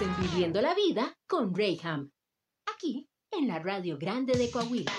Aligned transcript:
Viviendo 0.00 0.62
la 0.62 0.74
Vida 0.74 1.18
con 1.26 1.52
Rayham, 1.52 2.12
aquí 2.72 3.10
en 3.32 3.48
la 3.48 3.58
Radio 3.58 3.98
Grande 3.98 4.38
de 4.38 4.48
Coahuila. 4.48 4.92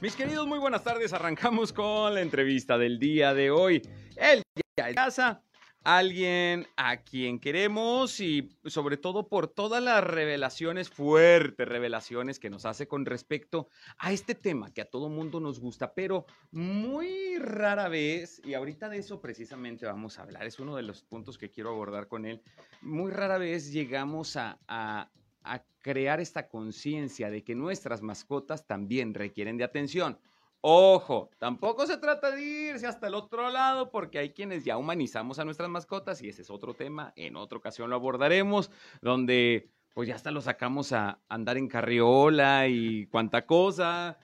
Mis 0.00 0.14
queridos, 0.14 0.46
muy 0.46 0.60
buenas 0.60 0.84
tardes. 0.84 1.12
Arrancamos 1.12 1.72
con 1.72 2.14
la 2.14 2.20
entrevista 2.20 2.78
del 2.78 3.00
día 3.00 3.34
de 3.34 3.50
hoy. 3.50 3.82
El 4.14 4.42
día 4.54 4.86
de 4.86 4.94
casa, 4.94 5.42
alguien 5.86 6.66
a 6.76 6.96
quien 6.96 7.38
queremos 7.38 8.18
y 8.18 8.50
sobre 8.64 8.96
todo 8.96 9.28
por 9.28 9.46
todas 9.46 9.80
las 9.80 10.02
revelaciones, 10.02 10.90
fuertes 10.90 11.68
revelaciones 11.68 12.40
que 12.40 12.50
nos 12.50 12.66
hace 12.66 12.88
con 12.88 13.06
respecto 13.06 13.68
a 13.96 14.12
este 14.12 14.34
tema 14.34 14.72
que 14.72 14.80
a 14.80 14.90
todo 14.90 15.08
mundo 15.08 15.38
nos 15.38 15.60
gusta, 15.60 15.94
pero 15.94 16.26
muy 16.50 17.38
rara 17.38 17.86
vez, 17.88 18.42
y 18.44 18.54
ahorita 18.54 18.88
de 18.88 18.98
eso 18.98 19.20
precisamente 19.20 19.86
vamos 19.86 20.18
a 20.18 20.22
hablar, 20.22 20.44
es 20.44 20.58
uno 20.58 20.74
de 20.74 20.82
los 20.82 21.04
puntos 21.04 21.38
que 21.38 21.52
quiero 21.52 21.70
abordar 21.70 22.08
con 22.08 22.26
él, 22.26 22.42
muy 22.82 23.12
rara 23.12 23.38
vez 23.38 23.70
llegamos 23.70 24.36
a, 24.36 24.58
a 24.66 25.08
a 25.46 25.64
crear 25.80 26.20
esta 26.20 26.48
conciencia 26.48 27.30
de 27.30 27.44
que 27.44 27.54
nuestras 27.54 28.02
mascotas 28.02 28.66
también 28.66 29.14
requieren 29.14 29.56
de 29.56 29.62
atención. 29.62 30.18
Ojo, 30.60 31.30
tampoco 31.38 31.86
se 31.86 31.98
trata 31.98 32.30
de 32.30 32.42
irse 32.42 32.86
hasta 32.86 33.06
el 33.06 33.14
otro 33.14 33.50
lado 33.50 33.90
porque 33.90 34.18
hay 34.18 34.30
quienes 34.30 34.64
ya 34.64 34.76
humanizamos 34.76 35.38
a 35.38 35.44
nuestras 35.44 35.68
mascotas 35.68 36.22
y 36.22 36.28
ese 36.28 36.42
es 36.42 36.50
otro 36.50 36.74
tema, 36.74 37.12
en 37.16 37.36
otra 37.36 37.58
ocasión 37.58 37.90
lo 37.90 37.96
abordaremos, 37.96 38.70
donde 39.00 39.70
pues 39.94 40.08
ya 40.08 40.14
hasta 40.14 40.30
lo 40.30 40.40
sacamos 40.40 40.92
a 40.92 41.20
andar 41.28 41.56
en 41.56 41.68
carriola 41.68 42.68
y 42.68 43.06
cuánta 43.06 43.46
cosa. 43.46 44.18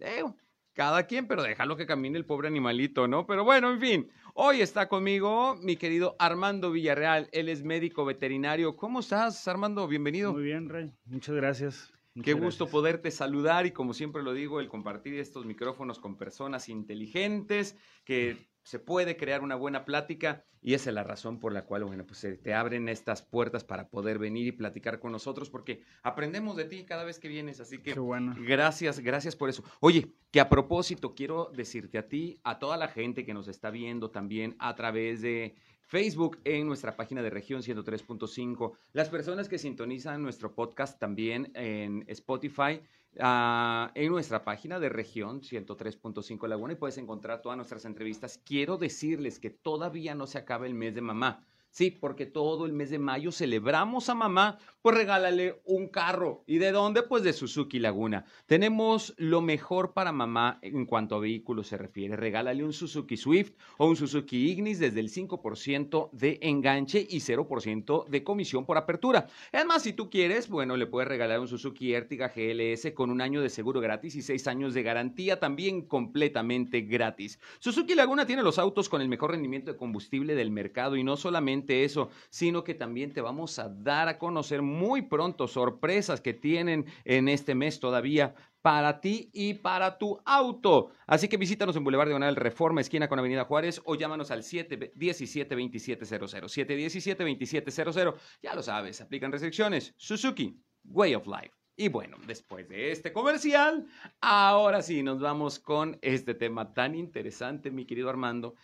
Eh, 0.00 0.24
cada 0.72 1.06
quien, 1.06 1.26
pero 1.26 1.42
déjalo 1.42 1.76
que 1.76 1.86
camine 1.86 2.18
el 2.18 2.26
pobre 2.26 2.48
animalito, 2.48 3.08
¿no? 3.08 3.26
Pero 3.26 3.44
bueno, 3.44 3.70
en 3.70 3.80
fin, 3.80 4.10
hoy 4.34 4.60
está 4.60 4.88
conmigo 4.88 5.56
mi 5.62 5.76
querido 5.76 6.16
Armando 6.18 6.70
Villarreal, 6.70 7.28
él 7.32 7.48
es 7.48 7.64
médico 7.64 8.04
veterinario. 8.04 8.76
¿Cómo 8.76 9.00
estás, 9.00 9.48
Armando? 9.48 9.88
Bienvenido. 9.88 10.32
Muy 10.32 10.42
bien, 10.42 10.68
Rey, 10.68 10.92
muchas 11.06 11.34
gracias. 11.34 11.95
Qué 12.22 12.32
gusto 12.32 12.68
poderte 12.68 13.10
saludar 13.10 13.66
y 13.66 13.72
como 13.72 13.94
siempre 13.94 14.22
lo 14.22 14.32
digo, 14.32 14.60
el 14.60 14.68
compartir 14.68 15.14
estos 15.18 15.44
micrófonos 15.44 15.98
con 15.98 16.16
personas 16.16 16.68
inteligentes 16.68 17.76
que 18.04 18.48
se 18.62 18.78
puede 18.78 19.16
crear 19.16 19.42
una 19.42 19.54
buena 19.54 19.84
plática 19.84 20.44
y 20.60 20.74
esa 20.74 20.90
es 20.90 20.94
la 20.94 21.04
razón 21.04 21.38
por 21.38 21.52
la 21.52 21.64
cual, 21.64 21.84
bueno, 21.84 22.04
pues 22.04 22.18
se 22.18 22.36
te 22.36 22.52
abren 22.52 22.88
estas 22.88 23.22
puertas 23.22 23.62
para 23.62 23.88
poder 23.88 24.18
venir 24.18 24.48
y 24.48 24.52
platicar 24.52 24.98
con 24.98 25.12
nosotros 25.12 25.48
porque 25.48 25.82
aprendemos 26.02 26.56
de 26.56 26.64
ti 26.64 26.84
cada 26.84 27.04
vez 27.04 27.20
que 27.20 27.28
vienes, 27.28 27.60
así 27.60 27.78
que 27.78 27.94
bueno. 28.00 28.34
gracias, 28.36 28.98
gracias 28.98 29.36
por 29.36 29.48
eso. 29.48 29.62
Oye, 29.78 30.12
que 30.32 30.40
a 30.40 30.48
propósito 30.48 31.14
quiero 31.14 31.52
decirte 31.54 31.98
a 31.98 32.08
ti, 32.08 32.40
a 32.42 32.58
toda 32.58 32.76
la 32.76 32.88
gente 32.88 33.24
que 33.24 33.32
nos 33.32 33.46
está 33.46 33.70
viendo 33.70 34.10
también 34.10 34.56
a 34.58 34.74
través 34.74 35.22
de 35.22 35.54
Facebook 35.86 36.40
en 36.44 36.66
nuestra 36.66 36.96
página 36.96 37.22
de 37.22 37.30
región 37.30 37.62
103.5, 37.62 38.72
las 38.92 39.08
personas 39.08 39.48
que 39.48 39.58
sintonizan 39.58 40.20
nuestro 40.20 40.52
podcast 40.52 40.98
también 40.98 41.52
en 41.54 42.04
Spotify, 42.08 42.80
ah, 43.20 43.92
en 43.94 44.10
nuestra 44.10 44.44
página 44.44 44.80
de 44.80 44.88
región 44.88 45.42
103.5 45.42 46.48
Laguna 46.48 46.72
y 46.72 46.76
puedes 46.76 46.98
encontrar 46.98 47.40
todas 47.40 47.56
nuestras 47.56 47.84
entrevistas. 47.84 48.40
Quiero 48.44 48.78
decirles 48.78 49.38
que 49.38 49.50
todavía 49.50 50.16
no 50.16 50.26
se 50.26 50.38
acaba 50.38 50.66
el 50.66 50.74
mes 50.74 50.94
de 50.94 51.02
mamá. 51.02 51.46
Sí, 51.76 51.90
porque 51.90 52.24
todo 52.24 52.64
el 52.64 52.72
mes 52.72 52.88
de 52.88 52.98
mayo 52.98 53.30
celebramos 53.30 54.08
a 54.08 54.14
mamá, 54.14 54.56
pues 54.80 54.96
regálale 54.96 55.60
un 55.66 55.88
carro. 55.88 56.42
¿Y 56.46 56.56
de 56.56 56.72
dónde? 56.72 57.02
Pues 57.02 57.22
de 57.22 57.34
Suzuki 57.34 57.78
Laguna. 57.78 58.24
Tenemos 58.46 59.12
lo 59.18 59.42
mejor 59.42 59.92
para 59.92 60.10
mamá 60.10 60.58
en 60.62 60.86
cuanto 60.86 61.16
a 61.16 61.18
vehículos 61.18 61.66
se 61.66 61.76
refiere. 61.76 62.16
Regálale 62.16 62.64
un 62.64 62.72
Suzuki 62.72 63.18
Swift 63.18 63.52
o 63.76 63.88
un 63.88 63.96
Suzuki 63.96 64.48
Ignis 64.48 64.78
desde 64.78 65.00
el 65.00 65.10
5% 65.10 66.08
de 66.12 66.38
enganche 66.40 67.06
y 67.10 67.18
0% 67.18 68.06
de 68.06 68.24
comisión 68.24 68.64
por 68.64 68.78
apertura. 68.78 69.26
Es 69.52 69.66
más, 69.66 69.82
si 69.82 69.92
tú 69.92 70.08
quieres, 70.08 70.48
bueno, 70.48 70.78
le 70.78 70.86
puedes 70.86 71.08
regalar 71.08 71.40
un 71.40 71.48
Suzuki 71.48 71.92
Ertiga 71.92 72.32
GLS 72.34 72.92
con 72.94 73.10
un 73.10 73.20
año 73.20 73.42
de 73.42 73.50
seguro 73.50 73.82
gratis 73.82 74.14
y 74.14 74.22
seis 74.22 74.46
años 74.46 74.72
de 74.72 74.82
garantía 74.82 75.40
también 75.40 75.82
completamente 75.82 76.80
gratis. 76.80 77.38
Suzuki 77.58 77.94
Laguna 77.94 78.24
tiene 78.24 78.42
los 78.42 78.58
autos 78.58 78.88
con 78.88 79.02
el 79.02 79.08
mejor 79.08 79.32
rendimiento 79.32 79.72
de 79.72 79.76
combustible 79.76 80.34
del 80.34 80.50
mercado 80.50 80.96
y 80.96 81.04
no 81.04 81.18
solamente 81.18 81.65
eso, 81.84 82.10
sino 82.30 82.64
que 82.64 82.74
también 82.74 83.12
te 83.12 83.20
vamos 83.20 83.58
a 83.58 83.68
dar 83.68 84.08
a 84.08 84.18
conocer 84.18 84.62
muy 84.62 85.02
pronto 85.02 85.48
sorpresas 85.48 86.20
que 86.20 86.34
tienen 86.34 86.86
en 87.04 87.28
este 87.28 87.54
mes 87.54 87.80
todavía 87.80 88.34
para 88.66 89.00
ti 89.00 89.30
y 89.32 89.54
para 89.54 89.96
tu 89.96 90.20
auto. 90.24 90.90
Así 91.06 91.28
que 91.28 91.36
visítanos 91.36 91.76
en 91.76 91.84
Boulevard 91.84 92.08
Diagonal 92.08 92.34
Reforma, 92.34 92.80
esquina 92.80 93.08
con 93.08 93.18
Avenida 93.18 93.44
Juárez, 93.44 93.80
o 93.84 93.94
llámanos 93.94 94.32
al 94.32 94.42
717-2700. 94.42 96.48
717-2700. 96.48 98.16
Ya 98.42 98.54
lo 98.54 98.62
sabes, 98.64 99.00
aplican 99.00 99.30
restricciones. 99.30 99.94
Suzuki, 99.96 100.60
Way 100.82 101.14
of 101.14 101.28
Life. 101.28 101.52
Y 101.76 101.88
bueno, 101.88 102.16
después 102.26 102.68
de 102.68 102.90
este 102.90 103.12
comercial, 103.12 103.86
ahora 104.20 104.82
sí 104.82 105.02
nos 105.02 105.20
vamos 105.20 105.58
con 105.58 105.98
este 106.02 106.34
tema 106.34 106.72
tan 106.72 106.94
interesante, 106.94 107.70
mi 107.70 107.84
querido 107.84 108.08
Armando. 108.08 108.54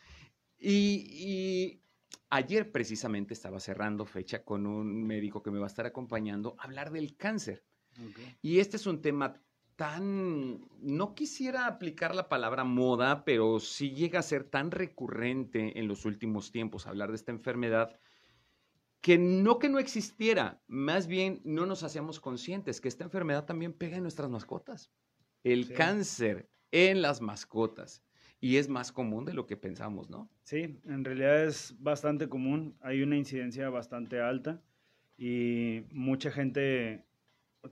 Y 0.58 1.81
ayer 2.30 2.72
precisamente 2.72 3.34
estaba 3.34 3.60
cerrando 3.60 4.04
fecha 4.06 4.44
con 4.44 4.66
un 4.66 5.04
médico 5.04 5.42
que 5.42 5.50
me 5.50 5.58
va 5.58 5.66
a 5.66 5.68
estar 5.68 5.86
acompañando 5.86 6.56
a 6.58 6.64
hablar 6.64 6.90
del 6.90 7.16
cáncer. 7.16 7.64
Y 8.40 8.58
este 8.60 8.76
es 8.76 8.86
un 8.86 9.02
tema 9.02 9.42
tan, 9.76 10.66
no 10.80 11.14
quisiera 11.14 11.66
aplicar 11.66 12.14
la 12.14 12.28
palabra 12.28 12.64
moda, 12.64 13.24
pero 13.24 13.58
sí 13.60 13.92
llega 13.94 14.20
a 14.20 14.22
ser 14.22 14.44
tan 14.44 14.70
recurrente 14.70 15.78
en 15.78 15.88
los 15.88 16.04
últimos 16.04 16.50
tiempos 16.52 16.86
hablar 16.86 17.10
de 17.10 17.16
esta 17.16 17.32
enfermedad, 17.32 17.98
que 19.00 19.18
no 19.18 19.58
que 19.58 19.68
no 19.68 19.78
existiera, 19.78 20.62
más 20.68 21.06
bien 21.06 21.40
no 21.44 21.66
nos 21.66 21.82
hacíamos 21.82 22.20
conscientes 22.20 22.80
que 22.80 22.88
esta 22.88 23.04
enfermedad 23.04 23.44
también 23.44 23.72
pega 23.72 23.96
en 23.96 24.04
nuestras 24.04 24.30
mascotas. 24.30 24.92
El 25.42 25.66
Sí. 25.66 25.74
cáncer 25.74 26.50
en 26.70 27.02
las 27.02 27.20
mascotas. 27.20 28.04
Y 28.42 28.56
es 28.56 28.68
más 28.68 28.90
común 28.90 29.24
de 29.24 29.34
lo 29.34 29.46
que 29.46 29.56
pensamos, 29.56 30.10
¿no? 30.10 30.28
Sí, 30.42 30.80
en 30.84 31.04
realidad 31.04 31.44
es 31.44 31.76
bastante 31.78 32.28
común, 32.28 32.76
hay 32.80 33.00
una 33.00 33.16
incidencia 33.16 33.70
bastante 33.70 34.20
alta 34.20 34.60
y 35.16 35.84
mucha 35.92 36.32
gente 36.32 37.04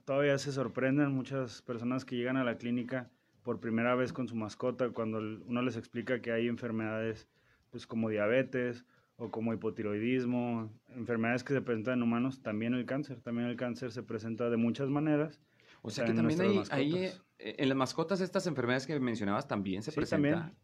todavía 0.05 0.37
se 0.37 0.53
sorprenden, 0.53 1.11
muchas 1.11 1.61
personas 1.61 2.05
que 2.05 2.15
llegan 2.15 2.37
a 2.37 2.45
la 2.45 2.57
clínica 2.57 3.11
por 3.43 3.59
primera 3.59 3.95
vez 3.95 4.13
con 4.13 4.29
su 4.29 4.35
mascota, 4.37 4.91
cuando 4.91 5.17
uno 5.17 5.61
les 5.61 5.75
explica 5.75 6.21
que 6.21 6.31
hay 6.31 6.47
enfermedades 6.47 7.27
pues 7.69 7.85
como 7.85 8.07
diabetes 8.07 8.85
o 9.17 9.29
como 9.29 9.53
hipotiroidismo, 9.53 10.71
enfermedades 10.95 11.43
que 11.43 11.53
se 11.53 11.61
presentan 11.61 11.95
en 11.95 12.03
humanos, 12.03 12.41
también 12.41 12.75
el 12.75 12.85
cáncer, 12.85 13.19
también 13.19 13.49
el 13.49 13.57
cáncer 13.57 13.91
se 13.91 14.03
presenta 14.03 14.49
de 14.49 14.55
muchas 14.55 14.87
maneras. 14.87 15.41
O 15.81 15.89
sea 15.89 16.05
que 16.05 16.13
también 16.13 16.39
hay, 16.71 16.95
eh, 16.95 17.13
en 17.37 17.69
las 17.69 17.77
mascotas 17.77 18.21
estas 18.21 18.45
enfermedades 18.47 18.85
que 18.85 18.99
mencionabas 18.99 19.47
también 19.47 19.81
se 19.81 19.91
Sí, 19.91 19.95
presentan. 19.95 20.31
también. 20.33 20.57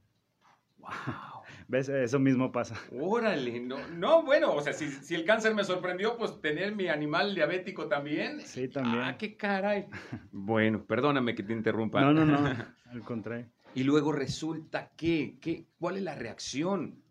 Wow. 0.78 0.90
¿Ves? 1.70 1.90
Eso 1.90 2.18
mismo 2.20 2.52
pasa. 2.52 2.76
Órale, 2.98 3.60
no, 3.60 3.76
no, 3.90 4.24
bueno, 4.24 4.54
o 4.54 4.62
sea, 4.62 4.72
si, 4.74 4.90
si 4.90 5.16
el 5.16 5.26
cáncer 5.26 5.54
me 5.54 5.66
sorprendió, 5.66 6.18
pues 6.18 6.40
tener 6.40 6.74
mi 6.76 6.88
animal 6.88 7.36
diabético 7.36 7.88
también. 7.88 8.40
Sí, 8.42 8.70
también. 8.70 9.04
Ah, 9.04 9.18
qué 9.18 9.36
caray. 9.36 9.88
Bueno, 10.32 10.86
perdóname 10.86 11.36
que 11.36 11.44
te 11.44 11.52
interrumpa. 11.52 12.00
No, 12.00 12.14
no, 12.14 12.26
no, 12.26 12.38
al 12.92 13.02
contrario. 13.04 13.50
Y 13.74 13.84
luego 13.84 14.12
resulta 14.14 14.92
que, 14.96 15.40
que, 15.42 15.68
¿cuál 15.78 15.98
es 15.98 16.04
la 16.04 16.16
reacción? 16.16 17.04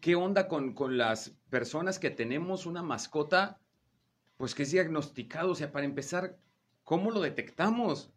¿Qué 0.00 0.16
onda 0.16 0.48
con, 0.48 0.74
con 0.74 0.98
las 0.98 1.30
personas 1.48 1.98
que 1.98 2.10
tenemos 2.10 2.66
una 2.66 2.82
mascota, 2.82 3.58
pues 4.36 4.54
que 4.54 4.64
es 4.64 4.70
diagnosticado? 4.70 5.52
O 5.52 5.54
sea, 5.54 5.72
para 5.72 5.86
empezar, 5.86 6.36
¿cómo 6.84 7.10
lo 7.10 7.20
detectamos? 7.20 8.12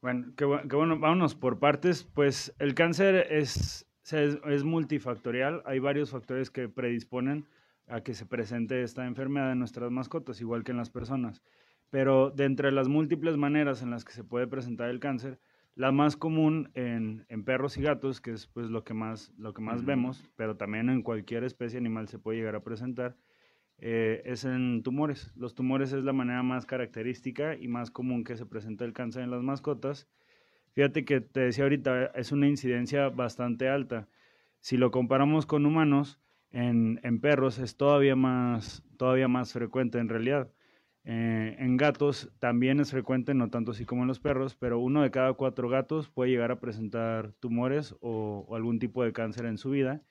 Bueno, 0.00 0.32
qué, 0.36 0.44
bu- 0.46 0.68
qué 0.68 0.76
bueno, 0.76 0.98
vámonos 0.98 1.34
por 1.34 1.58
partes. 1.58 2.04
Pues 2.04 2.54
el 2.58 2.74
cáncer 2.74 3.26
es, 3.30 3.86
es, 4.10 4.38
es 4.44 4.64
multifactorial. 4.64 5.62
Hay 5.66 5.78
varios 5.78 6.10
factores 6.10 6.50
que 6.50 6.68
predisponen 6.68 7.46
a 7.88 8.00
que 8.02 8.14
se 8.14 8.26
presente 8.26 8.82
esta 8.82 9.06
enfermedad 9.06 9.52
en 9.52 9.58
nuestras 9.58 9.90
mascotas, 9.90 10.40
igual 10.40 10.64
que 10.64 10.72
en 10.72 10.78
las 10.78 10.90
personas. 10.90 11.42
Pero 11.90 12.30
de 12.30 12.44
entre 12.44 12.72
las 12.72 12.88
múltiples 12.88 13.36
maneras 13.36 13.82
en 13.82 13.90
las 13.90 14.04
que 14.04 14.12
se 14.12 14.24
puede 14.24 14.46
presentar 14.46 14.90
el 14.90 15.00
cáncer, 15.00 15.38
la 15.74 15.92
más 15.92 16.16
común 16.16 16.70
en, 16.74 17.26
en 17.28 17.44
perros 17.44 17.76
y 17.76 17.82
gatos, 17.82 18.20
que 18.20 18.32
es 18.32 18.46
pues 18.48 18.70
lo 18.70 18.82
que 18.82 18.94
más, 18.94 19.32
lo 19.38 19.52
que 19.54 19.62
más 19.62 19.82
Ujú. 19.82 19.86
vemos, 19.86 20.24
pero 20.36 20.56
también 20.56 20.88
en 20.88 21.02
cualquier 21.02 21.44
especie 21.44 21.78
animal 21.78 22.08
se 22.08 22.18
puede 22.18 22.38
llegar 22.38 22.56
a 22.56 22.64
presentar, 22.64 23.16
eh, 23.78 24.22
es 24.24 24.44
en 24.44 24.82
tumores. 24.82 25.32
Los 25.36 25.54
tumores 25.54 25.92
es 25.92 26.04
la 26.04 26.12
manera 26.12 26.42
más 26.42 26.66
característica 26.66 27.56
y 27.56 27.68
más 27.68 27.90
común 27.90 28.24
que 28.24 28.36
se 28.36 28.46
presenta 28.46 28.84
el 28.84 28.92
cáncer 28.92 29.22
en 29.22 29.30
las 29.30 29.42
mascotas. 29.42 30.08
Fíjate 30.72 31.04
que 31.04 31.20
te 31.20 31.40
decía 31.40 31.64
ahorita, 31.64 32.06
es 32.14 32.32
una 32.32 32.48
incidencia 32.48 33.08
bastante 33.08 33.68
alta. 33.68 34.08
Si 34.60 34.76
lo 34.76 34.90
comparamos 34.90 35.46
con 35.46 35.64
humanos, 35.66 36.20
en, 36.50 37.00
en 37.02 37.20
perros 37.20 37.58
es 37.58 37.76
todavía 37.76 38.16
más, 38.16 38.82
todavía 38.96 39.28
más 39.28 39.52
frecuente 39.52 39.98
en 39.98 40.08
realidad. 40.08 40.50
Eh, 41.08 41.54
en 41.60 41.76
gatos 41.76 42.32
también 42.40 42.80
es 42.80 42.90
frecuente, 42.90 43.32
no 43.32 43.48
tanto 43.48 43.70
así 43.70 43.84
como 43.84 44.02
en 44.02 44.08
los 44.08 44.18
perros, 44.18 44.56
pero 44.56 44.80
uno 44.80 45.02
de 45.02 45.12
cada 45.12 45.34
cuatro 45.34 45.68
gatos 45.68 46.08
puede 46.08 46.32
llegar 46.32 46.50
a 46.50 46.58
presentar 46.58 47.30
tumores 47.38 47.94
o, 48.00 48.48
algún 48.50 48.80
tipo 48.80 49.04
de 49.04 49.12
cáncer 49.12 49.46
en 49.46 49.56
su 49.56 49.70
vida. 49.70 50.02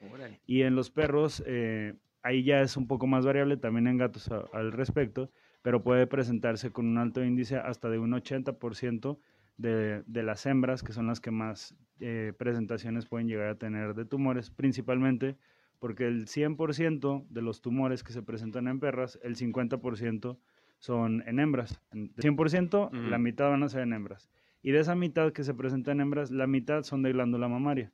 Y 0.48 0.62
en 0.62 0.76
los 0.76 0.92
perros, 0.92 1.44
eh, 1.46 1.96
ahí 2.26 2.44
ya 2.44 2.62
es 2.62 2.76
un 2.76 2.88
poco 2.88 3.06
más 3.06 3.24
variable, 3.24 3.56
también 3.56 3.88
en 3.88 3.98
gatos 3.98 4.30
al 4.52 4.72
respecto, 4.72 5.30
pero 5.62 5.84
puede 5.84 6.08
presentarse 6.08 6.72
con 6.72 6.88
un 6.88 6.98
alto 6.98 7.24
índice 7.24 7.58
hasta 7.58 7.88
de 7.88 8.00
un 8.00 8.12
80% 8.12 9.20
de, 9.58 10.04
de 10.08 10.24
las 10.24 10.46
hembras, 10.48 10.82
que 10.82 10.92
son 10.92 11.06
las 11.06 11.22
que 11.22 11.30
más 11.30 11.76
eh, 12.00 12.34
presentaciones 12.36 13.06
pueden 13.06 13.28
llegar 13.28 13.50
a 13.50 13.56
tener 13.56 13.94
de 13.94 14.06
tumores, 14.06 14.50
principalmente 14.50 15.38
porque 15.80 16.08
el 16.08 16.26
100% 16.26 17.28
de 17.30 17.42
los 17.44 17.62
tumores 17.62 18.04
que 18.04 18.12
se 18.12 18.24
presentan 18.24 18.68
en 18.68 18.80
perras, 18.80 19.20
el 19.22 19.36
50% 19.36 20.38
son 20.80 21.24
en 21.28 21.40
hembras. 21.40 21.80
El 21.92 22.12
100%, 22.16 22.92
la 22.92 23.20
mitad 23.20 23.50
van 23.50 23.62
a 23.62 23.70
ser 23.70 23.82
en 23.82 23.94
hembras. 23.94 24.32
Y 24.64 24.72
de 24.72 24.80
esa 24.80 24.96
mitad 24.96 25.32
que 25.32 25.44
se 25.44 25.54
presenta 25.54 25.92
en 25.92 26.02
hembras, 26.02 26.32
la 26.32 26.48
mitad 26.48 26.82
son 26.82 27.04
de 27.04 27.12
glándula 27.12 27.48
mamaria, 27.48 27.92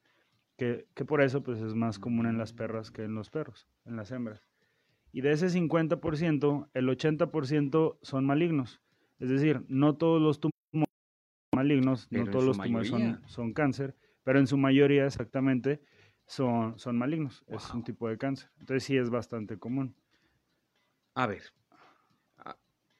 que, 0.57 0.87
que 0.93 1.05
por 1.05 1.21
eso 1.21 1.43
pues, 1.43 1.61
es 1.61 1.73
más 1.73 1.99
común 1.99 2.25
en 2.25 2.37
las 2.37 2.53
perras 2.53 2.91
que 2.91 3.03
en 3.03 3.15
los 3.15 3.29
perros, 3.29 3.67
en 3.85 3.95
las 3.95 4.11
hembras. 4.11 4.45
Y 5.11 5.21
de 5.21 5.31
ese 5.31 5.47
50%, 5.47 6.69
el 6.73 6.87
80% 6.87 7.97
son 8.01 8.25
malignos. 8.25 8.81
Es 9.19 9.29
decir, 9.29 9.63
no 9.67 9.97
todos 9.97 10.21
los 10.21 10.39
tumores 10.39 10.57
son 10.73 11.57
malignos, 11.57 12.07
no 12.11 12.25
todos 12.29 12.45
los 12.45 12.57
tumores 12.57 12.87
son, 12.87 13.21
son, 13.25 13.53
cáncer, 13.53 13.95
pero 14.23 14.39
en 14.39 14.47
su 14.47 14.57
mayoría 14.57 15.05
exactamente 15.05 15.81
son, 16.25 16.79
son 16.79 16.97
malignos. 16.97 17.43
Es 17.47 17.69
un 17.73 17.83
tipo 17.83 18.07
de 18.07 18.17
cáncer. 18.17 18.49
Entonces 18.59 18.83
sí 18.83 18.97
es 18.97 19.09
bastante 19.09 19.57
común. 19.57 19.95
A 21.13 21.27
ver, 21.27 21.43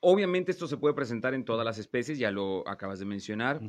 Obviamente 0.01 0.51
esto 0.51 0.67
se 0.67 0.77
puede 0.77 0.95
presentar 0.95 1.35
en 1.35 1.45
todas 1.45 1.63
las 1.63 1.77
especies, 1.77 2.17
ya 2.17 2.31
lo 2.31 2.67
acabas 2.67 2.97
de 2.97 3.05
mencionar. 3.05 3.61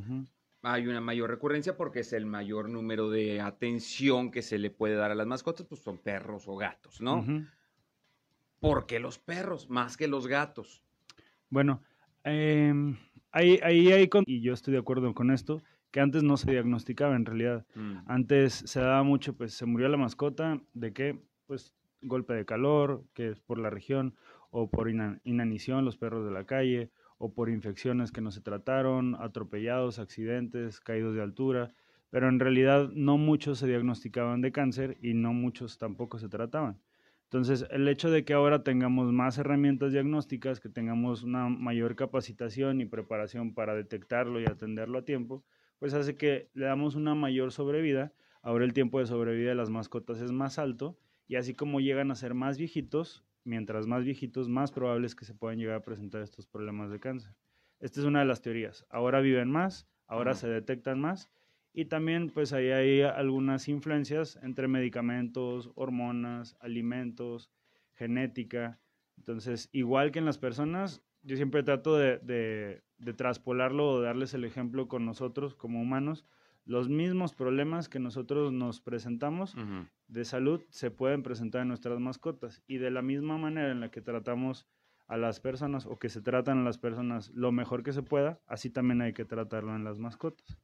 Hay 0.63 0.87
una 0.87 1.01
mayor 1.01 1.29
recurrencia 1.29 1.75
porque 1.75 1.99
es 1.99 2.13
el 2.13 2.25
mayor 2.25 2.69
número 2.69 3.09
de 3.09 3.41
atención 3.41 4.31
que 4.31 4.41
se 4.41 4.57
le 4.57 4.71
puede 4.71 4.95
dar 4.95 5.11
a 5.11 5.15
las 5.15 5.27
mascotas, 5.27 5.65
pues 5.67 5.81
son 5.81 5.97
perros 5.97 6.47
o 6.47 6.55
gatos, 6.55 7.01
¿no? 7.01 7.25
¿Por 8.59 8.85
qué 8.85 8.99
los 8.99 9.19
perros 9.19 9.69
más 9.69 9.97
que 9.97 10.07
los 10.07 10.25
gatos? 10.25 10.81
Bueno, 11.49 11.83
em, 12.23 12.97
ahí, 13.31 13.59
ahí 13.61 13.91
hay, 13.91 14.09
y 14.25 14.41
yo 14.41 14.53
estoy 14.53 14.73
de 14.73 14.79
acuerdo 14.79 15.13
con 15.13 15.31
esto, 15.31 15.61
que 15.91 15.99
antes 15.99 16.23
no 16.23 16.37
se 16.37 16.49
diagnosticaba 16.49 17.15
en 17.17 17.25
realidad. 17.25 17.65
Mm. 17.75 17.97
Antes 18.07 18.53
se 18.65 18.79
daba 18.79 19.03
mucho, 19.03 19.35
pues 19.35 19.53
se 19.53 19.65
murió 19.65 19.89
la 19.89 19.97
mascota, 19.97 20.61
¿de 20.73 20.93
qué? 20.93 21.21
Pues 21.45 21.75
golpe 22.01 22.33
de 22.33 22.45
calor, 22.45 23.03
que 23.13 23.29
es 23.29 23.41
por 23.41 23.59
la 23.59 23.69
región, 23.69 24.15
o 24.49 24.69
por 24.69 24.89
inanición, 24.89 25.83
los 25.83 25.97
perros 25.97 26.25
de 26.25 26.31
la 26.31 26.45
calle, 26.45 26.89
o 27.23 27.33
por 27.33 27.49
infecciones 27.49 28.11
que 28.11 28.19
no 28.19 28.31
se 28.31 28.41
trataron, 28.41 29.15
atropellados, 29.15 29.97
accidentes, 29.97 30.81
caídos 30.81 31.15
de 31.15 31.21
altura, 31.21 31.73
pero 32.09 32.27
en 32.27 32.37
realidad 32.37 32.89
no 32.93 33.17
muchos 33.17 33.59
se 33.59 33.67
diagnosticaban 33.67 34.41
de 34.41 34.51
cáncer 34.51 34.97
y 35.01 35.13
no 35.13 35.31
muchos 35.31 35.77
tampoco 35.77 36.19
se 36.19 36.27
trataban. 36.27 36.81
Entonces, 37.23 37.65
el 37.71 37.87
hecho 37.87 38.11
de 38.11 38.25
que 38.25 38.33
ahora 38.33 38.65
tengamos 38.65 39.13
más 39.13 39.37
herramientas 39.37 39.93
diagnósticas, 39.93 40.59
que 40.59 40.67
tengamos 40.67 41.23
una 41.23 41.47
mayor 41.47 41.95
capacitación 41.95 42.81
y 42.81 42.85
preparación 42.87 43.53
para 43.53 43.73
detectarlo 43.73 44.41
y 44.41 44.45
atenderlo 44.45 44.99
a 44.99 45.05
tiempo, 45.05 45.45
pues 45.79 45.93
hace 45.93 46.17
que 46.17 46.49
le 46.53 46.65
damos 46.65 46.95
una 46.95 47.15
mayor 47.15 47.53
sobrevida. 47.53 48.11
Ahora 48.41 48.65
el 48.65 48.73
tiempo 48.73 48.99
de 48.99 49.05
sobrevida 49.05 49.49
de 49.49 49.55
las 49.55 49.69
mascotas 49.69 50.19
es 50.19 50.33
más 50.33 50.59
alto 50.59 50.99
y 51.25 51.37
así 51.37 51.53
como 51.53 51.79
llegan 51.79 52.11
a 52.11 52.15
ser 52.15 52.33
más 52.33 52.57
viejitos, 52.57 53.23
mientras 53.43 53.87
más 53.87 54.03
viejitos, 54.03 54.49
más 54.49 54.71
probable 54.71 55.07
es 55.07 55.15
que 55.15 55.25
se 55.25 55.33
puedan 55.33 55.57
llegar 55.57 55.75
a 55.75 55.83
presentar 55.83 56.21
estos 56.21 56.47
problemas 56.47 56.89
de 56.89 56.99
cáncer. 56.99 57.35
Esta 57.79 57.99
es 57.99 58.05
una 58.05 58.19
de 58.19 58.25
las 58.25 58.41
teorías. 58.41 58.85
Ahora 58.89 59.19
viven 59.19 59.51
más, 59.51 59.87
ahora 60.07 60.33
se 60.33 60.47
detectan 60.47 60.99
más 60.99 61.29
y 61.73 61.85
también 61.85 62.29
pues 62.29 62.53
ahí 62.53 62.69
hay 62.69 63.01
algunas 63.01 63.67
influencias 63.67 64.39
entre 64.41 64.67
medicamentos, 64.67 65.71
hormonas, 65.75 66.55
alimentos, 66.59 67.51
genética. 67.93 68.79
Entonces, 69.17 69.69
igual 69.71 70.11
que 70.11 70.19
en 70.19 70.25
las 70.25 70.37
personas, 70.37 71.03
yo 71.23 71.35
siempre 71.35 71.63
trato 71.63 71.97
de, 71.97 72.19
de, 72.19 72.83
de 72.97 73.13
traspolarlo 73.13 73.89
o 73.89 74.01
darles 74.01 74.33
el 74.33 74.45
ejemplo 74.45 74.87
con 74.87 75.05
nosotros 75.05 75.55
como 75.55 75.81
humanos 75.81 76.25
los 76.65 76.89
mismos 76.89 77.33
problemas 77.33 77.89
que 77.89 77.99
nosotros 77.99 78.53
nos 78.53 78.79
presentamos 78.81 79.55
de 80.07 80.25
salud 80.25 80.61
se 80.69 80.91
pueden 80.91 81.23
presentar 81.23 81.61
en 81.61 81.67
nuestras 81.67 81.99
mascotas 81.99 82.61
y 82.67 82.77
de 82.77 82.91
la 82.91 83.01
misma 83.01 83.37
manera 83.37 83.71
en 83.71 83.79
la 83.79 83.91
que 83.91 84.01
tratamos 84.01 84.67
a 85.07 85.17
las 85.17 85.39
personas 85.39 85.85
o 85.85 85.99
que 85.99 86.09
se 86.09 86.21
tratan 86.21 86.59
a 86.59 86.63
las 86.63 86.77
personas 86.77 87.29
lo 87.31 87.51
mejor 87.51 87.83
que 87.83 87.91
se 87.91 88.03
pueda, 88.03 88.39
así 88.47 88.69
también 88.69 89.01
hay 89.01 89.13
que 89.13 89.25
tratarlo 89.25 89.75
en 89.75 89.83
las 89.83 89.99
mascotas. 89.99 90.57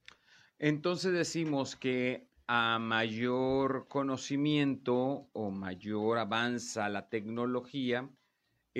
Entonces 0.57 1.13
decimos 1.13 1.75
que 1.75 2.29
a 2.47 2.79
mayor 2.79 3.87
conocimiento 3.87 5.29
o 5.33 5.51
mayor 5.51 6.17
avanza 6.17 6.89
la 6.89 7.07
tecnología, 7.07 8.09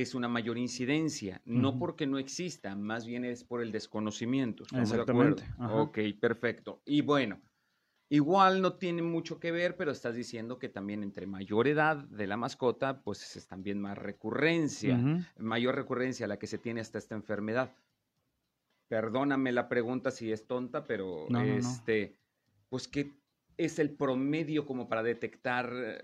es 0.01 0.15
una 0.15 0.27
mayor 0.27 0.57
incidencia, 0.57 1.41
no 1.45 1.77
porque 1.77 2.07
no 2.07 2.17
exista, 2.17 2.75
más 2.75 3.05
bien 3.05 3.25
es 3.25 3.43
por 3.43 3.61
el 3.61 3.71
desconocimiento. 3.71 4.63
Exactamente. 4.75 5.43
Ok, 5.59 5.99
perfecto. 6.19 6.81
Y 6.85 7.01
bueno, 7.01 7.41
igual 8.09 8.61
no 8.61 8.73
tiene 8.73 9.01
mucho 9.01 9.39
que 9.39 9.51
ver, 9.51 9.77
pero 9.77 9.91
estás 9.91 10.15
diciendo 10.15 10.59
que 10.59 10.69
también 10.69 11.03
entre 11.03 11.27
mayor 11.27 11.67
edad 11.67 11.97
de 11.97 12.27
la 12.27 12.37
mascota, 12.37 13.01
pues 13.01 13.35
es 13.35 13.47
también 13.47 13.79
más 13.79 13.97
recurrencia, 13.97 14.97
mayor 15.37 15.75
recurrencia 15.75 16.25
a 16.25 16.29
la 16.29 16.39
que 16.39 16.47
se 16.47 16.57
tiene 16.57 16.81
hasta 16.81 16.97
esta 16.97 17.15
enfermedad. 17.15 17.75
Perdóname 18.87 19.51
la 19.51 19.69
pregunta 19.69 20.09
si 20.11 20.31
es 20.31 20.47
tonta, 20.47 20.85
pero 20.87 21.27
este, 21.43 22.17
pues 22.69 22.87
qué 22.87 23.18
es 23.59 23.77
el 23.77 23.91
promedio 23.91 24.65
como 24.65 24.87
para 24.87 25.03
detectar? 25.03 25.71
Eh, 25.73 26.01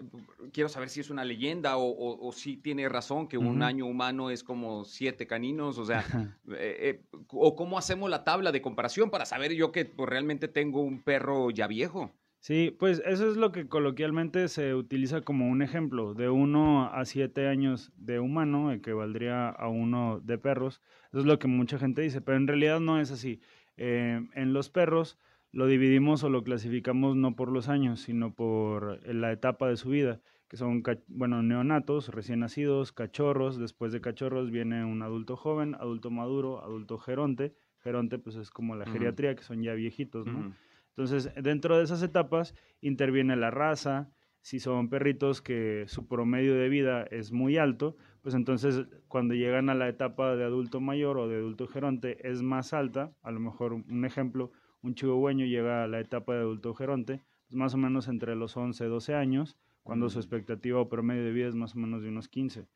quiero 0.51 0.67
saber 0.67 0.89
si 0.89 0.99
es 0.99 1.09
una 1.09 1.23
leyenda 1.23 1.77
o, 1.77 2.31
si 2.33 2.57
tiene 2.57 2.87
razón 2.89 3.27
que 3.27 3.37
un 3.37 3.63
año 3.63 3.85
humano 3.85 4.29
es 4.29 4.43
como 4.43 4.83
siete 4.83 5.25
caninos, 5.25 5.77
o 5.77 5.85
sea, 5.85 6.03
eh, 6.49 7.01
eh, 7.01 7.01
o 7.29 7.55
cómo 7.55 7.77
hacemos 7.77 8.09
la 8.09 8.25
tabla 8.25 8.51
de 8.51 8.61
comparación 8.61 9.09
para 9.09 9.25
saber 9.25 9.53
yo 9.53 9.71
que 9.71 9.85
pues, 9.85 10.09
realmente 10.09 10.49
tengo 10.49 10.81
un 10.81 11.01
perro 11.01 11.49
ya 11.49 11.67
viejo. 11.67 12.11
Sí, 12.39 12.75
pues 12.77 13.01
eso 13.05 13.31
es 13.31 13.37
lo 13.37 13.51
que 13.51 13.67
coloquialmente 13.67 14.49
se 14.49 14.75
utiliza 14.75 15.21
como 15.21 15.47
un 15.47 15.61
ejemplo, 15.61 16.13
de 16.13 16.29
uno 16.29 16.93
a 16.93 17.05
siete 17.05 17.47
años 17.47 17.91
de 17.95 18.19
humano, 18.19 18.71
equivaldría 18.71 19.49
a 19.49 19.67
uno 19.69 20.19
de 20.19 20.37
perros. 20.37 20.81
Eso 21.09 21.21
es 21.21 21.25
lo 21.25 21.39
que 21.39 21.47
mucha 21.47 21.79
gente 21.79 22.01
dice, 22.01 22.21
pero 22.21 22.37
en 22.37 22.47
realidad 22.47 22.79
no 22.81 22.99
es 22.99 23.09
así. 23.11 23.39
en 23.77 24.53
los 24.53 24.69
perros, 24.69 25.17
lo 25.55 25.67
dividimos 25.67 26.21
o 26.25 26.29
lo 26.29 26.43
clasificamos 26.43 27.15
no 27.15 27.37
por 27.37 27.49
los 27.49 27.69
años, 27.69 28.01
sino 28.01 28.33
por 28.33 28.99
eh, 29.05 29.13
la 29.13 29.31
etapa 29.31 29.69
de 29.69 29.77
su 29.77 29.87
vida, 29.87 30.19
que 30.49 30.57
son, 30.57 30.83
bueno, 31.07 31.41
neonatos, 31.43 32.09
recién 32.09 32.41
nacidos, 32.41 32.91
cachorros, 32.91 33.57
después 33.57 33.93
de 33.93 34.01
cachorros 34.01 34.51
viene 34.51 34.83
un 34.83 35.01
adulto 35.01 35.37
joven, 35.37 35.73
adulto 35.75 36.11
maduro, 36.11 36.61
adulto 36.61 36.97
geronte, 36.97 37.55
geronte 37.79 38.19
pues 38.19 38.35
es 38.35 38.49
como 38.49 38.75
la 38.75 38.85
geriatría, 38.85 39.33
que 39.33 39.43
son 39.43 39.63
ya 39.63 39.73
viejitos, 39.73 40.27
¿no? 40.27 40.53
Entonces, 40.89 41.33
dentro 41.41 41.77
de 41.77 41.85
esas 41.85 42.03
etapas 42.03 42.53
interviene 42.81 43.37
la 43.37 43.49
raza, 43.49 44.11
si 44.41 44.59
son 44.59 44.89
perritos 44.89 45.41
que 45.41 45.85
su 45.87 46.05
promedio 46.05 46.53
de 46.55 46.67
vida 46.67 47.03
es 47.03 47.31
muy 47.31 47.57
alto, 47.57 47.95
pues 48.21 48.35
entonces 48.35 48.85
cuando 49.07 49.33
llegan 49.33 49.69
a 49.69 49.73
la 49.73 49.87
etapa 49.87 50.35
de 50.35 50.43
adulto 50.43 50.81
mayor 50.81 51.17
o 51.17 51.29
de 51.29 51.37
adulto 51.37 51.65
geronte 51.67 52.29
es 52.29 52.41
más 52.41 52.73
alta, 52.73 53.13
a 53.23 53.31
lo 53.31 53.39
mejor 53.39 53.71
un 53.71 54.03
ejemplo, 54.03 54.51
un 54.85 54.93
chihuahueño 54.93 55.45
llega 55.45 55.83
a 55.83 55.87
la 55.87 55.99
etapa 55.99 56.35
de 56.35 56.41
adulto 56.41 56.75
geronte, 56.75 57.21
pues 57.47 57.55
más 57.55 57.73
o 57.73 57.77
menos 57.77 58.07
entre 58.07 58.35
los 58.35 58.55
11 58.55 58.85
y 58.85 58.87
12 58.87 59.15
años, 59.15 59.57
cuando 59.81 60.09
su 60.09 60.19
expectativa 60.19 60.79
o 60.79 60.89
promedio 60.89 61.23
de 61.23 61.31
vida 61.31 61.47
es 61.47 61.55
más 61.55 61.75
o 61.75 61.79
menos 61.79 62.03
de 62.03 62.09
unos 62.09 62.27
15. 62.27 62.67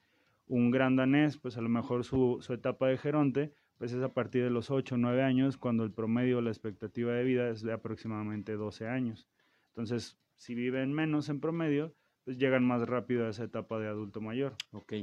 Un 0.48 0.72
gran 0.72 0.96
danés, 0.96 1.38
pues 1.38 1.58
a 1.58 1.62
lo 1.62 1.70
mejor 1.70 2.04
su, 2.04 2.44
etapa 2.50 2.88
de 2.88 2.98
geronte, 2.98 3.54
pues 3.78 3.94
es 3.94 4.01
a 4.01 4.13
partir 4.13 4.44
de 4.44 4.50
los 4.50 4.72
8 4.72 4.96
o 4.96 4.98
9 4.98 5.22
años, 5.22 5.58
cuando 5.58 5.84
el 5.84 5.92
promedio 5.92 6.39
o 6.39 6.42
la 6.42 6.50
expectativa 6.50 7.13
de 7.13 7.24
vida 7.24 7.50
es 7.50 7.62
de 7.62 7.74
aproximadamente 7.74 8.54
12 8.54 8.88
años. 8.88 9.28
Entonces, 9.70 10.18
si 10.36 10.56
viven 10.56 10.92
menos 10.92 11.30
en 11.30 11.39
promedio, 11.39 11.94
pues 12.25 12.39
llegan 12.39 12.66
más 12.66 12.88
rápido 12.88 13.28
a 13.28 13.30
esa 13.30 13.44
etapa 13.44 13.80
de 13.80 13.88
adulto 13.88 14.20
mayor. 14.20 14.56
Ok. 14.72 14.94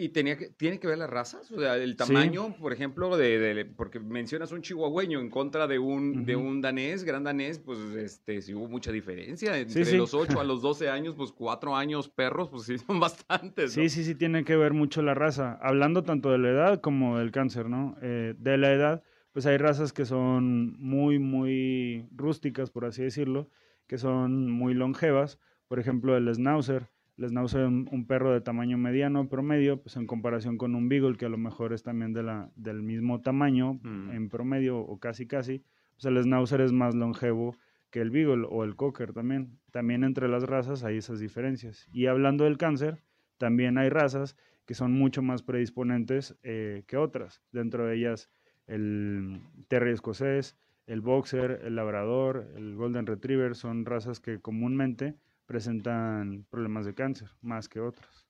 ¿Y 0.00 0.10
tenía 0.10 0.38
que, 0.38 0.50
tiene 0.50 0.78
que 0.78 0.86
ver 0.86 0.96
las 0.96 1.10
razas? 1.10 1.50
O 1.50 1.58
sea, 1.58 1.76
el 1.76 1.96
tamaño, 1.96 2.54
por 2.60 2.72
ejemplo, 2.72 3.16
de, 3.16 3.68
porque 3.76 3.98
mencionas 3.98 4.52
un 4.52 4.62
chihuahueño 4.62 5.18
en 5.18 5.28
contra 5.28 5.66
de 5.66 5.80
un, 5.80 6.24
de 6.24 6.36
un 6.36 6.60
danés, 6.60 7.02
gran 7.02 7.24
danés, 7.24 7.58
pues 7.58 7.80
este, 7.96 8.40
sí 8.40 8.54
hubo 8.54 8.68
mucha 8.68 8.92
diferencia. 8.92 9.58
Entre 9.58 9.96
los 9.96 10.14
8 10.14 10.38
a 10.38 10.44
los 10.44 10.62
12 10.62 10.88
años, 10.88 11.16
pues 11.16 11.32
4 11.32 11.74
años 11.74 12.08
perros, 12.08 12.48
pues 12.48 12.62
sí 12.62 12.78
son 12.78 13.00
bastantes. 13.00 13.72
Sí, 13.72 13.88
sí, 13.88 14.04
sí, 14.04 14.14
tiene 14.14 14.44
que 14.44 14.54
ver 14.54 14.72
mucho 14.72 15.02
la 15.02 15.14
raza. 15.14 15.58
Hablando 15.60 16.04
tanto 16.04 16.30
de 16.30 16.38
la 16.38 16.50
edad 16.50 16.80
como 16.80 17.18
del 17.18 17.32
cáncer, 17.32 17.68
¿no? 17.68 17.96
Eh, 18.00 18.36
de 18.38 18.56
la 18.56 18.72
edad, 18.72 19.02
pues 19.32 19.46
hay 19.46 19.56
razas 19.56 19.92
que 19.92 20.04
son 20.04 20.78
muy, 20.78 21.18
muy 21.18 22.06
rústicas, 22.14 22.70
por 22.70 22.84
así 22.84 23.02
decirlo, 23.02 23.50
que 23.88 23.98
son 23.98 24.48
muy 24.48 24.74
longevas. 24.74 25.40
Por 25.66 25.80
ejemplo, 25.80 26.16
el 26.16 26.32
schnauzer 26.32 26.88
Les 27.18 27.30
Schnauzer 27.30 27.66
un, 27.66 27.88
un 27.90 28.06
perro 28.06 28.32
de 28.32 28.40
tamaño 28.40 28.78
mediano 28.78 29.28
promedio, 29.28 29.82
pues 29.82 29.96
en 29.96 30.06
comparación 30.06 30.56
con 30.56 30.74
un 30.74 30.88
Beagle 30.88 31.16
que 31.16 31.26
a 31.26 31.28
lo 31.28 31.36
mejor 31.36 31.72
es 31.72 31.82
también 31.82 32.12
de 32.12 32.22
la, 32.22 32.50
del 32.54 32.82
mismo 32.82 33.20
tamaño 33.20 33.80
Mm. 33.82 34.10
en 34.12 34.28
promedio 34.28 34.78
o 34.78 34.98
casi 34.98 35.26
casi, 35.26 35.64
pues 35.94 36.04
el 36.06 36.22
Schnauzer 36.22 36.60
es 36.60 36.72
más 36.72 36.94
longevo 36.94 37.56
que 37.90 38.00
el 38.00 38.10
Beagle 38.10 38.46
o 38.48 38.64
el 38.64 38.76
Cocker 38.76 39.12
también. 39.12 39.58
También 39.72 40.04
entre 40.04 40.28
las 40.28 40.44
razas 40.44 40.84
hay 40.84 40.98
esas 40.98 41.18
diferencias. 41.20 41.88
Y 41.92 42.06
hablando 42.06 42.44
del 42.44 42.56
cáncer, 42.56 43.02
también 43.36 43.78
hay 43.78 43.88
razas 43.88 44.36
que 44.64 44.74
son 44.74 44.92
mucho 44.92 45.22
más 45.22 45.42
predisponentes 45.42 46.36
eh, 46.42 46.84
que 46.86 46.96
otras. 46.98 47.42
Dentro 47.52 47.86
de 47.86 47.96
ellas 47.96 48.30
el 48.66 49.40
Terrier 49.68 49.94
escocés, 49.94 50.56
el 50.86 51.00
Boxer, 51.00 51.62
el 51.64 51.74
Labrador, 51.76 52.52
el 52.54 52.76
Golden 52.76 53.06
Retriever 53.06 53.54
son 53.54 53.84
razas 53.86 54.20
que 54.20 54.40
comúnmente 54.40 55.14
presentan 55.48 56.44
problemas 56.50 56.84
de 56.84 56.94
cáncer 56.94 57.30
más 57.40 57.70
que 57.70 57.80
otras. 57.80 58.28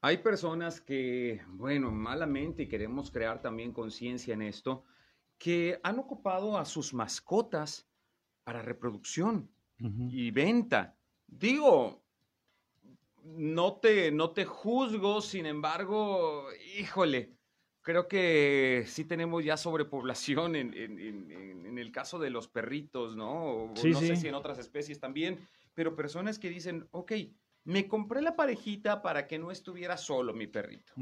Hay 0.00 0.18
personas 0.18 0.80
que, 0.80 1.42
bueno, 1.48 1.90
malamente, 1.90 2.62
y 2.62 2.68
queremos 2.68 3.10
crear 3.10 3.42
también 3.42 3.72
conciencia 3.72 4.32
en 4.32 4.42
esto, 4.42 4.84
que 5.38 5.80
han 5.82 5.98
ocupado 5.98 6.56
a 6.56 6.64
sus 6.64 6.94
mascotas 6.94 7.90
para 8.44 8.62
reproducción 8.62 9.50
y 10.08 10.30
venta. 10.30 10.96
Digo, 11.26 12.04
no 13.24 13.74
te, 13.80 14.12
no 14.12 14.30
te 14.30 14.44
juzgo, 14.44 15.20
sin 15.20 15.46
embargo, 15.46 16.46
híjole, 16.78 17.36
creo 17.80 18.06
que 18.06 18.84
sí 18.86 19.04
tenemos 19.04 19.44
ya 19.44 19.56
sobrepoblación 19.56 20.54
en, 20.54 20.74
en- 20.74 20.98
en- 21.00 21.30
en- 21.32 21.66
en 21.66 21.78
el 21.78 21.90
caso 21.90 22.20
de 22.20 22.30
los 22.30 22.46
perritos, 22.46 23.16
¿no? 23.16 23.70
O 23.70 23.72
Sí, 23.76 23.90
no 23.90 23.98
sé 23.98 24.14
si 24.16 24.28
en 24.28 24.34
otras 24.34 24.58
especies 24.58 25.00
también, 25.00 25.40
pero 25.74 25.96
personas 25.96 26.38
que 26.38 26.48
dicen, 26.48 26.88
ok, 26.90 27.12
me 27.64 27.88
compré 27.88 28.22
la 28.22 28.36
parejita 28.36 29.02
para 29.02 29.26
que 29.26 29.38
no 29.38 29.50
estuviera 29.50 29.96
solo 29.96 30.34
mi 30.34 30.46
perrito. 30.46 30.92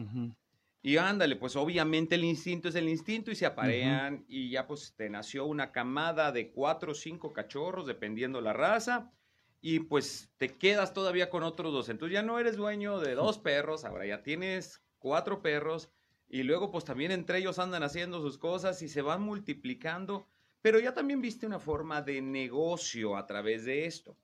Y 0.83 0.97
ándale, 0.97 1.37
pues 1.37 1.57
obviamente 1.57 2.15
el 2.15 2.25
instinto 2.25 2.69
es 2.69 2.75
el 2.75 2.89
instinto 2.89 3.31
y 3.31 3.35
se 3.35 3.45
aparean 3.47 4.25
y 4.29 4.51
ya 4.51 4.67
pues 4.67 4.95
te 4.97 5.11
nació 5.11 5.45
una 5.45 5.73
camada 5.73 6.33
de 6.33 6.51
cuatro 6.51 6.93
o 6.93 6.95
cinco 6.95 7.33
cachorros, 7.33 7.87
dependiendo 7.87 8.41
la 8.41 8.55
raza, 8.55 9.13
y 9.61 9.81
pues 9.81 10.33
te 10.39 10.57
quedas 10.57 10.95
todavía 10.95 11.29
con 11.29 11.43
otros 11.43 11.73
dos. 11.73 11.89
Entonces 11.91 12.15
ya 12.15 12.23
no 12.23 12.39
eres 12.39 12.57
dueño 12.57 12.99
de 12.99 13.15
dos 13.15 13.39
perros, 13.41 13.85
ahora 13.85 14.07
ya 14.07 14.23
tienes 14.23 14.83
cuatro 14.99 15.43
perros 15.43 15.91
y 16.29 16.45
luego 16.45 16.71
pues 16.71 16.85
también 16.85 17.11
entre 17.11 17.39
ellos 17.39 17.59
andan 17.59 17.83
haciendo 17.83 18.21
sus 18.21 18.39
cosas 18.39 18.81
y 18.83 18.89
se 18.89 19.03
van 19.03 19.21
multiplicando, 19.21 20.29
pero 20.63 20.79
ya 20.79 20.93
también 20.95 21.21
viste 21.21 21.47
una 21.47 21.59
forma 21.59 22.03
de 22.03 22.21
negocio 22.21 23.17
a 23.17 23.27
través 23.27 23.65
de 23.65 23.87
esto 23.87 24.17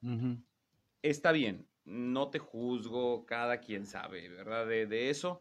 está 1.11 1.33
bien, 1.33 1.69
no 1.85 2.31
te 2.31 2.39
juzgo, 2.39 3.27
cada 3.27 3.61
quien 3.61 3.87
sabe, 3.87 4.29
¿verdad? 4.29 4.67
De, 4.67 4.87
de 4.87 5.11
eso. 5.11 5.41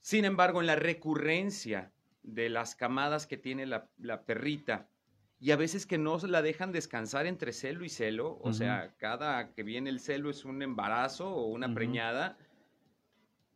Sin 0.00 0.24
embargo, 0.24 0.60
en 0.60 0.66
la 0.66 0.76
recurrencia 0.76 1.92
de 2.22 2.48
las 2.48 2.74
camadas 2.74 3.26
que 3.26 3.36
tiene 3.36 3.66
la, 3.66 3.88
la 3.98 4.24
perrita, 4.24 4.88
y 5.38 5.50
a 5.50 5.56
veces 5.56 5.84
que 5.84 5.98
no 5.98 6.16
la 6.18 6.40
dejan 6.40 6.72
descansar 6.72 7.26
entre 7.26 7.52
celo 7.52 7.84
y 7.84 7.90
celo, 7.90 8.38
o 8.40 8.48
Ujú. 8.48 8.54
sea, 8.54 8.94
cada 8.96 9.52
que 9.52 9.62
viene 9.62 9.90
el 9.90 10.00
celo 10.00 10.30
es 10.30 10.44
un 10.44 10.62
embarazo 10.62 11.28
o 11.28 11.46
una 11.46 11.74
preñada, 11.74 12.38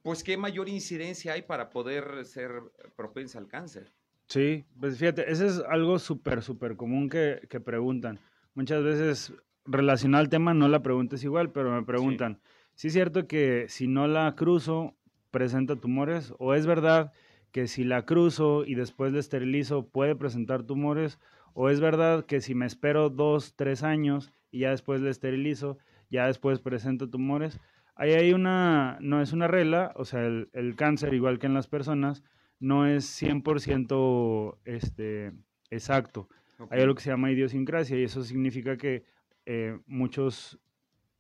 pues 0.03 0.23
qué 0.23 0.37
mayor 0.37 0.69
incidencia 0.69 1.33
hay 1.33 1.43
para 1.43 1.71
poder 1.71 2.25
ser 2.25 2.51
propensa 2.97 3.39
al 3.39 3.49
cáncer. 3.49 3.93
Sí, 4.31 4.65
pues 4.79 4.97
fíjate, 4.97 5.29
eso 5.29 5.45
es 5.45 5.61
algo 5.69 5.99
súper, 5.99 6.41
súper 6.43 6.77
común 6.77 7.09
que, 7.09 7.41
que 7.51 7.59
preguntan. 7.59 8.21
Muchas 8.55 8.85
veces 8.85 9.35
relacionado 9.65 10.23
al 10.23 10.29
tema 10.29 10.55
no 10.55 10.69
la 10.69 10.85
pregunta 10.85 11.17
es 11.17 11.25
igual, 11.25 11.51
pero 11.51 11.73
me 11.73 11.85
preguntan, 11.85 12.39
¿sí 12.77 12.87
es 12.87 12.93
cierto 12.93 13.27
que 13.27 13.67
si 13.69 13.89
no 13.89 14.07
la 14.07 14.37
cruzo 14.37 14.95
presenta 15.33 15.75
tumores? 15.75 16.33
¿O 16.39 16.55
es 16.55 16.65
verdad 16.65 17.13
que 17.51 17.67
si 17.67 17.83
la 17.83 18.07
cruzo 18.07 18.65
y 18.65 18.77
después 18.77 19.13
la 19.13 19.19
esterilizo 19.19 19.89
puede 19.89 20.15
presentar 20.15 20.63
tumores? 20.63 21.19
¿O 21.53 21.69
es 21.69 21.81
verdad 21.81 22.25
que 22.25 22.41
si 22.41 22.55
me 22.55 22.67
espero 22.67 23.11
dos, 23.11 23.57
tres 23.57 23.83
años 23.83 24.31
y 24.53 24.61
ya 24.61 24.71
después 24.71 25.01
la 25.01 25.11
esterilizo, 25.11 25.79
ya 26.09 26.27
después 26.27 26.61
presenta 26.61 27.11
tumores? 27.11 27.59
Ahí 27.97 28.13
hay 28.13 28.33
una, 28.33 28.97
no 29.01 29.23
es 29.23 29.33
una 29.33 29.49
regla, 29.49 29.93
o 29.97 30.05
sea, 30.05 30.25
el, 30.25 30.51
el 30.53 30.77
cáncer, 30.77 31.15
igual 31.15 31.41
que 31.41 31.49
en 31.49 31.55
las 31.55 31.67
personas, 31.67 32.23
no 32.61 32.87
es 32.87 33.21
100% 33.21 34.59
este, 34.65 35.33
exacto. 35.71 36.29
Hay 36.69 36.83
algo 36.83 36.95
que 36.95 37.03
se 37.03 37.11
llama 37.11 37.33
idiosincrasia 37.33 37.99
y 37.99 38.05
eso 38.05 38.23
significa 38.23 38.77
que 38.77 39.05
eh, 39.47 39.81
muchos 39.87 40.61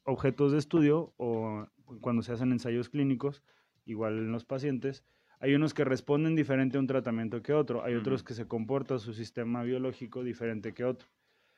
objetos 0.04 0.52
de 0.52 0.59
estudio 0.59 1.14
o 1.16 1.66
cuando 2.00 2.23
se 2.23 2.32
hacen 2.32 2.52
ensayos 2.52 2.90
clínicos, 2.90 3.42
igual 3.87 4.18
en 4.18 4.32
los 4.32 4.44
pacientes, 4.44 5.02
hay 5.40 5.54
unos 5.54 5.73
que 5.73 5.85
responden 5.85 6.37
diferente 6.37 6.76
a 6.76 6.80
un 6.80 6.87
tratamiento 6.87 7.42
que 7.42 7.54
otro, 7.54 7.82
hay 7.82 7.94
otros 7.94 8.23
que 8.23 8.35
se 8.35 8.47
comporta 8.47 8.99
su 8.99 9.14
sistema 9.14 9.62
biológico 9.62 10.23
diferente 10.23 10.75
que 10.75 10.85
otro. 10.85 11.09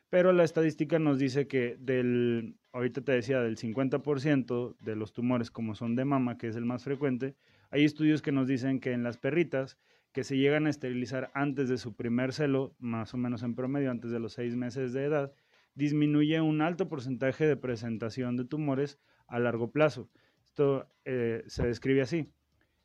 Pero 0.09 0.33
la 0.33 0.45
estadística 0.45 0.99
nos 0.99 1.19
dice 1.19 1.49
que 1.49 1.77
del, 1.81 2.57
ahorita 2.73 3.01
te 3.01 3.13
decía, 3.13 3.41
del 3.41 3.57
50% 3.57 4.77
de 4.79 4.95
los 4.95 5.13
tumores 5.13 5.51
como 5.51 5.75
son 5.75 5.97
de 5.97 6.05
mama, 6.05 6.39
que 6.39 6.49
es 6.49 6.57
el 6.57 6.65
más 6.65 6.85
frecuente, 6.85 7.35
hay 7.73 7.85
estudios 7.85 8.21
que 8.21 8.33
nos 8.33 8.47
dicen 8.47 8.81
que 8.81 8.93
en 8.93 9.03
las 9.03 9.17
perritas 9.17 9.79
que 10.13 10.25
se 10.25 10.37
llegan 10.37 10.67
a 10.67 10.71
esterilizar 10.71 11.31
antes 11.33 11.71
de 11.71 11.79
su 11.79 11.97
primer 11.97 12.35
celo, 12.35 12.77
más 12.79 13.15
o 13.15 13.17
menos 13.17 13.43
en 13.43 13.55
promedio 13.55 13.91
antes 13.91 14.11
de 14.11 14.21
los 14.21 14.35
seis 14.35 14.55
meses 14.55 14.93
de 14.93 15.07
edad, 15.07 15.33
disminuye 15.75 16.39
un 16.43 16.61
alto 16.61 16.91
porcentaje 16.91 17.47
de 17.47 17.57
presentación 17.57 18.37
de 18.37 18.45
tumores 18.45 18.99
a 19.27 19.39
largo 19.39 19.73
plazo. 19.73 20.11
Esto 20.45 20.87
eh, 21.07 21.45
se 21.47 21.67
describe 21.67 22.03
así. 22.03 22.31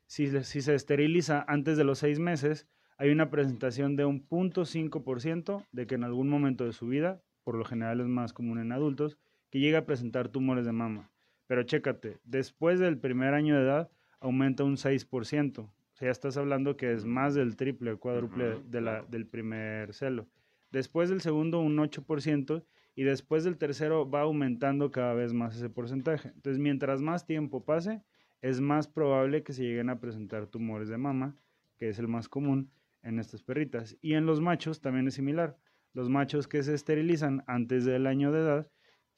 Si, 0.06 0.42
si 0.42 0.62
se 0.62 0.74
esteriliza 0.74 1.44
antes 1.46 1.76
de 1.76 1.84
los 1.84 1.98
seis 1.98 2.18
meses, 2.18 2.66
hay 2.96 3.10
una 3.10 3.28
presentación 3.28 3.94
de 3.94 4.06
un 4.06 4.26
0.5% 4.26 5.66
de 5.70 5.86
que 5.86 5.96
en 5.96 6.04
algún 6.04 6.30
momento 6.30 6.64
de 6.64 6.72
su 6.72 6.86
vida, 6.86 7.20
por 7.44 7.56
lo 7.56 7.64
general 7.66 8.00
es 8.00 8.06
más 8.06 8.32
común 8.32 8.58
en 8.58 8.72
adultos, 8.72 9.18
que 9.50 9.60
llega 9.60 9.80
a 9.80 9.86
presentar 9.86 10.28
tumores 10.28 10.64
de 10.64 10.72
mama. 10.72 11.10
Pero 11.46 11.62
chécate, 11.62 12.20
después 12.24 12.80
del 12.80 12.98
primer 12.98 13.34
año 13.34 13.54
de 13.54 13.62
edad 13.62 13.90
aumenta 14.20 14.64
un 14.64 14.76
6%. 14.76 15.58
O 15.58 15.70
sea, 15.94 16.06
ya 16.06 16.12
estás 16.12 16.36
hablando 16.36 16.76
que 16.76 16.92
es 16.92 17.04
más 17.04 17.34
del 17.34 17.56
triple, 17.56 17.96
cuádruple 17.96 18.56
Ujú, 18.56 18.70
de 18.70 18.80
la, 18.80 19.02
del 19.02 19.26
primer 19.26 19.92
celo. 19.94 20.28
Después 20.70 21.08
del 21.08 21.20
segundo 21.20 21.60
un 21.60 21.76
8% 21.78 22.64
y 22.94 23.02
después 23.04 23.44
del 23.44 23.56
tercero 23.58 24.08
va 24.08 24.22
aumentando 24.22 24.90
cada 24.90 25.14
vez 25.14 25.32
más 25.32 25.56
ese 25.56 25.70
porcentaje. 25.70 26.28
Entonces, 26.28 26.58
mientras 26.58 27.00
más 27.00 27.26
tiempo 27.26 27.64
pase, 27.64 28.02
es 28.42 28.60
más 28.60 28.86
probable 28.86 29.42
que 29.42 29.52
se 29.52 29.62
lleguen 29.64 29.88
a 29.90 29.98
presentar 30.00 30.46
tumores 30.46 30.88
de 30.88 30.98
mama, 30.98 31.36
que 31.76 31.88
es 31.88 31.98
el 31.98 32.08
más 32.08 32.28
común 32.28 32.70
en 33.02 33.18
estas 33.18 33.42
perritas. 33.42 33.96
Y 34.00 34.14
en 34.14 34.26
los 34.26 34.40
machos 34.40 34.80
también 34.80 35.08
es 35.08 35.14
similar. 35.14 35.56
Los 35.94 36.08
machos 36.08 36.46
que 36.46 36.62
se 36.62 36.74
esterilizan 36.74 37.42
antes 37.46 37.84
del 37.84 38.06
año 38.06 38.30
de 38.30 38.40
edad 38.40 38.70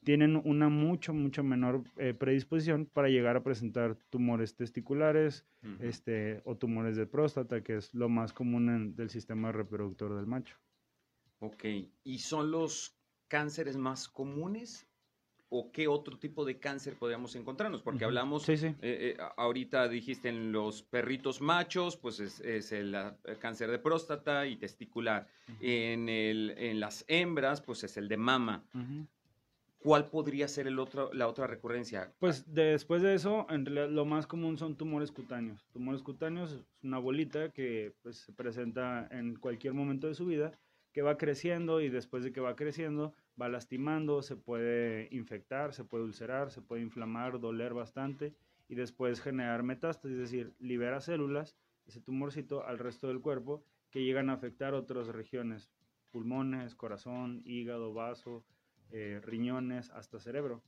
tienen 0.05 0.37
una 0.45 0.69
mucho, 0.69 1.13
mucho 1.13 1.43
menor 1.43 1.85
eh, 1.97 2.15
predisposición 2.15 2.87
para 2.87 3.09
llegar 3.09 3.37
a 3.37 3.43
presentar 3.43 3.97
tumores 4.11 4.55
testiculares 4.57 5.47
este, 5.79 6.41
o 6.45 6.57
tumores 6.57 6.97
de 6.97 7.07
próstata, 7.07 7.63
que 7.63 7.77
es 7.77 7.95
lo 7.95 8.09
más 8.09 8.33
común 8.33 8.69
en- 8.71 8.97
del 8.97 9.11
sistema 9.11 9.53
reproductor 9.53 10.17
del 10.17 10.27
macho. 10.27 10.57
Ok, 11.39 11.65
¿y 12.05 12.19
son 12.19 12.51
los 12.51 12.97
cánceres 13.29 13.77
más 13.77 14.09
comunes? 14.09 14.87
¿O 15.53 15.73
qué 15.73 15.89
otro 15.89 16.19
tipo 16.19 16.45
de 16.45 16.61
cáncer 16.61 16.97
podríamos 16.97 17.35
encontrarnos? 17.35 17.83
Porque 17.83 18.05
hablamos, 18.05 18.45
Sí, 18.45 18.57
sí. 18.57 18.67
eh, 18.67 18.75
eh, 18.83 19.17
ahorita 19.37 19.89
dijiste 19.89 20.29
en 20.29 20.53
los 20.53 20.83
perritos 20.83 21.41
machos, 21.41 21.97
pues 21.97 22.21
es, 22.21 22.41
es 22.41 22.71
el, 22.73 22.95
ah, 22.95 23.17
el 23.25 23.39
cáncer 23.39 23.71
de 23.71 23.79
próstata 23.81 24.47
y 24.47 24.57
testicular. 24.57 25.27
en, 25.61 26.09
el, 26.09 26.55
en 26.57 26.79
las 26.79 27.05
hembras, 27.09 27.61
pues 27.61 27.83
es 27.85 27.97
el 27.97 28.09
de 28.09 28.17
mama. 28.17 28.65
Ujú. 28.75 29.07
¿Cuál 29.83 30.11
podría 30.11 30.47
ser 30.47 30.67
el 30.67 30.77
la 31.13 31.27
otra 31.27 31.47
recurrencia? 31.47 32.13
Pues 32.19 32.53
después 32.53 33.01
de 33.01 33.15
eso, 33.15 33.47
en 33.49 33.65
realidad 33.65 33.89
lo 33.89 34.05
más 34.05 34.27
común 34.27 34.59
son 34.59 34.77
tumores 34.77 35.11
cutáneos. 35.11 35.67
Tumores 35.73 36.03
cutáneos 36.03 36.53
es 36.53 36.65
una 36.83 36.99
bolita 36.99 37.51
que 37.51 37.95
pues, 38.03 38.19
se 38.19 38.33
presenta 38.35 39.09
en 39.11 39.37
cualquier 39.37 39.73
momento 39.73 40.07
de 40.07 40.15
su 40.15 40.27
vida, 40.27 40.53
que 40.93 41.01
va 41.01 41.17
creciendo 41.17 41.81
y 41.81 41.89
después 41.89 42.25
de 42.25 42.33
que 42.33 42.41
va 42.41 42.57
creciendo 42.57 43.15
va 43.41 43.49
lastimando, 43.49 44.23
se 44.23 44.37
puede 44.37 45.09
infectar, 45.13 45.73
se 45.73 45.85
puede 45.85 46.05
ulcerar, 46.05 46.51
se 46.51 46.61
puede 46.61 46.83
inflamar, 46.83 47.41
doler 47.41 47.73
bastante 47.73 48.35
y 48.69 48.75
después 48.75 49.21
generar 49.21 49.63
metástasis, 49.63 50.17
es 50.17 50.31
decir, 50.31 50.55
libera 50.59 51.01
células, 51.01 51.57
ese 51.87 52.01
tumorcito 52.01 52.67
al 52.67 52.79
resto 52.79 53.09
del 53.09 53.21
cuerpo 53.21 53.65
que 53.91 54.05
llegan 54.05 54.31
a 54.31 54.35
afectar 54.35 54.75
otras 54.75 55.09
regiones, 55.09 55.71
pulmones, 56.11 56.75
corazón, 56.75 57.43
hígado, 57.45 57.95
vaso, 57.95 58.45
eh, 58.93 59.21
riñones, 59.23 59.91
hasta 59.91 60.19
cerebro. 60.19 60.63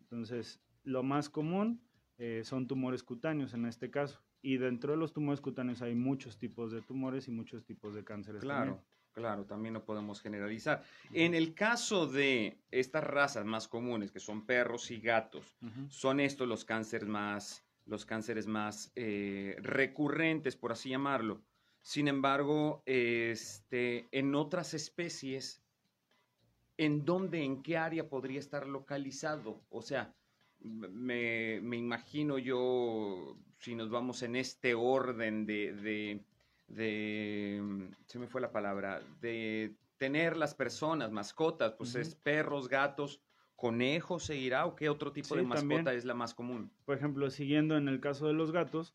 Entonces, 0.00 0.60
lo 0.84 1.02
más 1.02 1.28
común 1.28 1.82
eh, 2.16 2.42
son 2.44 2.66
tumores 2.66 3.02
cutáneos 3.02 3.54
en 3.54 3.66
este 3.66 3.90
caso. 3.90 4.22
Y 4.40 4.56
dentro 4.56 4.92
de 4.92 4.98
los 4.98 5.12
tumores 5.12 5.40
cutáneos 5.40 5.82
hay 5.82 5.94
muchos 5.94 6.38
tipos 6.38 6.72
de 6.72 6.80
tumores 6.82 7.28
y 7.28 7.30
muchos 7.30 7.64
tipos 7.64 7.94
de 7.94 8.04
cánceres. 8.04 8.40
Claro, 8.40 8.72
también. 8.72 8.84
Claro, 9.12 9.44
también 9.46 9.74
no 9.74 9.84
podemos 9.84 10.20
generalizar. 10.20 10.84
En 11.12 11.34
el 11.34 11.54
caso 11.54 12.06
de 12.06 12.62
estas 12.70 13.02
razas 13.02 13.44
más 13.44 13.66
comunes, 13.66 14.12
que 14.12 14.20
son 14.20 14.46
perros 14.46 14.92
y 14.92 15.00
gatos, 15.00 15.56
son 15.88 16.20
estos 16.20 16.46
los 16.46 16.64
cánceres 16.64 17.08
más, 17.08 17.64
los 17.84 18.06
cánceres 18.06 18.46
más 18.46 18.92
eh, 18.94 19.56
recurrentes, 19.58 20.54
por 20.54 20.70
así 20.70 20.90
llamarlo. 20.90 21.42
Sin 21.82 22.06
embargo, 22.06 22.82
este, 22.86 24.08
en 24.12 24.36
otras 24.36 24.72
especies, 24.74 25.64
¿en 26.78 27.04
dónde, 27.04 27.44
en 27.44 27.62
qué 27.62 27.76
área 27.76 28.08
podría 28.08 28.38
estar 28.38 28.66
localizado? 28.66 29.60
O 29.68 29.82
sea, 29.82 30.14
me, 30.60 31.56
imagino 31.56 32.38
yo, 32.38 33.36
si 33.58 33.74
nos 33.74 33.90
vamos 33.90 34.22
en 34.22 34.36
este 34.36 34.74
orden 34.74 35.44
de 35.44 36.24
de, 36.68 37.60
mm, 37.62 37.82
se 38.06 38.18
me 38.18 38.26
fue 38.26 38.40
la 38.40 38.52
palabra, 38.52 39.02
de 39.20 39.74
tener 39.96 40.36
las 40.36 40.54
personas, 40.54 41.10
mascotas, 41.10 41.72
pues 41.72 41.94
es 41.94 42.14
perros, 42.14 42.68
gatos, 42.68 43.20
conejos, 43.56 44.24
¿se 44.24 44.36
irá 44.36 44.66
o 44.66 44.76
qué 44.76 44.88
otro 44.88 45.12
tipo 45.12 45.34
de 45.34 45.42
mascota 45.42 45.92
es 45.92 46.04
la 46.04 46.14
más 46.14 46.34
común? 46.34 46.70
Por 46.84 46.96
ejemplo, 46.96 47.30
siguiendo 47.30 47.76
en 47.76 47.88
el 47.88 48.00
caso 48.00 48.28
de 48.28 48.34
los 48.34 48.52
gatos, 48.52 48.94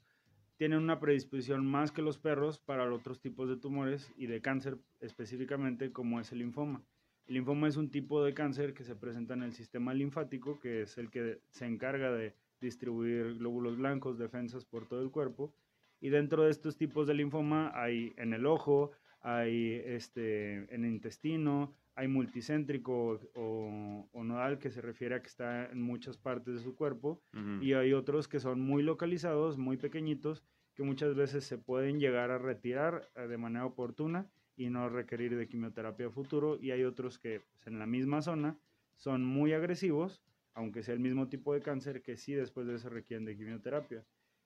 tienen 0.55 0.79
una 0.79 0.99
predisposición 0.99 1.65
más 1.65 1.91
que 1.91 2.01
los 2.01 2.17
perros 2.17 2.59
para 2.59 2.89
otros 2.93 3.19
tipos 3.19 3.49
de 3.49 3.57
tumores 3.57 4.09
y 4.15 4.27
de 4.27 4.41
cáncer 4.41 4.77
específicamente 5.01 5.91
como 5.91 6.21
es 6.21 6.31
el 6.31 6.39
linfoma. 6.39 6.83
El 7.27 7.35
linfoma 7.35 7.67
es 7.67 7.77
un 7.77 7.89
tipo 7.89 8.23
de 8.23 8.33
cáncer 8.33 8.73
que 8.73 8.83
se 8.83 8.95
presenta 8.95 9.33
en 9.33 9.43
el 9.43 9.53
sistema 9.53 9.93
linfático, 9.93 10.59
que 10.59 10.81
es 10.81 10.97
el 10.97 11.09
que 11.09 11.39
se 11.51 11.65
encarga 11.65 12.11
de 12.11 12.35
distribuir 12.59 13.37
glóbulos 13.37 13.77
blancos, 13.77 14.17
defensas 14.17 14.65
por 14.65 14.87
todo 14.87 15.01
el 15.01 15.11
cuerpo, 15.11 15.53
y 16.01 16.09
dentro 16.09 16.43
de 16.43 16.51
estos 16.51 16.75
tipos 16.75 17.07
de 17.07 17.13
linfoma 17.13 17.71
hay 17.73 18.13
en 18.17 18.33
el 18.33 18.45
ojo, 18.45 18.91
hay 19.21 19.81
este, 19.85 20.73
en 20.73 20.83
el 20.83 20.91
intestino, 20.91 21.73
hay 21.95 22.09
multicéntrico 22.09 23.19
o, 23.35 24.09
nodal 24.13 24.59
que 24.59 24.69
se 24.69 24.81
refiere 24.81 25.15
a 25.15 25.21
que 25.21 25.27
está 25.27 25.67
en 25.67 25.81
muchas 25.81 26.17
partes 26.17 26.55
de 26.55 26.59
su 26.61 26.75
cuerpo. 26.75 27.21
Y 27.61 27.73
hay 27.73 27.93
otros 27.93 28.27
que 28.27 28.39
son 28.39 28.59
muy 28.59 28.83
localizados, 28.83 29.57
muy 29.57 29.77
pequeñitos, 29.77 30.43
que 30.75 30.83
muchas 30.83 31.15
veces 31.15 31.45
se 31.45 31.57
pueden 31.57 31.99
llegar 31.99 32.31
a 32.31 32.37
retirar 32.37 33.07
eh, 33.15 33.27
de 33.27 33.37
manera 33.37 33.65
oportuna 33.65 34.27
y 34.55 34.69
no 34.69 34.89
requerir 34.89 35.35
de 35.35 35.47
quimioterapia 35.47 36.09
futuro 36.09 36.57
y 36.59 36.71
hay 36.71 36.83
otros 36.83 37.17
que 37.17 37.41
pues, 37.41 37.67
en 37.67 37.79
la 37.79 37.85
misma 37.85 38.21
zona 38.21 38.57
son 38.95 39.25
muy 39.25 39.53
agresivos, 39.53 40.23
aunque 40.53 40.83
sea 40.83 40.93
el 40.93 40.99
mismo 40.99 41.27
tipo 41.27 41.53
de 41.53 41.61
cáncer, 41.61 42.01
que 42.01 42.17
sí 42.17 42.33
después 42.33 42.67
de 42.67 42.75
eso 42.75 42.89
requieren 42.89 43.25
de 43.25 43.35
quimioterapia. 43.35 44.05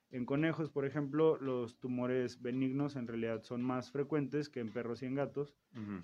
En 0.10 0.26
conejos, 0.26 0.70
por 0.70 0.86
ejemplo, 0.86 1.38
los 1.38 1.80
tumores 1.80 2.42
benignos 2.42 2.96
en 2.96 3.08
realidad 3.08 3.44
son 3.44 3.62
más 3.62 3.92
frecuentes 3.92 4.48
que 4.48 4.62
en 4.62 4.72
perros 4.72 5.04
y 5.04 5.06
en 5.06 5.16
gatos, 5.16 5.54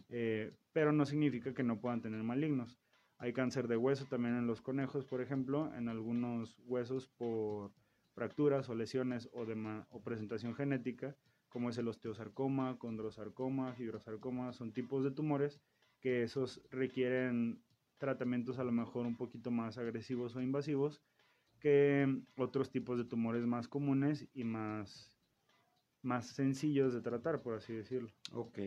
eh, 0.10 0.52
pero 0.74 0.92
no 0.92 1.06
significa 1.06 1.54
que 1.54 1.64
no 1.64 1.80
puedan 1.80 2.02
tener 2.02 2.22
malignos. 2.22 2.78
Hay 3.18 3.32
cáncer 3.32 3.70
de 3.70 3.78
hueso 3.78 4.06
también 4.06 4.36
en 4.36 4.46
los 4.46 4.62
conejos, 4.62 5.06
por 5.06 5.22
ejemplo, 5.22 5.74
en 5.76 5.88
algunos 5.88 6.60
huesos 6.66 7.08
por 7.08 7.72
fracturas 8.14 8.68
o 8.68 8.76
lesiones 8.76 9.30
o, 9.32 9.46
de 9.46 9.56
o 9.90 10.02
presentación 10.02 10.54
genética, 10.54 11.16
como 11.54 11.70
es 11.70 11.78
el 11.78 11.88
osteosarcoma, 11.88 12.80
condrosarcoma, 12.80 13.74
fibrosarcoma, 13.76 14.54
son 14.54 14.74
tipos 14.74 15.04
de 15.04 15.12
tumores 15.12 15.62
que 16.00 16.24
esos 16.24 16.64
requieren 16.72 17.64
tratamientos 18.00 18.58
a 18.58 18.64
lo 18.64 18.72
mejor 18.72 19.06
un 19.06 19.16
poquito 19.16 19.52
más 19.52 19.78
agresivos 19.78 20.36
o 20.36 20.42
invasivos 20.42 21.04
que 21.60 22.22
otros 22.38 22.72
tipos 22.72 22.98
de 22.98 23.06
tumores 23.06 23.46
más 23.46 23.68
comunes 23.68 24.28
y 24.34 24.44
más, 24.44 25.16
más 26.02 26.26
sencillos 26.26 26.92
de 26.92 27.02
tratar, 27.02 27.44
por 27.44 27.54
así 27.54 27.72
decirlo. 27.72 28.10
Ok. 28.34 28.58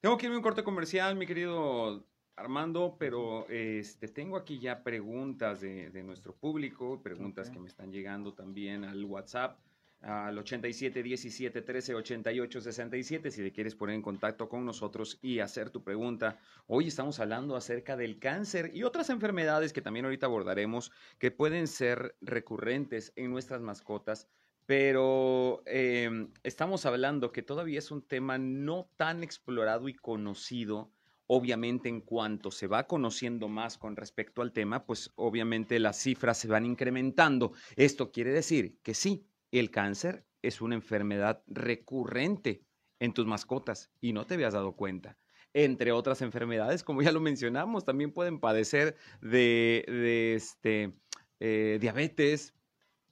Tengo 0.00 0.16
que 0.16 0.26
irme 0.26 0.36
a 0.36 0.38
un 0.38 0.42
corte 0.42 0.64
comercial, 0.64 1.14
mi 1.14 1.26
querido 1.26 2.06
Armando, 2.36 2.96
pero 2.98 3.46
este, 3.50 4.08
tengo 4.08 4.38
aquí 4.38 4.58
ya 4.58 4.82
preguntas 4.82 5.60
de, 5.60 5.90
de 5.90 6.02
nuestro 6.02 6.34
público, 6.34 7.02
preguntas 7.02 7.50
que 7.50 7.60
me 7.60 7.68
están 7.68 7.92
llegando 7.92 8.32
también 8.32 8.82
al 8.84 9.04
WhatsApp 9.04 9.58
al 10.02 10.36
87 10.36 11.02
17 11.02 11.62
13 11.62 11.94
88 11.94 12.60
67 12.60 13.30
si 13.30 13.42
te 13.42 13.52
quieres 13.52 13.74
poner 13.74 13.94
en 13.94 14.02
contacto 14.02 14.48
con 14.48 14.64
nosotros 14.64 15.18
y 15.22 15.38
hacer 15.38 15.70
tu 15.70 15.82
pregunta. 15.82 16.38
Hoy 16.66 16.88
estamos 16.88 17.20
hablando 17.20 17.56
acerca 17.56 17.96
del 17.96 18.18
cáncer 18.18 18.72
y 18.74 18.82
otras 18.82 19.10
enfermedades 19.10 19.72
que 19.72 19.82
también 19.82 20.04
ahorita 20.04 20.26
abordaremos 20.26 20.90
que 21.18 21.30
pueden 21.30 21.68
ser 21.68 22.16
recurrentes 22.20 23.12
en 23.16 23.30
nuestras 23.30 23.60
mascotas, 23.60 24.28
pero 24.66 25.62
em, 25.66 26.32
estamos 26.42 26.84
hablando 26.84 27.32
que 27.32 27.42
todavía 27.42 27.78
es 27.78 27.90
un 27.90 28.02
tema 28.02 28.38
no 28.38 28.88
tan 28.96 29.22
explorado 29.22 29.88
y 29.88 29.94
conocido. 29.94 30.90
Obviamente, 31.28 31.88
en 31.88 32.00
cuanto 32.00 32.50
se 32.50 32.66
va 32.66 32.86
conociendo 32.86 33.48
más 33.48 33.78
con 33.78 33.96
respecto 33.96 34.42
al 34.42 34.52
tema, 34.52 34.84
pues 34.84 35.12
obviamente 35.14 35.78
las 35.78 35.96
cifras 35.96 36.36
se 36.36 36.48
van 36.48 36.66
incrementando. 36.66 37.52
Esto 37.76 38.12
quiere 38.12 38.32
decir 38.32 38.76
que 38.82 38.92
sí, 38.92 39.24
el 39.60 39.70
cáncer 39.70 40.24
es 40.42 40.60
una 40.60 40.74
enfermedad 40.74 41.42
recurrente 41.46 42.64
en 42.98 43.12
tus 43.12 43.26
mascotas 43.26 43.90
y 44.00 44.12
no 44.12 44.26
te 44.26 44.34
habías 44.34 44.54
dado 44.54 44.72
cuenta. 44.74 45.18
Entre 45.54 45.92
otras 45.92 46.22
enfermedades, 46.22 46.82
como 46.82 47.02
ya 47.02 47.12
lo 47.12 47.20
mencionamos, 47.20 47.84
también 47.84 48.12
pueden 48.12 48.40
padecer 48.40 48.96
de, 49.20 50.34
este, 50.34 50.94
eh, 51.40 51.78
diabetes, 51.80 52.54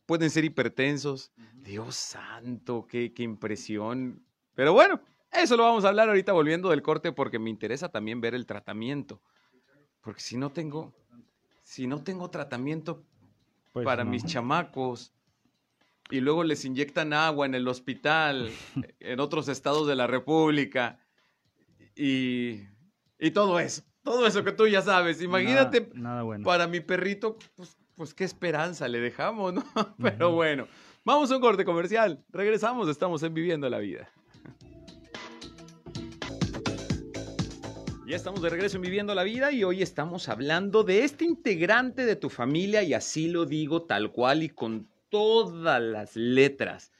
pueden 0.06 0.30
ser 0.30 0.44
hipertensos. 0.44 1.32
Dios 1.54 1.94
santo, 1.94 2.86
qué, 2.86 3.12
qué 3.12 3.22
impresión. 3.22 4.24
Pero 4.54 4.72
bueno, 4.72 5.00
eso 5.32 5.56
lo 5.56 5.64
vamos 5.64 5.84
a 5.84 5.88
hablar 5.88 6.08
ahorita 6.08 6.32
volviendo 6.32 6.70
del 6.70 6.82
corte 6.82 7.12
porque 7.12 7.38
me 7.38 7.50
interesa 7.50 7.90
también 7.90 8.20
ver 8.20 8.34
el 8.34 8.46
tratamiento. 8.46 9.20
Porque 10.00 10.20
si 10.20 10.36
no 10.36 10.50
tengo, 10.50 10.94
si 11.62 11.86
no 11.86 12.02
tengo 12.02 12.30
tratamiento 12.30 13.04
pues 13.72 13.84
para 13.84 14.04
mis 14.04 14.24
chamacos, 14.24 15.12
y 16.10 16.20
luego 16.20 16.44
les 16.44 16.64
inyectan 16.64 17.12
agua 17.12 17.46
en 17.46 17.54
el 17.54 17.68
hospital, 17.68 18.50
en 19.00 19.20
otros 19.20 19.48
estados 19.48 19.86
de 19.86 19.96
la 19.96 20.06
República, 20.06 20.98
y, 21.94 22.62
todo 23.34 23.60
eso, 23.60 23.82
todo 24.02 24.26
eso 24.26 24.42
que 24.42 24.52
tú 24.52 24.66
ya 24.66 24.80
sabes. 24.80 25.20
Imagínate, 25.20 25.90
para 26.42 26.66
mi 26.66 26.80
perrito, 26.80 27.36
pues, 27.54 27.76
pues, 27.94 28.14
qué 28.14 28.24
esperanza 28.24 28.88
le 28.88 29.00
dejamos, 29.00 29.52
¿no? 29.52 29.64
Pero 30.02 30.32
bueno, 30.32 30.66
vamos 31.04 31.30
a 31.30 31.36
un 31.36 31.42
corte 31.42 31.64
comercial, 31.64 32.24
regresamos, 32.30 32.88
estamos 32.88 33.22
en 33.22 33.34
Viviendo 33.34 33.68
la 33.68 33.78
Vida. 33.78 34.10
Ya 38.06 38.16
estamos 38.16 38.42
de 38.42 38.50
regreso 38.50 38.76
en 38.76 38.82
Viviendo 38.82 39.14
la 39.14 39.22
Vida 39.22 39.52
y 39.52 39.62
hoy 39.62 39.82
estamos 39.82 40.28
hablando 40.28 40.82
de 40.82 41.04
este 41.04 41.24
integrante 41.24 42.04
de 42.04 42.16
tu 42.16 42.28
familia 42.28 42.82
y 42.82 42.92
así 42.92 43.28
lo 43.28 43.46
digo 43.46 43.82
tal 43.82 44.10
cual 44.10 44.42
y 44.42 44.48
con 44.48 44.88
todas 45.10 45.82
las 45.82 46.16
letras 46.16 46.92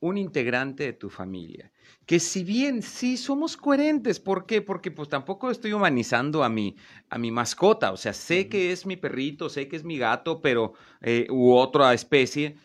un 0.00 0.18
integrante 0.18 0.84
de 0.84 0.92
tu 0.92 1.08
familia. 1.08 1.72
Que 2.04 2.20
si 2.20 2.44
bien 2.44 2.82
sí 2.82 3.16
somos 3.16 3.56
coherentes, 3.56 4.20
¿por 4.20 4.44
qué? 4.44 4.60
Porque 4.60 4.90
pues 4.90 5.08
tampoco 5.08 5.50
estoy 5.50 5.72
humanizando 5.72 6.44
a 6.44 6.50
mi, 6.50 6.76
a 7.08 7.16
mi 7.18 7.30
mascota, 7.30 7.90
o 7.92 7.96
sea, 7.96 8.12
sé 8.12 8.48
que 8.48 8.72
es 8.72 8.84
mi 8.84 8.96
perrito, 8.96 9.48
sé 9.48 9.66
que 9.66 9.76
es 9.76 9.84
mi 9.84 9.96
gato, 9.96 10.42
pero, 10.42 10.74
eh, 11.00 11.26
u 11.30 11.54
otra 11.54 11.94
especie, 11.94 12.56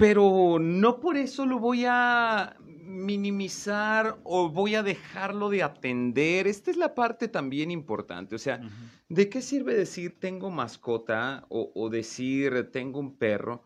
pero 0.00 0.56
no 0.58 0.98
por 0.98 1.18
eso 1.18 1.44
lo 1.44 1.58
voy 1.58 1.84
a 1.86 2.56
minimizar 2.62 4.18
o 4.24 4.48
voy 4.48 4.74
a 4.74 4.82
dejarlo 4.82 5.50
de 5.50 5.62
atender. 5.62 6.46
Esta 6.46 6.70
es 6.70 6.78
la 6.78 6.94
parte 6.94 7.28
también 7.28 7.70
importante. 7.70 8.34
O 8.34 8.38
sea, 8.38 8.62
¿de 9.10 9.28
qué 9.28 9.42
sirve 9.42 9.74
decir 9.74 10.18
tengo 10.18 10.50
mascota 10.50 11.44
o, 11.50 11.70
o, 11.74 11.90
decir 11.90 12.70
tengo 12.72 12.98
un 12.98 13.18
perro 13.18 13.62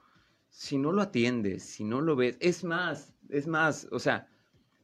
si 0.50 0.76
no 0.76 0.90
lo 0.90 1.02
atiendes, 1.02 1.62
si 1.62 1.84
no 1.84 2.00
lo 2.00 2.16
ves? 2.16 2.36
Es 2.40 2.64
más, 2.64 3.14
es 3.28 3.46
más, 3.46 3.86
o 3.92 4.00
sea, 4.00 4.26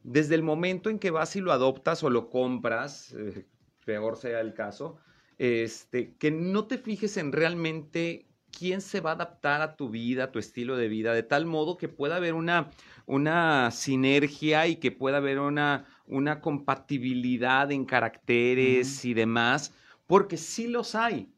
desde 0.03 0.35
el 0.35 0.43
momento 0.43 0.89
en 0.89 0.99
que 0.99 1.11
vas 1.11 1.35
y 1.35 1.41
lo 1.41 1.51
adoptas 1.51 2.01
o 2.01 2.09
lo 2.09 2.29
compras, 2.29 3.13
eh, 3.17 3.45
peor 3.85 4.15
sea 4.15 4.39
el 4.39 4.53
caso, 4.53 4.99
este, 5.37 6.15
que 6.15 6.31
no 6.31 6.65
te 6.67 6.77
fijes 6.77 7.17
en 7.17 7.33
realmente 7.33 8.30
quién 8.51 8.81
se 8.81 9.01
va 9.01 9.11
a 9.11 9.13
adaptar 9.13 9.61
a 9.61 9.75
tu 9.75 9.89
vida, 9.89 10.25
a 10.25 10.31
tu 10.31 10.39
estilo 10.39 10.77
de 10.77 10.87
vida, 10.87 11.13
de 11.13 11.23
tal 11.23 11.45
modo 11.45 11.77
que 11.77 11.87
pueda 11.87 12.17
haber 12.17 12.33
una, 12.33 12.69
una 13.05 13.71
sinergia 13.71 14.67
y 14.67 14.75
que 14.75 14.91
pueda 14.91 15.17
haber 15.17 15.39
una, 15.39 15.85
una 16.05 16.41
compatibilidad 16.41 17.71
en 17.71 17.85
caracteres 17.85 19.05
y 19.05 19.13
demás, 19.13 19.73
porque 20.07 20.37
sí 20.37 20.67
los 20.67 20.95
hay, 20.95 21.33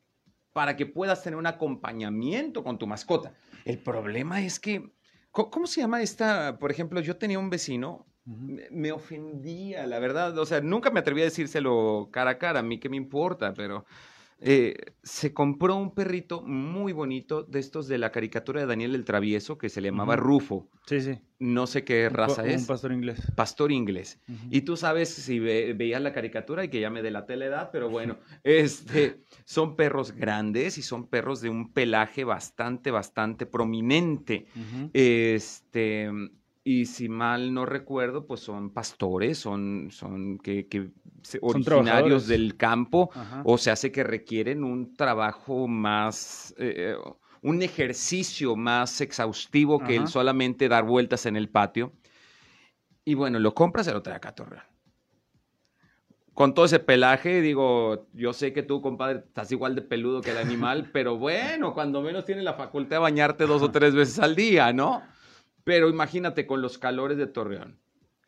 para 0.51 0.75
que 0.75 0.85
puedas 0.85 1.23
tener 1.23 1.37
un 1.37 1.47
acompañamiento 1.47 2.63
con 2.63 2.77
tu 2.77 2.87
mascota. 2.87 3.33
El 3.65 3.79
problema 3.79 4.41
es 4.41 4.59
que, 4.59 4.91
¿cómo, 5.31 5.67
se 5.67 5.81
llama 5.81 6.01
esta? 6.01 6.57
Por 6.59 6.71
ejemplo, 6.71 6.99
yo 7.01 7.17
tenía 7.17 7.39
un 7.39 7.49
vecino, 7.49 8.05
me 8.25 8.91
ofendía, 8.91 9.85
la 9.85 9.99
verdad, 9.99 10.37
o 10.37 10.45
sea, 10.45 10.61
nunca 10.61 10.91
me 10.91 10.99
atreví 11.01 11.21
a 11.21 11.25
decírselo 11.25 12.09
cara 12.11 12.31
a 12.31 12.37
cara, 12.37 12.59
a 12.59 12.63
mí 12.63 12.79
qué 12.79 12.89
me 12.89 12.97
importa, 12.97 13.53
pero 13.53 13.85
eh, 14.39 14.75
se 15.03 15.33
compró 15.33 15.75
un 15.75 15.93
perrito 15.93 16.41
muy 16.41 16.91
bonito 16.93 17.43
de 17.43 17.59
estos 17.59 17.87
de 17.87 17.97
la 17.97 18.11
caricatura 18.11 18.61
de 18.61 18.67
Daniel 18.67 18.95
el 18.95 19.05
Travieso 19.05 19.57
que 19.57 19.69
se 19.69 19.81
le 19.81 19.89
llamaba. 19.89 20.15
Rufo. 20.15 20.69
Sí, 20.85 20.99
sí. 21.01 21.19
No 21.39 21.65
sé 21.67 21.83
qué 21.83 22.07
Un 22.07 22.13
raza 22.13 22.45
es. 22.45 22.61
Un 22.61 22.67
pastor 22.67 22.91
inglés. 22.93 23.19
Pastor 23.35 23.71
inglés. 23.71 24.19
Y 24.49 24.61
tú 24.61 24.75
sabes 24.77 25.09
si 25.09 25.39
ve- 25.39 25.73
veías 25.73 26.01
la 26.01 26.13
caricatura 26.13 26.63
y 26.63 26.69
que 26.69 26.79
ya 26.79 26.89
me 26.89 27.01
delaté 27.01 27.35
la 27.35 27.45
edad, 27.45 27.69
pero 27.71 27.89
bueno, 27.89 28.17
este, 28.43 29.21
son 29.45 29.75
perros 29.75 30.11
grandes 30.13 30.77
y 30.77 30.81
son 30.81 31.07
perros 31.07 31.41
de 31.41 31.49
un 31.49 31.71
pelaje 31.73 32.23
bastante, 32.23 32.91
bastante 32.91 33.45
prominente. 33.45 34.47
Este, 34.93 36.09
y 36.63 36.85
si 36.85 37.09
mal 37.09 37.53
no 37.53 37.65
recuerdo, 37.65 38.25
pues 38.25 38.39
son 38.41 38.71
pastores, 38.71 39.37
son, 39.37 39.89
son 39.91 40.37
que, 40.39 40.67
que 40.67 40.91
se- 41.21 41.39
originarios 41.41 42.27
del 42.27 42.55
campo, 42.55 43.09
Ajá. 43.13 43.41
o 43.45 43.57
se 43.57 43.71
hace 43.71 43.91
que 43.91 44.03
requieren 44.03 44.63
un 44.63 44.95
trabajo 44.95 45.67
más, 45.67 46.53
eh, 46.57 46.95
un 47.41 47.61
ejercicio 47.61 48.55
más 48.55 49.01
exhaustivo 49.01 49.79
que 49.79 49.95
el 49.97 50.07
solamente 50.07 50.69
dar 50.69 50.85
vueltas 50.85 51.25
en 51.25 51.35
el 51.35 51.49
patio. 51.49 51.93
Y 53.05 53.15
bueno, 53.15 53.39
lo 53.39 53.53
compras 53.53 53.87
y 53.87 53.91
lo 53.91 54.01
trae 54.01 54.15
acá 54.15 54.29
a 54.29 54.35
Torreón. 54.35 54.63
Con 56.33 56.55
todo 56.55 56.65
ese 56.65 56.79
pelaje, 56.79 57.41
digo, 57.41 58.07
yo 58.13 58.33
sé 58.33 58.53
que 58.53 58.63
tú, 58.63 58.81
compadre, 58.81 59.19
estás 59.19 59.51
igual 59.51 59.75
de 59.75 59.83
peludo 59.83 60.21
que 60.21 60.31
el 60.31 60.37
animal, 60.37 60.89
pero 60.93 61.17
bueno, 61.17 61.73
cuando 61.73 62.01
menos 62.01 62.25
tienes 62.25 62.43
la 62.43 62.53
facultad 62.53 62.95
de 62.95 63.01
bañarte 63.01 63.45
dos 63.45 63.61
o 63.61 63.69
tres 63.69 63.93
veces 63.93 64.17
al 64.17 64.35
día, 64.35 64.73
¿no? 64.73 65.03
Pero 65.63 65.89
imagínate 65.89 66.45
con 66.45 66.61
los 66.61 66.77
calores 66.77 67.17
de 67.17 67.27
Torreón, 67.27 67.79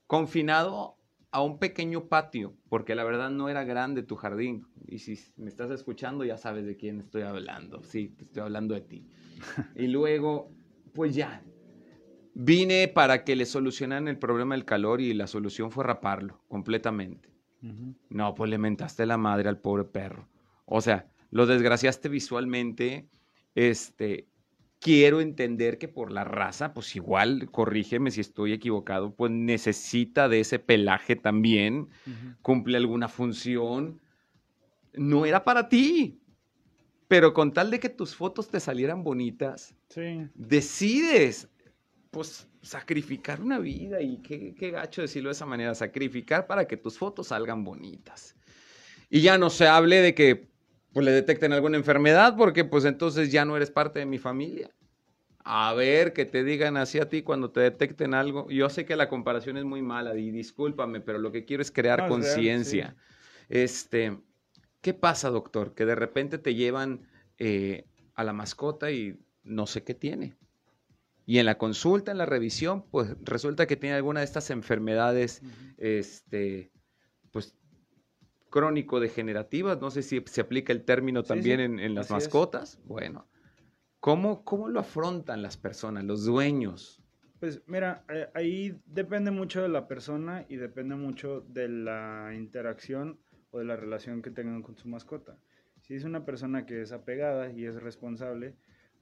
confinado 0.08 0.98
a 1.32 1.42
un 1.42 1.60
pequeño 1.60 2.08
patio, 2.08 2.56
porque 2.70 2.96
la 2.96 3.04
verdad 3.04 3.30
no 3.30 3.50
era 3.50 3.66
grande 3.66 4.04
tu 4.04 4.16
jardín. 4.16 4.68
Y 4.88 5.00
si 5.00 5.20
me 5.36 5.50
estás 5.50 5.70
escuchando, 5.70 6.24
ya 6.24 6.38
sabes 6.38 6.66
de 6.66 6.78
quién 6.78 7.02
estoy 7.02 7.24
hablando. 7.24 7.84
Sí, 7.84 8.10
te 8.10 8.24
estoy 8.24 8.44
hablando 8.44 8.74
de 8.74 8.82
ti. 8.82 9.08
Y 9.76 9.88
luego, 9.88 10.50
pues 10.94 11.14
ya, 11.14 11.44
vine 12.36 12.88
para 12.88 13.24
que 13.24 13.36
le 13.36 13.46
solucionaran 13.46 14.08
el 14.08 14.18
problema 14.18 14.56
del 14.56 14.64
calor 14.64 15.02
y 15.02 15.14
la 15.14 15.28
solución 15.28 15.72
fue 15.72 15.84
raparlo 15.84 16.42
completamente. 16.48 17.36
No, 18.10 18.36
pues 18.36 18.52
le 18.52 18.60
mentaste 18.60 19.08
la 19.08 19.18
madre 19.18 19.50
al 19.50 19.60
pobre 19.60 19.86
perro. 19.86 20.30
O 20.66 20.82
sea, 20.82 21.10
lo 21.32 21.48
desgraciaste 21.48 22.10
visualmente. 22.10 23.10
Este, 23.56 24.28
quiero 24.86 25.20
entender 25.20 25.80
que 25.80 25.88
por 25.88 26.12
la 26.12 26.24
raza, 26.24 26.72
pues 26.76 26.96
igual, 26.96 27.50
corrígeme 27.50 28.12
si 28.12 28.22
estoy 28.22 28.54
equivocado, 28.54 29.16
pues 29.16 29.32
necesita 29.32 30.30
de 30.30 30.42
ese 30.42 30.60
pelaje 30.60 31.16
también, 31.16 31.90
cumple 32.44 32.78
alguna 32.78 33.08
función. 33.08 34.00
No 34.94 35.26
era 35.26 35.44
para 35.44 35.70
ti. 35.70 36.20
Pero 37.08 37.34
con 37.34 37.52
tal 37.52 37.72
de 37.72 37.80
que 37.80 37.90
tus 37.90 38.16
fotos 38.16 38.48
te 38.48 38.60
salieran 38.60 39.04
bonitas, 39.04 39.74
Sí. 39.90 40.28
decides, 40.36 41.50
pues, 42.12 42.48
sacrificar 42.62 43.42
una 43.42 43.58
vida 43.58 44.04
y 44.04 44.22
qué, 44.22 44.54
qué 44.54 44.70
gacho 44.70 45.02
decirlo 45.02 45.30
de 45.30 45.34
esa 45.34 45.48
manera, 45.48 45.74
sacrificar 45.74 46.46
para 46.46 46.68
que 46.68 46.78
tus 46.78 46.96
fotos 47.00 47.30
salgan 47.30 47.64
bonitas. 47.64 48.36
Y 49.10 49.22
ya 49.22 49.40
no 49.40 49.50
se 49.50 49.68
hable 49.68 50.02
de 50.02 50.14
que, 50.14 50.48
pues, 50.94 51.04
le 51.06 51.12
detecten 51.12 51.54
alguna 51.54 51.78
enfermedad, 51.78 52.36
porque, 52.38 52.66
pues, 52.66 52.86
entonces 52.86 53.32
ya 53.32 53.46
no 53.46 53.58
eres 53.58 53.72
parte 53.72 53.98
de 53.98 54.06
mi 54.06 54.20
familia. 54.20 54.70
A 55.48 55.74
ver, 55.76 56.14
que 56.14 56.26
te 56.26 56.44
digan 56.44 56.76
así 56.76 57.00
a 57.00 57.08
ti 57.08 57.22
cuando 57.22 57.52
te 57.52 57.60
detecten 57.60 58.16
algo. 58.16 58.50
Yo 58.50 58.68
sé 58.70 58.84
que 58.84 58.96
la 58.96 59.08
comparación 59.08 59.58
es 59.58 59.64
muy 59.64 59.84
mala 59.84 60.16
y 60.18 60.32
discúlpame, 60.32 61.02
pero 61.02 61.20
lo 61.20 61.32
que 61.32 61.46
quiero 61.46 61.62
es 61.62 61.72
crear 61.72 62.00
No, 62.00 62.08
conciencia. 62.08 62.96
Este, 63.48 64.20
¿qué 64.82 64.96
pasa, 64.96 65.30
doctor? 65.30 65.76
Que 65.76 65.86
de 65.86 65.94
repente 65.94 66.40
te 66.40 66.56
llevan 66.56 67.08
eh, 67.38 67.86
a 68.16 68.24
la 68.24 68.34
mascota 68.34 68.90
y 68.90 69.20
no 69.44 69.68
sé 69.68 69.84
qué 69.84 69.94
tiene. 69.94 70.36
Y 71.28 71.38
en 71.38 71.46
la 71.46 71.58
consulta, 71.60 72.12
en 72.12 72.18
la 72.18 72.26
revisión, 72.26 72.84
pues 72.90 73.16
resulta 73.22 73.68
que 73.68 73.76
tiene 73.76 73.96
alguna 73.96 74.22
de 74.22 74.26
estas 74.26 74.50
enfermedades, 74.50 75.44
este, 75.78 76.72
pues 77.32 77.56
crónico-degenerativas. 78.50 79.80
No 79.82 79.92
sé 79.92 80.02
si 80.02 80.24
se 80.26 80.42
aplica 80.42 80.74
el 80.74 80.84
término 80.86 81.24
Sí, 81.24 81.28
también 81.30 81.60
sí, 81.60 81.64
en, 81.66 81.80
en 81.80 81.96
las 81.96 82.08
así 82.08 82.14
es. 82.16 82.24
mascotas. 82.24 82.80
Bueno, 82.86 83.28
¿cómo, 84.06 84.44
¿cómo 84.44 84.70
lo 84.70 84.82
afrontan 84.82 85.42
las 85.42 85.58
personas, 85.58 86.04
los 86.04 86.26
dueños? 86.26 87.02
Pues 87.40 87.64
mira, 87.66 88.04
eh, 88.08 88.28
ahí 88.36 88.80
depende 88.86 89.32
mucho 89.32 89.64
de 89.64 89.68
la 89.68 89.88
persona 89.88 90.46
y 90.48 90.58
depende 90.58 90.94
mucho 90.94 91.42
de 91.50 91.68
la 91.68 92.32
interacción 92.36 93.18
o 93.50 93.58
de 93.58 93.66
la 93.66 93.76
relación 93.76 94.22
que 94.22 94.30
tengan 94.30 94.62
con 94.62 94.78
su 94.78 94.88
mascota. 94.88 95.40
Si 95.82 95.96
es 95.96 96.04
una 96.04 96.24
persona 96.24 96.68
que 96.68 96.84
es 96.84 96.92
apegada 96.92 97.50
y 97.50 97.66
es 97.66 97.82
responsable, 97.82 98.54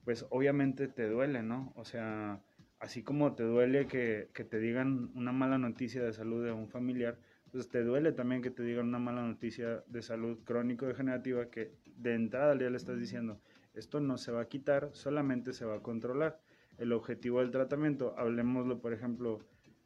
pues 0.05 0.25
obviamente 0.29 0.87
te 0.87 1.09
duele, 1.09 1.43
¿no? 1.43 1.73
O 1.75 1.83
sea, 1.83 2.41
así 2.79 3.03
como 3.03 3.35
te 3.35 3.43
duele 3.43 3.87
que, 3.87 4.29
que 4.33 4.45
te 4.45 4.57
digan 4.57 5.11
una 5.15 5.33
mala 5.33 5.57
noticia 5.57 6.01
de 6.01 6.13
salud 6.13 6.45
de 6.45 6.53
un 6.53 6.69
familiar, 6.69 7.19
pues 7.51 7.67
te 7.67 7.83
duele 7.83 8.13
también 8.13 8.41
que 8.41 8.51
te 8.51 8.63
digan 8.63 8.87
una 8.87 8.99
mala 8.99 9.21
noticia 9.21 9.83
de 9.85 10.01
salud 10.01 10.39
crónico-degenerativa 10.45 11.49
que 11.49 11.73
de 11.97 12.13
entrada 12.13 12.57
ya 12.57 12.69
le 12.69 12.77
estás 12.77 12.97
diciendo, 12.97 13.41
esto 13.73 13.99
no 13.99 14.17
se 14.17 14.31
va 14.31 14.41
a 14.41 14.47
quitar, 14.47 14.89
solamente 14.93 15.53
se 15.53 15.65
va 15.65 15.75
a 15.75 15.81
controlar 15.81 16.39
el 16.77 16.91
objetivo 16.91 17.39
del 17.39 17.51
tratamiento. 17.51 18.15
Hablemoslo, 18.17 18.79
por 18.79 18.93
ejemplo, 18.93 19.39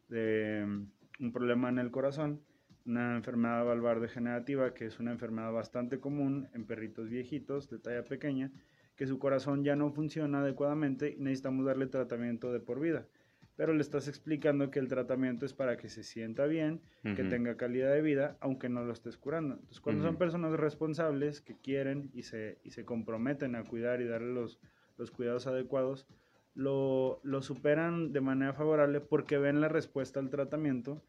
de 0.10 0.66
mm, 0.66 1.26
un 1.26 1.32
problema 1.32 1.70
en 1.70 1.80
el 1.80 1.92
corazón, 1.92 2.42
una 2.86 3.16
enfermedad 3.16 3.66
valvar 3.66 4.00
degenerativa, 4.00 4.74
que 4.74 4.86
es 4.86 5.00
una 5.00 5.12
enfermedad 5.12 5.52
bastante 5.52 6.00
común 6.00 6.48
en 6.54 6.66
perritos 6.66 7.10
viejitos 7.10 7.70
de 7.70 7.80
talla 7.80 8.04
pequeña, 8.04 8.52
que 8.96 9.08
su 9.08 9.20
corazón 9.20 9.64
ya 9.64 9.76
no 9.76 9.92
funciona 9.92 10.40
adecuadamente 10.40 11.16
y 11.18 11.22
necesitamos 11.22 11.66
darle 11.66 11.88
tratamiento 11.88 12.52
de 12.52 12.60
por 12.60 12.80
vida. 12.80 13.06
Pero 13.58 13.74
le 13.74 13.82
estás 13.82 14.08
explicando 14.08 14.72
que 14.72 14.80
el 14.80 14.88
tratamiento 14.88 15.46
es 15.46 15.54
para 15.54 15.76
que 15.78 15.90
se 15.90 16.04
sienta 16.04 16.46
bien, 16.46 16.80
que 17.04 17.24
Ujú. 17.24 17.30
tenga 17.32 17.58
calidad 17.58 17.92
de 17.92 18.02
vida, 18.02 18.38
aunque 18.40 18.70
no 18.70 18.86
lo 18.86 18.94
estés 18.94 19.18
curando. 19.18 19.56
Entonces, 19.56 19.82
cuando 19.82 20.04
son 20.04 20.12
Ujú. 20.12 20.20
personas 20.20 20.52
responsables 20.54 21.42
que 21.42 21.56
quieren 21.60 22.10
y 22.14 22.24
se, 22.24 22.60
y 22.64 22.72
se 22.72 22.86
comprometen 22.86 23.56
a 23.56 23.64
cuidar 23.64 24.00
y 24.00 24.06
darle 24.08 24.32
los, 24.34 24.60
los 24.98 25.12
cuidados 25.12 25.48
adecuados, 25.48 26.08
lo, 26.54 27.20
lo 27.24 27.42
superan 27.42 28.14
de 28.14 28.22
manera 28.22 28.54
favorable 28.54 29.02
porque 29.02 29.38
ven 29.38 29.60
la 29.60 29.70
respuesta 29.70 30.20
al 30.20 30.30
tratamiento 30.30 31.04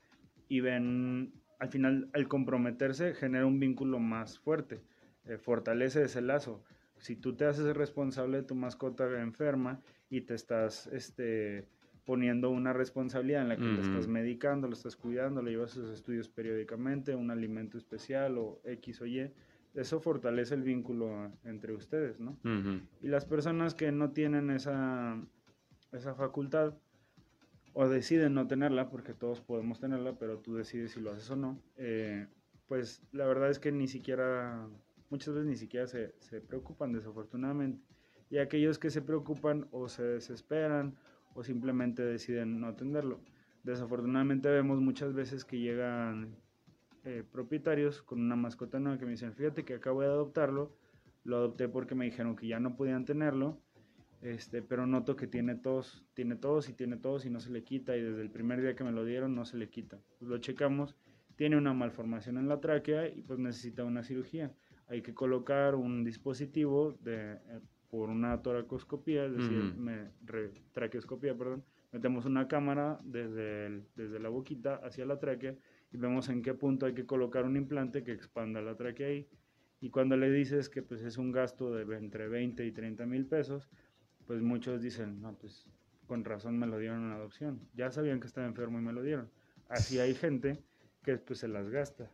y 0.48 0.60
ven, 0.60 1.32
al 1.58 1.68
final, 1.68 2.10
al 2.14 2.28
comprometerse, 2.28 3.14
genera 3.14 3.46
un 3.46 3.60
vínculo 3.60 3.98
más 3.98 4.38
fuerte, 4.38 4.82
eh, 5.26 5.38
fortalece 5.38 6.02
ese 6.02 6.22
lazo. 6.22 6.64
Si 6.98 7.16
tú 7.16 7.36
te 7.36 7.44
haces 7.44 7.76
responsable 7.76 8.38
de 8.38 8.42
tu 8.42 8.54
mascota 8.54 9.04
enferma 9.20 9.80
y 10.10 10.22
te 10.22 10.34
estás 10.34 10.86
este, 10.88 11.66
poniendo 12.08 12.48
una 12.48 12.72
responsabilidad 12.72 13.42
en 13.42 13.50
la 13.50 13.58
que 13.58 13.68
le 13.68 13.82
estás 13.82 14.04
Ujú. 14.04 14.12
medicando, 14.12 14.66
lo 14.66 14.72
estás 14.72 14.96
cuidando, 14.96 15.42
le 15.42 15.50
llevas 15.50 15.72
sus 15.72 15.90
estudios 15.90 16.26
periódicamente, 16.26 17.14
un 17.14 17.30
alimento 17.30 17.76
especial 17.76 18.38
o 18.38 18.62
X 18.64 19.02
o 19.02 19.06
Y, 19.06 19.30
eso 19.74 20.00
fortalece 20.00 20.54
el 20.54 20.62
vínculo 20.62 21.30
entre 21.44 21.74
ustedes, 21.74 22.18
¿no? 22.18 22.38
Y 23.02 23.08
las 23.08 23.26
personas 23.26 23.74
que 23.74 23.92
no 23.92 24.12
tienen 24.12 24.48
esa, 24.48 25.22
esa 25.92 26.14
facultad 26.14 26.78
o 27.74 27.86
deciden 27.90 28.32
no 28.32 28.46
tenerla, 28.46 28.88
porque 28.88 29.12
todos 29.12 29.42
podemos 29.42 29.78
tenerla, 29.78 30.18
pero 30.18 30.38
tú 30.38 30.54
decides 30.54 30.92
si 30.92 31.00
lo 31.02 31.10
haces 31.12 31.30
o 31.30 31.36
no, 31.36 31.60
eh, 31.76 32.26
pues 32.68 33.02
la 33.12 33.26
verdad 33.26 33.50
es 33.50 33.58
que 33.58 33.70
ni 33.70 33.86
siquiera, 33.86 34.66
muchas 35.10 35.34
veces 35.34 35.46
ni 35.46 35.56
siquiera 35.56 35.86
se, 35.86 36.14
se 36.20 36.40
preocupan 36.40 36.90
desafortunadamente. 36.90 37.82
Y 38.30 38.38
aquellos 38.38 38.78
que 38.78 38.90
se 38.90 39.02
preocupan 39.02 39.68
o 39.72 39.88
se 39.90 40.02
desesperan 40.02 40.96
o 41.38 41.44
simplemente 41.44 42.02
deciden 42.02 42.60
no 42.60 42.66
atenderlo. 42.66 43.20
Desafortunadamente 43.62 44.48
vemos 44.48 44.80
muchas 44.80 45.14
veces 45.14 45.44
que 45.44 45.60
llegan 45.60 46.34
eh, 47.04 47.22
propietarios 47.30 48.02
con 48.02 48.20
una 48.20 48.34
mascota 48.34 48.80
nueva 48.80 48.98
que 48.98 49.04
me 49.04 49.12
dicen, 49.12 49.32
fíjate 49.34 49.64
que 49.64 49.74
acabo 49.74 50.00
de 50.00 50.08
adoptarlo, 50.08 50.74
lo 51.22 51.36
adopté 51.36 51.68
porque 51.68 51.94
me 51.94 52.06
dijeron 52.06 52.34
que 52.34 52.48
ya 52.48 52.58
no 52.58 52.74
podían 52.74 53.04
tenerlo, 53.04 53.60
este, 54.20 54.62
pero 54.62 54.84
noto 54.88 55.14
que 55.14 55.28
tiene 55.28 55.54
tos, 55.54 56.04
tiene 56.14 56.34
tos 56.34 56.68
y 56.68 56.72
tiene 56.72 56.96
tos 56.96 57.24
y 57.24 57.30
no 57.30 57.38
se 57.38 57.52
le 57.52 57.62
quita 57.62 57.96
y 57.96 58.02
desde 58.02 58.22
el 58.22 58.30
primer 58.32 58.60
día 58.60 58.74
que 58.74 58.82
me 58.82 58.90
lo 58.90 59.04
dieron 59.04 59.36
no 59.36 59.44
se 59.44 59.58
le 59.58 59.70
quita. 59.70 60.00
Lo 60.18 60.38
checamos, 60.38 60.96
tiene 61.36 61.56
una 61.56 61.72
malformación 61.72 62.36
en 62.38 62.48
la 62.48 62.60
tráquea 62.60 63.06
y 63.06 63.22
pues 63.22 63.38
necesita 63.38 63.84
una 63.84 64.02
cirugía. 64.02 64.52
Hay 64.88 65.02
que 65.02 65.14
colocar 65.14 65.76
un 65.76 66.02
dispositivo 66.02 66.98
de, 67.00 67.34
eh, 67.34 67.60
por 67.90 68.10
una 68.10 68.40
toracoscopía, 68.42 69.24
es 69.26 69.32
decir, 69.36 69.58
Ujú. 69.72 69.80
me- 69.80 70.10
re- 70.24 70.52
traqueoscopía, 70.72 71.34
perdón. 71.36 71.64
Metemos 71.92 72.26
una 72.26 72.46
cámara 72.48 72.98
desde, 73.02 73.66
el- 73.66 73.86
desde 73.96 74.18
la 74.18 74.28
boquita 74.28 74.76
hacia 74.76 75.06
la 75.06 75.18
tráquea 75.18 75.54
y 75.90 75.96
vemos 75.96 76.28
en 76.28 76.42
qué 76.42 76.52
punto 76.54 76.84
hay 76.86 76.94
que 76.94 77.06
colocar 77.06 77.44
un 77.44 77.56
implante 77.56 78.04
que 78.04 78.12
expanda 78.12 78.60
la 78.60 78.76
tráquea 78.76 79.06
ahí. 79.08 79.26
Y 79.80 79.90
cuando 79.90 80.16
le 80.16 80.30
dices 80.30 80.68
que 80.68 80.82
pues 80.82 81.02
es 81.02 81.16
un 81.18 81.32
gasto 81.32 81.72
de 81.74 81.82
entre 81.96 82.28
20 82.28 82.66
y 82.66 82.72
30 82.72 83.06
mil 83.06 83.24
pesos, 83.26 83.68
pues 84.26 84.42
muchos 84.42 84.82
dicen, 84.82 85.22
no, 85.22 85.34
pues 85.38 85.64
con 86.06 86.24
razón 86.24 86.58
me 86.58 86.66
lo 86.66 86.78
dieron 86.78 87.04
en 87.06 87.12
adopción. 87.12 87.60
Ya 87.74 87.90
sabían 87.90 88.20
que 88.20 88.26
estaba 88.26 88.46
enfermo 88.46 88.78
y 88.78 88.82
me 88.82 88.92
lo 88.92 89.02
dieron. 89.02 89.30
Así 89.68 89.98
hay 89.98 90.14
gente 90.14 90.58
que 91.04 91.16
pues 91.16 91.38
se 91.38 91.48
las 91.48 91.70
gasta. 91.70 92.10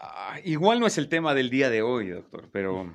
Ah, 0.00 0.38
igual 0.44 0.80
no 0.80 0.86
es 0.86 0.98
el 0.98 1.08
tema 1.08 1.34
del 1.34 1.50
día 1.50 1.70
de 1.70 1.82
hoy, 1.82 2.08
doctor, 2.08 2.48
pero... 2.52 2.92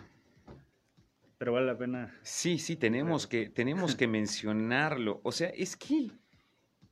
Pero 1.41 1.53
vale 1.53 1.65
la 1.65 1.75
pena. 1.75 2.15
Sí, 2.21 2.59
sí, 2.59 2.75
tenemos 2.75 3.25
que, 3.25 3.49
tenemos 3.49 3.95
que 3.95 4.05
mencionarlo. 4.19 5.21
O 5.23 5.31
sea, 5.31 5.49
es 5.49 5.75
que, 5.75 6.11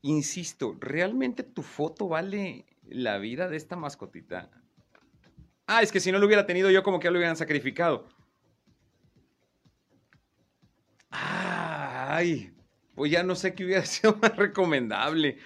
insisto, 0.01 0.75
¿realmente 0.79 1.43
tu 1.43 1.61
foto 1.61 2.07
vale 2.07 2.65
la 2.81 3.19
vida 3.19 3.47
de 3.47 3.57
esta 3.57 3.75
mascotita? 3.75 4.49
Ah, 5.67 5.83
es 5.83 5.91
que 5.91 5.99
si 5.99 6.11
no 6.11 6.17
lo 6.17 6.25
hubiera 6.25 6.47
tenido 6.47 6.71
yo, 6.71 6.81
como 6.81 6.99
que 6.99 7.03
ya 7.03 7.11
lo 7.11 7.19
hubieran 7.19 7.35
sacrificado. 7.35 8.09
Ay, 11.11 12.51
pues 12.95 13.11
ya 13.11 13.21
no 13.21 13.35
sé 13.35 13.53
qué 13.53 13.65
hubiera 13.65 13.85
sido 13.85 14.17
más 14.19 14.35
recomendable. 14.35 15.37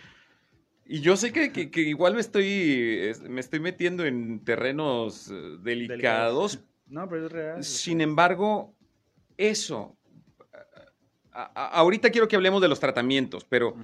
Y 0.86 1.02
yo 1.02 1.18
sé 1.18 1.34
que, 1.34 1.52
que, 1.52 1.82
igual 1.82 2.14
me 2.14 2.22
estoy, 2.22 3.12
me 3.28 3.42
estoy 3.42 3.60
metiendo 3.60 4.06
en 4.06 4.46
terrenos 4.46 5.30
eh, 5.30 5.58
delicados. 5.62 6.64
No, 6.86 7.10
pero 7.10 7.26
es 7.26 7.32
real. 7.32 7.64
Sin 7.64 8.02
embargo, 8.02 8.76
eso. 9.38 9.98
ahorita 11.32 12.10
quiero 12.12 12.28
que 12.28 12.36
hablemos 12.36 12.62
de 12.62 12.68
los 12.68 12.80
tratamientos, 12.80 13.46
pero 13.46 13.76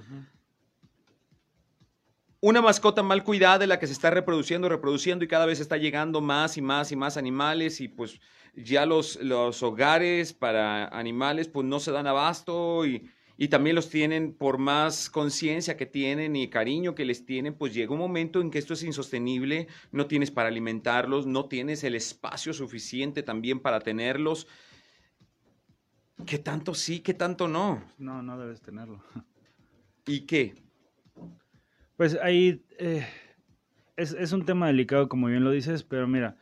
una 2.40 2.62
mascota 2.62 3.02
mal 3.02 3.22
cuidada 3.22 3.58
de 3.58 3.66
la 3.66 3.78
que 3.78 3.86
se 3.86 3.92
está 3.92 4.10
reproduciendo, 4.10 4.68
reproduciendo 4.68 5.24
y 5.24 5.28
cada 5.28 5.46
vez 5.46 5.60
está 5.60 5.76
llegando 5.76 6.20
más 6.20 6.56
y 6.56 6.62
más 6.62 6.90
y 6.90 6.96
más 6.96 7.16
animales 7.16 7.80
y 7.80 7.88
pues 7.88 8.20
ya 8.54 8.86
los, 8.86 9.16
los 9.22 9.62
hogares 9.62 10.32
para 10.32 10.86
animales 10.88 11.48
pues 11.48 11.66
no 11.66 11.80
se 11.80 11.92
dan 11.92 12.06
abasto 12.06 12.86
y, 12.86 13.10
y 13.36 13.48
también 13.48 13.74
los 13.74 13.88
tienen 13.88 14.34
por 14.34 14.58
más 14.58 15.08
conciencia 15.08 15.78
que 15.78 15.86
tienen 15.86 16.36
y 16.36 16.48
cariño 16.48 16.94
que 16.94 17.06
les 17.06 17.24
tienen, 17.24 17.54
pues 17.54 17.72
llega 17.72 17.92
un 17.92 17.98
momento 17.98 18.40
en 18.42 18.50
que 18.50 18.58
esto 18.58 18.74
es 18.74 18.82
insostenible, 18.82 19.66
no 19.92 20.06
tienes 20.06 20.30
para 20.30 20.48
alimentarlos, 20.48 21.26
no 21.26 21.46
tienes 21.46 21.82
el 21.84 21.94
espacio 21.94 22.52
suficiente 22.52 23.22
también 23.22 23.60
para 23.60 23.80
tenerlos. 23.80 24.46
¿Qué 26.26 26.38
tanto 26.38 26.74
sí, 26.74 27.00
qué 27.00 27.14
tanto 27.14 27.48
no? 27.48 27.82
No, 27.98 28.22
no 28.22 28.38
debes 28.38 28.60
tenerlo. 28.60 29.02
¿Y 30.06 30.26
qué? 30.26 30.54
Pues 31.96 32.18
ahí 32.22 32.64
eh, 32.78 33.06
es, 33.96 34.12
es, 34.12 34.32
un 34.32 34.44
tema 34.44 34.66
delicado, 34.68 35.08
como 35.08 35.26
bien 35.26 35.44
lo 35.44 35.50
dices, 35.50 35.84
pero 35.84 36.08
mira, 36.08 36.36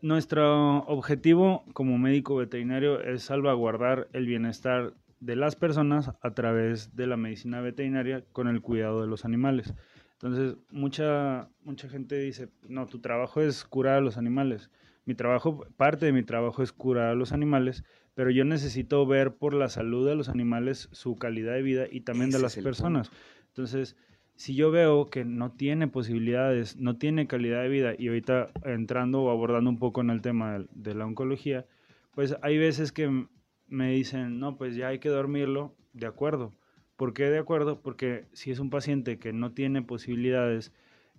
nuestro 0.00 0.78
objetivo 0.86 1.64
como 1.72 1.96
médico 1.98 2.36
veterinario 2.36 3.00
es 3.00 3.22
salvaguardar 3.22 4.08
el 4.12 4.26
bienestar 4.26 4.94
de 5.20 5.36
las 5.36 5.54
personas 5.54 6.10
a 6.20 6.34
través 6.34 6.96
de 6.96 7.06
la 7.06 7.16
medicina 7.16 7.60
veterinaria 7.60 8.24
con 8.32 8.48
el 8.48 8.60
cuidado 8.60 9.00
de 9.00 9.06
los 9.06 9.24
animales. 9.24 9.72
Entonces, 10.14 10.56
mucha, 10.70 11.48
mucha 11.62 11.88
gente 11.88 12.18
dice, 12.18 12.48
no, 12.68 12.86
tu 12.86 13.00
trabajo 13.00 13.40
es 13.40 13.64
curar 13.64 13.98
a 13.98 14.00
los 14.00 14.16
animales. 14.16 14.70
Mi 15.04 15.14
trabajo, 15.14 15.66
parte 15.76 16.06
de 16.06 16.12
mi 16.12 16.22
trabajo 16.24 16.62
es 16.62 16.72
curar 16.72 17.08
a 17.08 17.14
los 17.14 17.32
animales, 17.32 17.84
pero 18.14 18.30
yo 18.30 18.44
necesito 18.44 19.06
ver 19.06 19.34
por 19.34 19.54
la 19.54 19.68
salud 19.68 20.06
de 20.06 20.14
los 20.14 20.28
animales 20.28 20.88
su 20.92 21.16
calidad 21.16 21.54
de 21.54 21.62
vida 21.62 21.86
y 21.90 22.00
también 22.00 22.30
de 22.30 22.38
las 22.38 22.56
personas. 22.56 23.10
Entonces, 23.48 23.96
si 24.36 24.54
yo 24.54 24.70
veo 24.70 25.06
que 25.06 25.24
no 25.24 25.52
tiene 25.52 25.88
posibilidades, 25.88 26.76
no 26.76 26.96
tiene 26.96 27.26
calidad 27.26 27.62
de 27.62 27.68
vida, 27.68 27.94
y 27.96 28.08
ahorita 28.08 28.50
entrando 28.64 29.22
o 29.22 29.30
abordando 29.30 29.70
un 29.70 29.78
poco 29.78 30.00
en 30.00 30.10
el 30.10 30.20
tema 30.20 30.64
de, 30.70 30.94
la 30.94 31.06
oncología, 31.06 31.66
pues 32.14 32.36
hay 32.42 32.58
veces 32.58 32.92
que 32.92 33.26
me 33.68 33.92
dicen, 33.92 34.38
no, 34.38 34.56
pues 34.56 34.76
ya 34.76 34.88
hay 34.88 34.98
que 34.98 35.08
dormirlo, 35.08 35.74
de 35.92 36.06
acuerdo. 36.06 36.52
¿Por 36.96 37.14
qué 37.14 37.24
de 37.24 37.38
acuerdo? 37.38 37.80
Porque 37.80 38.26
si 38.32 38.50
es 38.50 38.58
un 38.58 38.70
paciente 38.70 39.18
que 39.18 39.32
no 39.32 39.52
tiene 39.52 39.82
posibilidades 39.82 40.72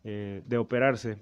eh, 0.03 0.43
de 0.45 0.57
operarse, 0.57 1.17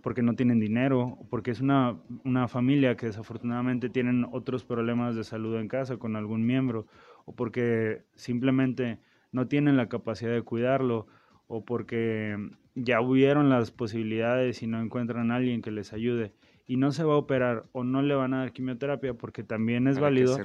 porque 0.00 0.22
no 0.22 0.34
tienen 0.34 0.60
dinero, 0.60 1.18
porque 1.28 1.50
es 1.50 1.60
una, 1.60 1.96
una 2.24 2.48
familia 2.48 2.96
que 2.96 3.06
desafortunadamente 3.06 3.90
tienen 3.90 4.26
otros 4.32 4.64
problemas 4.64 5.16
de 5.16 5.24
salud 5.24 5.56
en 5.56 5.68
casa 5.68 5.96
con 5.96 6.16
algún 6.16 6.46
miembro, 6.46 6.86
o 7.24 7.34
porque 7.34 8.02
simplemente 8.14 8.98
no 9.32 9.48
tienen 9.48 9.76
la 9.76 9.88
capacidad 9.88 10.32
de 10.32 10.42
cuidarlo, 10.42 11.06
o 11.46 11.64
porque 11.64 12.36
ya 12.74 13.00
hubieron 13.00 13.50
las 13.50 13.70
posibilidades 13.70 14.62
y 14.62 14.66
no 14.66 14.80
encuentran 14.80 15.30
a 15.30 15.36
alguien 15.36 15.62
que 15.62 15.70
les 15.70 15.92
ayude. 15.92 16.32
Y 16.66 16.76
no 16.76 16.92
se 16.92 17.04
va 17.04 17.14
a 17.14 17.16
operar 17.16 17.66
o 17.72 17.84
no 17.84 18.00
le 18.02 18.14
van 18.14 18.32
a 18.32 18.38
dar 18.38 18.52
quimioterapia 18.52 19.14
porque 19.14 19.42
también 19.42 19.88
es 19.88 19.98
válido 19.98 20.38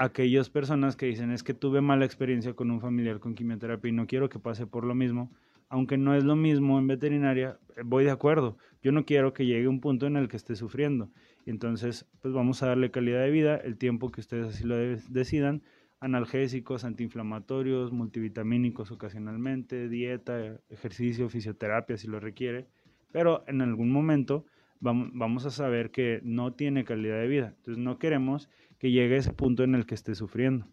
aquellas 0.00 0.50
personas 0.50 0.96
que 0.96 1.06
dicen 1.06 1.30
es 1.30 1.42
que 1.44 1.54
tuve 1.54 1.80
mala 1.80 2.04
experiencia 2.04 2.54
con 2.54 2.70
un 2.70 2.80
familiar 2.80 3.20
con 3.20 3.34
quimioterapia 3.34 3.90
y 3.90 3.92
no 3.92 4.06
quiero 4.06 4.28
que 4.28 4.38
pase 4.38 4.66
por 4.66 4.84
lo 4.84 4.94
mismo, 4.94 5.30
aunque 5.72 5.96
no 5.96 6.14
es 6.14 6.22
lo 6.22 6.36
mismo 6.36 6.78
en 6.78 6.86
veterinaria, 6.86 7.58
eh, 7.76 7.80
voy 7.82 8.04
de 8.04 8.10
acuerdo. 8.10 8.58
Yo 8.82 8.92
no 8.92 9.06
quiero 9.06 9.32
que 9.32 9.46
llegue 9.46 9.68
un 9.68 9.80
punto 9.80 10.06
en 10.06 10.18
el 10.18 10.28
que 10.28 10.36
esté 10.36 10.54
sufriendo. 10.54 11.08
Entonces, 11.46 12.06
pues 12.20 12.34
vamos 12.34 12.62
a 12.62 12.66
darle 12.66 12.90
calidad 12.90 13.22
de 13.22 13.30
vida, 13.30 13.56
el 13.56 13.78
tiempo 13.78 14.10
que 14.10 14.20
ustedes 14.20 14.48
así 14.48 14.64
lo 14.64 14.76
decidan, 14.76 15.62
analgésicos, 15.98 16.84
antiinflamatorios, 16.84 17.90
multivitamínicos 17.90 18.90
ocasionalmente, 18.90 19.88
dieta, 19.88 20.60
ejercicio, 20.68 21.30
fisioterapia 21.30 21.96
si 21.96 22.06
lo 22.06 22.20
requiere, 22.20 22.66
pero 23.10 23.42
en 23.46 23.62
algún 23.62 23.90
momento 23.90 24.44
vamos, 24.78 25.46
a 25.46 25.50
saber 25.50 25.90
que 25.90 26.20
no 26.22 26.52
tiene 26.52 26.84
calidad 26.84 27.18
de 27.18 27.28
vida. 27.28 27.54
Entonces 27.56 27.82
no 27.82 27.98
queremos 27.98 28.50
que 28.78 28.90
llegue 28.90 29.14
a 29.14 29.18
ese 29.20 29.32
punto 29.32 29.64
en 29.64 29.74
el 29.74 29.86
que 29.86 29.94
esté 29.94 30.14
sufriendo. 30.14 30.66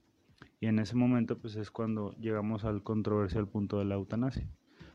Y 0.59 0.65
en 0.65 0.77
ese 0.79 0.97
momento 0.97 1.38
pues 1.38 1.55
es 1.55 1.71
cuando 1.71 2.13
llegamos 2.19 2.65
al 2.65 2.83
controversial 2.83 3.47
punto 3.47 3.79
de 3.79 3.85
la 3.85 3.95
eutanasia. 3.95 4.45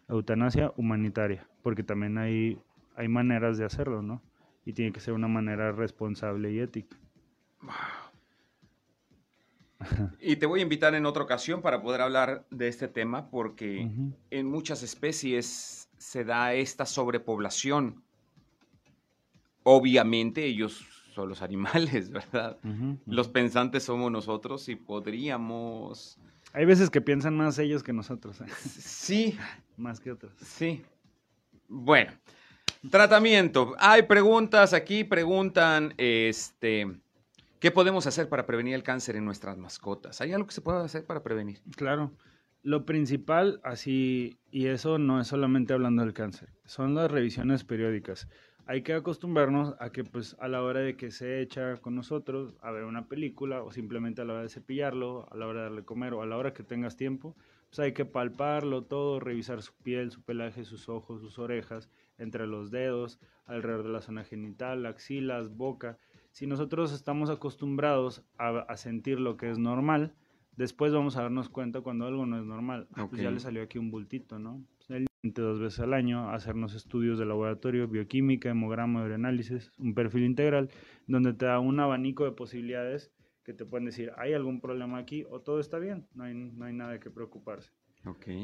Eutanasia 0.08 0.72
humanitaria, 0.76 1.46
porque 1.62 1.82
también 1.82 2.18
hay, 2.18 2.58
hay 2.96 3.08
maneras 3.08 3.58
de 3.58 3.64
hacerlo, 3.64 4.02
¿no? 4.02 4.22
Y 4.64 4.72
tiene 4.72 4.92
que 4.92 5.00
ser 5.00 5.14
una 5.14 5.28
manera 5.28 5.72
responsable 5.72 6.52
y 6.52 6.60
ética. 6.60 6.96
Y 10.20 10.36
te 10.36 10.46
voy 10.46 10.60
a 10.60 10.62
invitar 10.62 10.94
en 10.94 11.06
otra 11.06 11.22
ocasión 11.22 11.62
para 11.62 11.82
poder 11.82 12.00
hablar 12.00 12.46
de 12.50 12.68
este 12.68 12.88
tema 12.88 13.30
porque 13.30 13.88
en 14.30 14.46
muchas 14.46 14.82
especies 14.82 15.88
se 15.98 16.24
da 16.24 16.54
esta 16.54 16.86
sobrepoblación. 16.86 18.02
Obviamente 19.62 20.44
ellos 20.44 20.86
son 21.14 21.28
los 21.28 21.42
animales, 21.42 22.10
¿verdad? 22.10 22.58
Los 23.06 23.28
pensantes 23.28 23.84
somos 23.84 24.10
nosotros 24.10 24.68
y 24.68 24.76
podríamos... 24.76 26.18
Hay 26.54 26.64
veces 26.64 26.88
que 26.88 27.00
piensan 27.00 27.36
más 27.36 27.58
ellos 27.58 27.82
que 27.82 27.92
nosotros. 27.92 28.40
¿eh? 28.40 28.46
Sí. 28.64 29.36
más 29.76 29.98
que 29.98 30.12
otros. 30.12 30.32
Sí. 30.40 30.82
Bueno, 31.68 32.12
tratamiento. 32.90 33.74
Hay 33.78 34.04
preguntas 34.04 34.72
aquí, 34.72 35.04
preguntan, 35.04 35.94
este... 35.98 37.00
¿Qué 37.58 37.70
podemos 37.70 38.06
hacer 38.06 38.28
para 38.28 38.46
prevenir 38.46 38.74
el 38.74 38.82
cáncer 38.82 39.16
en 39.16 39.24
nuestras 39.24 39.56
mascotas? 39.56 40.20
¿Hay 40.20 40.32
algo 40.32 40.46
que 40.46 40.52
se 40.52 40.60
pueda 40.60 40.84
hacer 40.84 41.06
para 41.06 41.22
prevenir? 41.22 41.60
Claro. 41.76 42.12
Lo 42.62 42.86
principal, 42.86 43.60
así, 43.64 44.38
y 44.50 44.66
eso 44.66 44.98
no 44.98 45.20
es 45.20 45.26
solamente 45.26 45.72
hablando 45.72 46.02
del 46.02 46.12
cáncer, 46.12 46.50
son 46.66 46.94
las 46.94 47.10
revisiones 47.10 47.64
periódicas. 47.64 48.28
Hay 48.66 48.82
que 48.82 48.94
acostumbrarnos 48.94 49.74
a 49.78 49.90
que, 49.90 50.04
pues, 50.04 50.36
a 50.40 50.48
la 50.48 50.62
hora 50.62 50.80
de 50.80 50.96
que 50.96 51.10
se 51.10 51.40
echa 51.40 51.76
con 51.76 51.94
nosotros 51.94 52.56
a 52.62 52.70
ver 52.70 52.84
una 52.84 53.08
película 53.08 53.62
o 53.62 53.70
simplemente 53.70 54.22
a 54.22 54.24
la 54.24 54.34
hora 54.34 54.42
de 54.42 54.48
cepillarlo, 54.48 55.28
a 55.30 55.36
la 55.36 55.46
hora 55.46 55.60
de 55.60 55.64
darle 55.66 55.84
comer 55.84 56.14
o 56.14 56.22
a 56.22 56.26
la 56.26 56.36
hora 56.36 56.54
que 56.54 56.62
tengas 56.62 56.96
tiempo, 56.96 57.36
pues 57.68 57.78
hay 57.80 57.92
que 57.92 58.04
palparlo 58.04 58.84
todo, 58.84 59.20
revisar 59.20 59.60
su 59.62 59.74
piel, 59.74 60.10
su 60.10 60.22
pelaje, 60.22 60.64
sus 60.64 60.88
ojos, 60.88 61.20
sus 61.20 61.38
orejas, 61.38 61.90
entre 62.16 62.46
los 62.46 62.70
dedos, 62.70 63.20
alrededor 63.44 63.84
de 63.84 63.92
la 63.92 64.00
zona 64.00 64.24
genital, 64.24 64.86
axilas, 64.86 65.54
boca 65.54 65.98
si 66.34 66.48
nosotros 66.48 66.92
estamos 66.92 67.30
acostumbrados 67.30 68.24
a, 68.38 68.76
sentir 68.76 69.20
lo 69.20 69.36
que 69.36 69.50
es 69.50 69.56
normal, 69.56 70.16
después 70.56 70.92
vamos 70.92 71.16
a 71.16 71.22
darnos 71.22 71.48
cuenta 71.48 71.80
cuando 71.80 72.06
algo 72.06 72.26
no 72.26 72.36
es 72.36 72.44
normal. 72.44 72.88
Pues 73.08 73.22
ya 73.22 73.30
le 73.30 73.38
salió 73.38 73.62
aquí 73.62 73.78
un 73.78 73.92
bultito, 73.92 74.40
¿no? 74.40 74.60
Dos 75.26 75.58
veces 75.58 75.80
al 75.80 75.94
año, 75.94 76.28
hacernos 76.28 76.74
estudios 76.74 77.18
de 77.18 77.24
laboratorio, 77.24 77.88
bioquímica, 77.88 78.50
hemograma, 78.50 79.06
análisis, 79.06 79.72
un 79.78 79.94
perfil 79.94 80.24
integral, 80.24 80.68
donde 81.06 81.32
te 81.32 81.46
da 81.46 81.60
un 81.60 81.80
abanico 81.80 82.26
de 82.26 82.32
posibilidades 82.32 83.10
que 83.42 83.54
te 83.54 83.64
pueden 83.64 83.86
decir, 83.86 84.12
hay 84.18 84.34
algún 84.34 84.60
problema 84.60 84.98
aquí 84.98 85.24
o 85.30 85.40
todo 85.40 85.60
está 85.60 85.78
bien, 85.78 86.06
no 86.12 86.24
hay, 86.24 86.34
no 86.34 86.66
hay 86.66 86.74
nada 86.74 87.00
qué 87.00 87.10
preocuparse. 87.10 87.72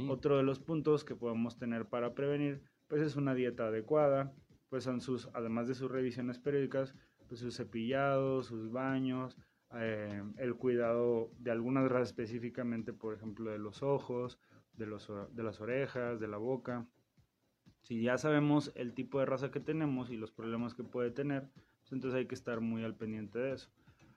Otro 0.09 0.39
de 0.39 0.43
los 0.43 0.59
puntos 0.59 1.05
que 1.05 1.15
podemos 1.15 1.59
tener 1.59 1.87
para 1.87 2.15
prevenir, 2.15 2.63
pues 2.89 3.03
es 3.03 3.15
una 3.15 3.35
dieta 3.35 3.67
adecuada, 3.67 4.33
pues 4.71 4.85
son 4.85 5.03
sus, 5.03 5.29
además 5.35 5.69
de 5.69 5.75
sus 5.75 5.91
revisiones 5.91 6.39
periódicas, 6.39 6.95
pues, 7.29 7.41
sus 7.41 7.59
cepillados, 7.59 8.47
sus 8.47 8.73
baños, 8.73 9.37
eh, 9.75 10.23
el 10.39 10.55
cuidado 10.55 11.31
de 11.39 11.51
algunas 11.51 11.91
razas 11.91 12.09
específicamente, 12.09 12.95
por 12.95 13.15
ejemplo, 13.15 13.51
de 13.51 13.59
los 13.59 13.83
ojos, 13.83 14.39
de, 14.81 15.43
las 15.43 15.61
orejas, 15.61 16.19
de 16.19 16.29
la 16.29 16.39
boca. 16.39 16.87
Si 17.83 18.03
ya 18.03 18.19
sabemos 18.19 18.73
el 18.75 18.95
tipo 18.95 19.21
de 19.21 19.27
raza 19.27 19.51
que 19.51 19.61
tenemos 19.61 20.11
y 20.11 20.17
los 20.17 20.33
problemas 20.33 20.75
que 20.75 20.85
puede 20.85 21.11
tener, 21.11 21.49
pues 21.81 21.93
entonces 21.93 22.19
hay 22.19 22.27
que 22.27 22.35
estar 22.35 22.61
muy 22.61 22.83
al 22.83 22.97
pendiente 22.97 23.39
de 23.39 23.53
eso. 23.55 23.71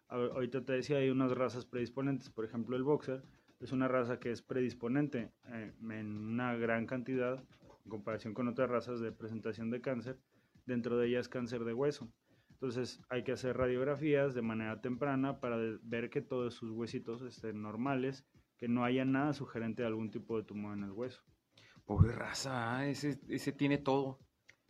Ahorita 0.08 0.63
te 0.63 0.73
decía, 0.73 0.97
hay 0.97 1.10
unas 1.10 1.32
razas 1.32 1.65
predisponentes, 1.65 2.30
por 2.30 2.45
ejemplo, 2.45 2.76
el 2.76 2.84
boxer 2.84 3.23
es 3.60 3.71
una 3.71 3.88
raza 3.88 4.19
que 4.19 4.32
es 4.32 4.41
predisponente 4.41 5.32
eh, 5.47 5.73
en 5.89 6.17
una 6.17 6.56
gran 6.56 6.86
cantidad 6.86 7.43
en 7.86 7.89
comparación 7.89 8.34
con 8.34 8.47
otras 8.47 8.69
razas 8.69 8.99
de 8.99 9.12
presentación 9.12 9.69
de 9.69 9.82
cáncer 9.82 10.19
dentro 10.65 10.97
de 10.97 11.08
ellas 11.08 11.30
cáncer 11.30 11.63
de 11.63 11.73
hueso. 11.73 12.12
Entonces 12.52 13.02
hay 13.10 13.23
que 13.23 13.34
hacer 13.34 13.58
radiografías 13.58 14.34
de 14.34 14.41
manera 14.41 14.82
temprana 14.82 15.39
para 15.39 15.58
ver 15.82 16.10
que 16.10 16.21
todos 16.21 16.54
sus 16.54 16.71
huesitos 16.71 17.21
estén 17.21 17.62
normales, 17.62 18.26
que 18.63 18.69
no 18.69 18.86
haya 18.86 19.04
nada 19.04 19.34
sugerente 19.34 19.82
de 19.82 19.89
algún 19.89 20.10
tipo 20.10 20.38
de 20.38 20.43
tumor 20.45 20.78
en 20.78 20.86
el 20.86 20.91
hueso. 20.93 21.21
Pobre 21.86 22.13
raza, 22.13 22.78
ah, 22.78 22.88
ese, 22.88 23.19
ese 23.28 23.52
tiene 23.52 23.78
todo. 23.78 24.21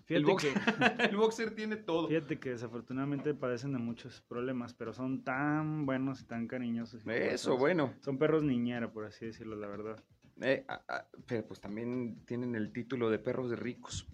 Fíjate 0.05 0.15
el, 0.15 0.25
box- 0.25 0.43
que, 0.45 1.03
el 1.11 1.15
boxer 1.15 1.53
tiene 1.53 1.75
todo. 1.75 2.07
fíjate 2.07 2.39
que 2.39 2.49
desafortunadamente 2.49 3.35
padecen 3.35 3.71
de 3.73 3.77
muchos 3.77 4.21
problemas, 4.21 4.73
pero 4.73 4.93
son 4.93 5.23
tan 5.23 5.85
buenos 5.85 6.21
y 6.21 6.25
tan 6.25 6.47
cariñosos. 6.47 7.05
y 7.05 7.09
Eso, 7.11 7.51
cosas. 7.51 7.59
bueno. 7.59 7.93
Son 7.99 8.17
perros 8.17 8.41
niñera, 8.41 8.91
por 8.91 9.05
así 9.05 9.27
decirlo, 9.27 9.55
la 9.57 9.67
verdad. 9.67 10.03
Eh, 10.41 10.65
ah, 10.69 10.81
ah, 10.89 11.05
pero 11.27 11.45
pues 11.45 11.61
también 11.61 12.25
tienen 12.25 12.55
el 12.55 12.73
título 12.73 13.11
de 13.11 13.19
perros 13.19 13.51
de 13.51 13.57
ricos, 13.57 14.07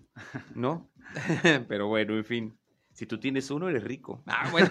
¿no? 0.56 0.92
pero 1.70 1.88
bueno, 1.88 2.18
en 2.18 2.26
fin. 2.26 2.60
Si 2.92 3.06
tú 3.06 3.18
tienes 3.18 3.50
uno, 3.50 3.70
eres 3.70 3.86
rico. 3.86 4.24
Ah, 4.26 4.50
bueno. 4.52 4.68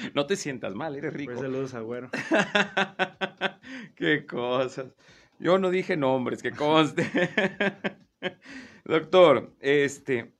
no 0.14 0.26
te 0.26 0.36
sientas 0.36 0.74
mal, 0.74 0.96
eres 0.96 1.12
rico. 1.12 1.32
Pues 1.32 1.40
saludos 1.42 1.74
a 1.74 1.80
Güero. 1.80 2.10
qué 3.96 4.26
cosas. 4.26 4.94
Yo 5.38 5.58
no 5.58 5.70
dije 5.70 5.96
nombres, 5.96 6.42
que 6.42 6.50
conste. 6.50 7.04
Doctor, 8.84 9.54
este, 9.60 10.32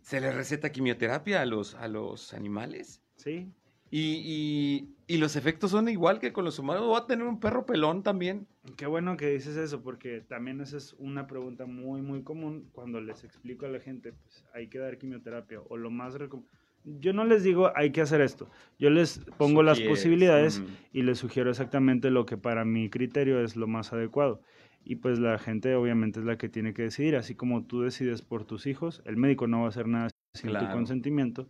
¿se 0.00 0.20
le 0.20 0.32
receta 0.32 0.70
quimioterapia 0.72 1.42
a 1.42 1.46
los, 1.46 1.74
a 1.74 1.88
los 1.88 2.32
animales? 2.34 3.02
Sí, 3.16 3.50
Y, 3.90 4.22
y- 4.24 4.88
y 5.06 5.18
los 5.18 5.36
efectos 5.36 5.70
son 5.72 5.88
igual 5.90 6.18
que 6.20 6.32
con 6.32 6.44
los 6.46 6.58
humanos. 6.58 6.90
¿Va 6.90 6.98
a 7.00 7.06
tener 7.06 7.26
un 7.26 7.38
perro 7.38 7.66
pelón 7.66 8.02
también? 8.02 8.46
Qué 8.78 8.86
bueno 8.86 9.18
que 9.18 9.28
dices 9.28 9.56
eso, 9.58 9.82
porque 9.82 10.22
también 10.22 10.62
esa 10.62 10.78
es 10.78 10.94
una 10.94 11.26
pregunta 11.26 11.66
muy, 11.66 12.00
muy 12.00 12.22
común 12.22 12.70
cuando 12.72 13.00
les 13.02 13.22
explico 13.24 13.66
a 13.66 13.68
la 13.68 13.80
gente, 13.80 14.12
pues 14.14 14.44
hay 14.54 14.68
que 14.68 14.78
dar 14.78 14.96
quimioterapia 14.96 15.60
o 15.60 15.76
lo 15.76 15.90
más 15.90 16.14
recom- 16.14 16.46
Yo 16.84 17.12
no 17.12 17.24
les 17.24 17.44
digo 17.44 17.70
hay 17.76 17.92
que 17.92 18.00
hacer 18.00 18.20
esto, 18.20 18.48
yo 18.78 18.90
les 18.90 19.20
pongo 19.38 19.62
las 19.62 19.80
posibilidades 19.80 20.58
ujú. 20.58 20.68
y 20.92 21.02
les 21.02 21.18
sugiero 21.18 21.50
exactamente 21.50 22.10
lo 22.10 22.26
que 22.26 22.36
para 22.36 22.64
mi 22.64 22.90
criterio 22.90 23.40
es 23.42 23.54
lo 23.56 23.66
más 23.68 23.92
adecuado. 23.92 24.42
Y 24.84 24.96
pues 24.96 25.20
la 25.20 25.38
gente 25.38 25.76
obviamente 25.76 26.18
es 26.18 26.26
la 26.26 26.36
que 26.38 26.48
tiene 26.48 26.74
que 26.74 26.82
decidir, 26.82 27.14
así 27.14 27.36
como 27.36 27.64
tú 27.64 27.82
decides 27.82 28.20
por 28.22 28.44
tus 28.44 28.66
hijos, 28.66 29.00
el 29.04 29.16
médico 29.16 29.46
no 29.46 29.60
va 29.60 29.66
a 29.66 29.68
hacer 29.68 29.86
nada 29.86 30.08
sin 30.34 30.50
Claro. 30.50 30.66
tu 30.66 30.72
consentimiento. 30.72 31.48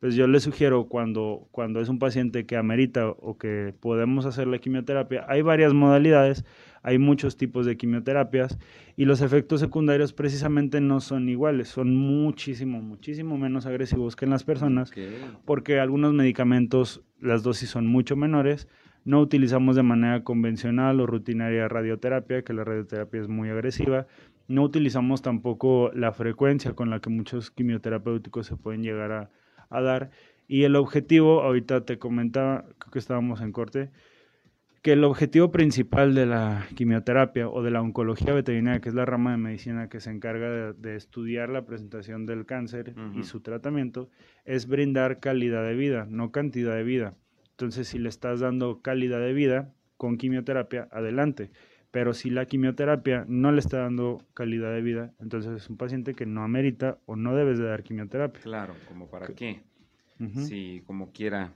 Pues 0.00 0.14
yo 0.14 0.28
les 0.28 0.44
sugiero 0.44 0.86
cuando, 0.86 1.48
cuando 1.50 1.80
es 1.80 1.88
un 1.88 1.98
paciente 1.98 2.46
que 2.46 2.56
amerita 2.56 3.08
o 3.08 3.36
que 3.36 3.74
podemos 3.80 4.26
hacer 4.26 4.46
la 4.46 4.58
quimioterapia, 4.58 5.24
hay 5.28 5.42
varias 5.42 5.74
modalidades, 5.74 6.44
hay 6.82 6.98
muchos 6.98 7.36
tipos 7.36 7.66
de 7.66 7.76
quimioterapias 7.76 8.60
y 8.96 9.06
los 9.06 9.22
efectos 9.22 9.58
secundarios 9.58 10.12
precisamente 10.12 10.80
no 10.80 11.00
son 11.00 11.28
iguales, 11.28 11.68
son 11.68 11.96
muchísimo, 11.96 12.80
muchísimo 12.80 13.38
menos 13.38 13.66
agresivos 13.66 14.14
que 14.14 14.24
en 14.24 14.30
las 14.30 14.44
personas 14.44 14.92
porque 15.44 15.80
algunos 15.80 16.14
medicamentos, 16.14 17.02
las 17.20 17.42
dosis 17.42 17.68
son 17.68 17.88
mucho 17.88 18.14
menores, 18.14 18.68
no 19.04 19.20
utilizamos 19.20 19.74
de 19.74 19.82
manera 19.82 20.22
convencional 20.22 21.00
o 21.00 21.06
rutinaria 21.06 21.66
radioterapia, 21.66 22.42
que 22.42 22.52
la 22.52 22.62
radioterapia 22.62 23.20
es 23.20 23.28
muy 23.28 23.48
agresiva, 23.48 24.06
no 24.46 24.62
utilizamos 24.62 25.22
tampoco 25.22 25.90
la 25.92 26.12
frecuencia 26.12 26.74
con 26.74 26.88
la 26.88 27.00
que 27.00 27.10
muchos 27.10 27.50
quimioterapéuticos 27.50 28.46
se 28.46 28.56
pueden 28.56 28.82
llegar 28.82 29.10
a, 29.12 29.30
a 29.70 29.80
dar. 29.80 30.10
Y 30.46 30.64
el 30.64 30.76
objetivo, 30.76 31.42
ahorita 31.42 31.84
te 31.84 31.98
comentaba, 31.98 32.64
creo 32.78 32.92
que 32.92 32.98
estábamos 32.98 33.40
en 33.40 33.52
corte, 33.52 33.90
que 34.82 34.92
el 34.92 35.04
objetivo 35.04 35.50
principal 35.50 36.14
de 36.14 36.24
la 36.24 36.66
quimioterapia 36.74 37.48
o 37.48 37.62
de 37.62 37.70
la 37.70 37.82
oncología 37.82 38.32
veterinaria, 38.32 38.80
que 38.80 38.88
es 38.88 38.94
la 38.94 39.04
rama 39.04 39.32
de 39.32 39.36
medicina 39.36 39.88
que 39.88 40.00
se 40.00 40.10
encarga 40.10 40.50
de, 40.50 40.72
de 40.72 40.96
estudiar 40.96 41.50
la 41.50 41.66
presentación 41.66 42.26
del 42.26 42.46
cáncer 42.46 42.94
y 43.14 43.24
su 43.24 43.40
tratamiento, 43.40 44.08
es 44.44 44.66
brindar 44.66 45.20
calidad 45.20 45.64
de 45.64 45.74
vida, 45.74 46.06
no 46.08 46.30
cantidad 46.30 46.74
de 46.74 46.84
vida. 46.84 47.16
Entonces, 47.50 47.88
si 47.88 47.98
le 47.98 48.08
estás 48.08 48.40
dando 48.40 48.80
calidad 48.80 49.18
de 49.18 49.32
vida 49.32 49.74
con 49.96 50.16
quimioterapia, 50.16 50.88
adelante. 50.92 51.50
Pero 51.90 52.12
si 52.12 52.30
la 52.30 52.46
quimioterapia 52.46 53.24
no 53.28 53.50
le 53.50 53.60
está 53.60 53.78
dando 53.78 54.26
calidad 54.34 54.72
de 54.72 54.82
vida, 54.82 55.14
entonces 55.20 55.52
es 55.62 55.70
un 55.70 55.78
paciente 55.78 56.14
que 56.14 56.26
no 56.26 56.42
amerita 56.42 56.98
o 57.06 57.16
no 57.16 57.34
debes 57.34 57.58
de 57.58 57.64
dar 57.64 57.82
quimioterapia. 57.82 58.42
Claro, 58.42 58.74
como 58.86 59.08
para 59.08 59.34
qué. 59.34 59.62
Si 60.34 60.82
como 60.86 61.12
quiera. 61.12 61.54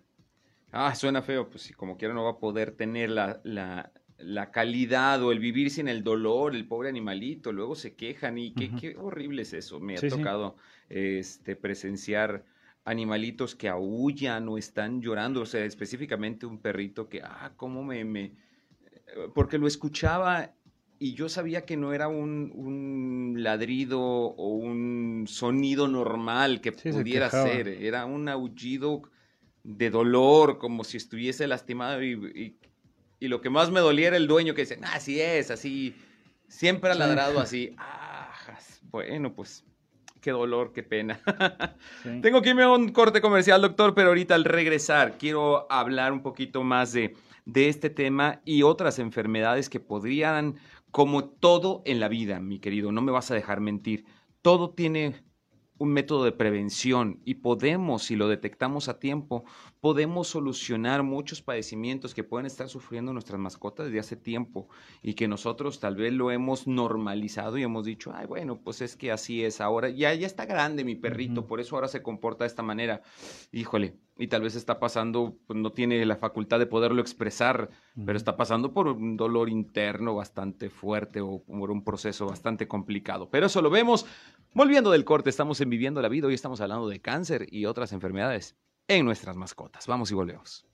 Ah, 0.70 0.94
suena 0.94 1.20
feo, 1.20 1.50
pues 1.50 1.64
si 1.64 1.74
como 1.74 1.98
quiera 1.98 2.14
no 2.14 2.24
va 2.24 2.30
a 2.30 2.38
poder 2.38 2.72
tener 2.72 3.10
la, 3.10 3.40
la, 3.44 3.92
la 4.16 4.50
calidad 4.50 5.22
o 5.22 5.32
el 5.32 5.38
vivir 5.38 5.70
sin 5.70 5.88
el 5.88 6.02
dolor, 6.02 6.54
el 6.54 6.66
pobre 6.66 6.88
animalito, 6.88 7.52
luego 7.52 7.74
se 7.74 7.94
quejan 7.94 8.38
y 8.38 8.54
qué, 8.54 8.70
qué 8.74 8.96
horrible 8.96 9.42
es 9.42 9.52
eso. 9.52 9.80
Me 9.80 9.94
ha 9.94 9.98
sí. 9.98 10.08
tocado 10.08 10.56
este, 10.88 11.56
presenciar 11.56 12.44
animalitos 12.84 13.54
que 13.54 13.68
aullan 13.68 14.48
o 14.48 14.56
están 14.58 15.02
llorando, 15.02 15.42
o 15.42 15.46
sea, 15.46 15.64
específicamente 15.64 16.46
un 16.46 16.58
perrito 16.60 17.08
que, 17.08 17.20
ah, 17.22 17.52
cómo 17.56 17.84
me, 17.84 18.04
me... 18.04 18.32
Porque 19.34 19.58
lo 19.58 19.66
escuchaba 19.66 20.52
y 20.98 21.14
yo 21.14 21.28
sabía 21.28 21.64
que 21.66 21.76
no 21.76 21.92
era 21.92 22.08
un, 22.08 22.52
un 22.54 23.34
ladrido 23.42 24.00
o 24.00 24.48
un 24.54 25.24
sonido 25.28 25.88
normal 25.88 26.60
que 26.60 26.72
Sí, 26.72 26.90
pudiera 26.90 27.28
ser, 27.30 27.68
era 27.68 28.04
un 28.06 28.28
aullido 28.28 29.02
de 29.64 29.90
dolor, 29.90 30.58
como 30.58 30.84
si 30.84 30.96
estuviese 30.96 31.46
lastimado 31.46 32.02
y, 32.02 32.12
y- 32.12 32.56
y 33.20 33.28
lo 33.28 33.40
que 33.40 33.50
más 33.50 33.70
me 33.70 33.78
dolía 33.80 34.08
era 34.08 34.16
el 34.16 34.26
dueño 34.26 34.54
que 34.54 34.62
dice, 34.62 34.78
"Ah, 34.82 34.94
así 34.94 35.20
es, 35.20 35.50
así, 35.52 35.94
siempre 36.48 36.90
ha 36.90 36.94
ladrado 36.94 37.38
así. 37.40 37.76
Ah, 37.78 38.58
bueno, 38.90 39.34
pues 39.34 39.64
qué 40.20 40.30
dolor, 40.32 40.72
qué 40.72 40.82
pena. 40.82 41.20
Sí. 42.02 42.20
Tengo 42.20 42.42
que 42.42 42.50
irme 42.50 42.62
a 42.64 42.70
un 42.70 42.90
corte 42.90 43.20
comercial, 43.20 43.60
doctor, 43.62 43.94
pero 43.94 44.08
ahorita 44.08 44.34
al 44.34 44.44
regresar 44.44 45.16
quiero 45.18 45.70
hablar 45.70 46.12
un 46.12 46.22
poquito 46.22 46.62
más 46.64 46.92
de, 46.92 47.14
de 47.44 47.68
este 47.68 47.90
tema 47.90 48.40
y 48.44 48.62
otras 48.62 48.98
enfermedades 48.98 49.68
que 49.68 49.80
podrían, 49.80 50.56
como 50.90 51.24
todo 51.24 51.82
en 51.84 52.00
la 52.00 52.08
vida, 52.08 52.40
mi 52.40 52.58
querido, 52.58 52.92
no 52.92 53.02
me 53.02 53.12
vas 53.12 53.30
a 53.30 53.34
dejar 53.34 53.60
mentir, 53.60 54.04
todo 54.42 54.70
tiene 54.70 55.24
un 55.82 55.92
método 55.92 56.24
de 56.24 56.30
prevención 56.30 57.20
y 57.24 57.34
podemos, 57.34 58.04
si 58.04 58.14
lo 58.14 58.28
detectamos 58.28 58.88
a 58.88 59.00
tiempo, 59.00 59.44
podemos 59.80 60.28
solucionar 60.28 61.02
muchos 61.02 61.42
padecimientos 61.42 62.14
que 62.14 62.22
pueden 62.22 62.46
estar 62.46 62.68
sufriendo 62.68 63.12
nuestras 63.12 63.40
mascotas 63.40 63.86
desde 63.86 63.98
hace 63.98 64.16
tiempo 64.16 64.68
y 65.02 65.14
que 65.14 65.26
nosotros 65.26 65.80
tal 65.80 65.96
vez 65.96 66.12
lo 66.12 66.30
hemos 66.30 66.68
normalizado 66.68 67.58
y 67.58 67.64
hemos 67.64 67.84
dicho, 67.84 68.12
ay, 68.14 68.26
bueno, 68.26 68.60
pues 68.62 68.80
es 68.80 68.94
que 68.94 69.10
así 69.10 69.44
es 69.44 69.60
ahora, 69.60 69.90
ya, 69.90 70.14
ya 70.14 70.26
está 70.26 70.46
grande 70.46 70.84
mi 70.84 70.94
perrito, 70.94 71.48
por 71.48 71.58
eso 71.58 71.74
ahora 71.74 71.88
se 71.88 72.00
comporta 72.00 72.44
de 72.44 72.48
esta 72.48 72.62
manera. 72.62 73.02
Híjole, 73.50 73.96
y 74.16 74.28
tal 74.28 74.42
vez 74.42 74.54
está 74.54 74.78
pasando, 74.78 75.36
pues 75.46 75.58
no 75.58 75.72
tiene 75.72 76.04
la 76.04 76.16
facultad 76.16 76.58
de 76.58 76.66
poderlo 76.66 77.00
expresar, 77.00 77.70
pero 78.04 78.16
está 78.16 78.36
pasando 78.36 78.72
por 78.72 78.88
un 78.88 79.16
dolor 79.16 79.48
interno 79.48 80.14
bastante 80.14 80.70
fuerte 80.70 81.20
o 81.20 81.42
por 81.42 81.70
un 81.70 81.82
proceso 81.82 82.26
bastante 82.26 82.68
complicado. 82.68 83.30
Pero 83.30 83.46
eso 83.46 83.62
lo 83.62 83.70
vemos 83.70 84.06
volviendo 84.54 84.90
del 84.90 85.04
corte. 85.04 85.30
Estamos 85.30 85.60
en 85.60 85.70
Viviendo 85.70 86.02
la 86.02 86.08
Vida. 86.08 86.26
Hoy 86.26 86.34
estamos 86.34 86.60
hablando 86.60 86.88
de 86.88 87.00
cáncer 87.00 87.46
y 87.50 87.64
otras 87.64 87.92
enfermedades 87.92 88.56
en 88.86 89.06
nuestras 89.06 89.36
mascotas. 89.36 89.86
Vamos 89.86 90.10
y 90.10 90.14
volvemos. 90.14 90.66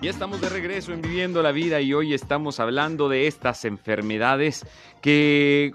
Ya 0.00 0.10
estamos 0.10 0.40
de 0.40 0.48
regreso 0.48 0.92
en 0.92 1.02
Viviendo 1.02 1.42
la 1.42 1.50
Vida 1.50 1.80
y 1.80 1.92
hoy 1.92 2.14
estamos 2.14 2.60
hablando 2.60 3.08
de 3.08 3.26
estas 3.26 3.64
enfermedades 3.64 4.64
que 5.02 5.72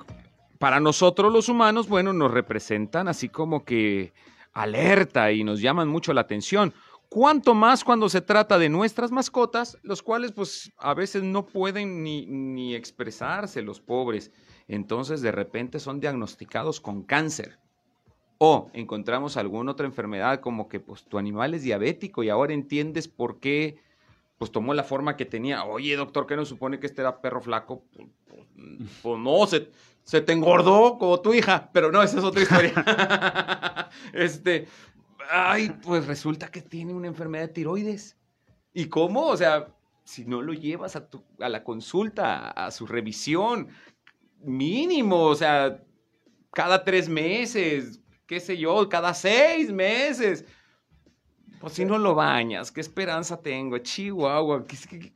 para 0.63 0.79
nosotros 0.79 1.33
los 1.33 1.49
humanos, 1.49 1.89
bueno, 1.89 2.13
nos 2.13 2.31
representan 2.31 3.09
así 3.09 3.27
como 3.27 3.65
que 3.65 4.13
alerta 4.53 5.29
y 5.33 5.43
nos 5.43 5.59
llaman 5.59 5.89
mucho 5.89 6.13
la 6.13 6.21
atención. 6.21 6.73
Cuanto 7.09 7.53
más 7.53 7.83
cuando 7.83 8.07
se 8.07 8.21
trata 8.21 8.57
de 8.57 8.69
nuestras 8.69 9.11
mascotas, 9.11 9.77
los 9.83 10.01
cuales 10.01 10.31
pues 10.31 10.71
a 10.77 10.93
veces 10.93 11.21
no 11.21 11.45
pueden 11.45 12.01
ni, 12.01 12.75
expresarse 12.75 13.61
los 13.61 13.81
pobres. 13.81 14.31
Entonces 14.69 15.21
de 15.21 15.33
repente 15.33 15.81
son 15.81 15.99
diagnosticados 15.99 16.79
con 16.79 17.03
cáncer. 17.03 17.59
O 18.37 18.71
encontramos 18.71 19.35
alguna 19.35 19.73
otra 19.73 19.85
enfermedad 19.85 20.39
como 20.39 20.69
que 20.69 20.79
pues 20.79 21.03
tu 21.03 21.17
animal 21.17 21.55
es 21.55 21.63
diabético 21.63 22.23
y 22.23 22.29
ahora 22.29 22.53
entiendes 22.53 23.09
por 23.09 23.41
qué 23.41 23.79
pues 24.37 24.49
tomó 24.49 24.73
la 24.73 24.83
forma 24.83 25.17
que 25.17 25.25
tenía. 25.25 25.65
Oye, 25.65 25.93
doctor, 25.97 26.25
¿qué 26.25 26.37
nos 26.37 26.47
supone 26.47 26.79
que 26.79 26.87
este 26.87 27.01
era 27.01 27.19
perro 27.19 27.41
flaco? 27.41 27.83
Pues, 27.93 28.07
pues, 28.29 28.47
pues 29.01 29.19
no, 29.19 29.45
se, 29.45 29.69
se 30.03 30.21
te 30.21 30.33
engordó 30.33 30.97
como 30.97 31.21
tu 31.21 31.33
hija, 31.33 31.69
pero 31.73 31.91
no, 31.91 32.01
esa 32.03 32.17
es 32.17 32.23
otra 32.23 32.41
historia. 32.41 33.89
este, 34.13 34.67
ay, 35.29 35.69
pues 35.81 36.05
resulta 36.07 36.49
que 36.49 36.61
tiene 36.61 36.93
una 36.93 37.07
enfermedad 37.07 37.47
de 37.47 37.53
tiroides. 37.53 38.17
¿Y 38.73 38.85
cómo? 38.85 39.27
O 39.27 39.37
sea, 39.37 39.73
si 40.03 40.25
no 40.25 40.41
lo 40.41 40.53
llevas 40.53 40.95
a, 40.95 41.09
tu, 41.09 41.23
a 41.39 41.49
la 41.49 41.63
consulta, 41.63 42.49
a 42.49 42.71
su 42.71 42.85
revisión, 42.85 43.69
mínimo, 44.41 45.23
o 45.23 45.35
sea, 45.35 45.81
cada 46.51 46.83
tres 46.83 47.07
meses, 47.07 48.01
qué 48.27 48.39
sé 48.39 48.57
yo, 48.57 48.89
cada 48.89 49.13
seis 49.13 49.71
meses. 49.71 50.45
Pues 51.63 51.75
si 51.75 51.85
no 51.85 51.97
lo 51.97 52.13
bañas, 52.13 52.73
qué 52.73 52.81
esperanza 52.81 53.41
tengo, 53.41 53.77
Chihuahua, 53.77 54.65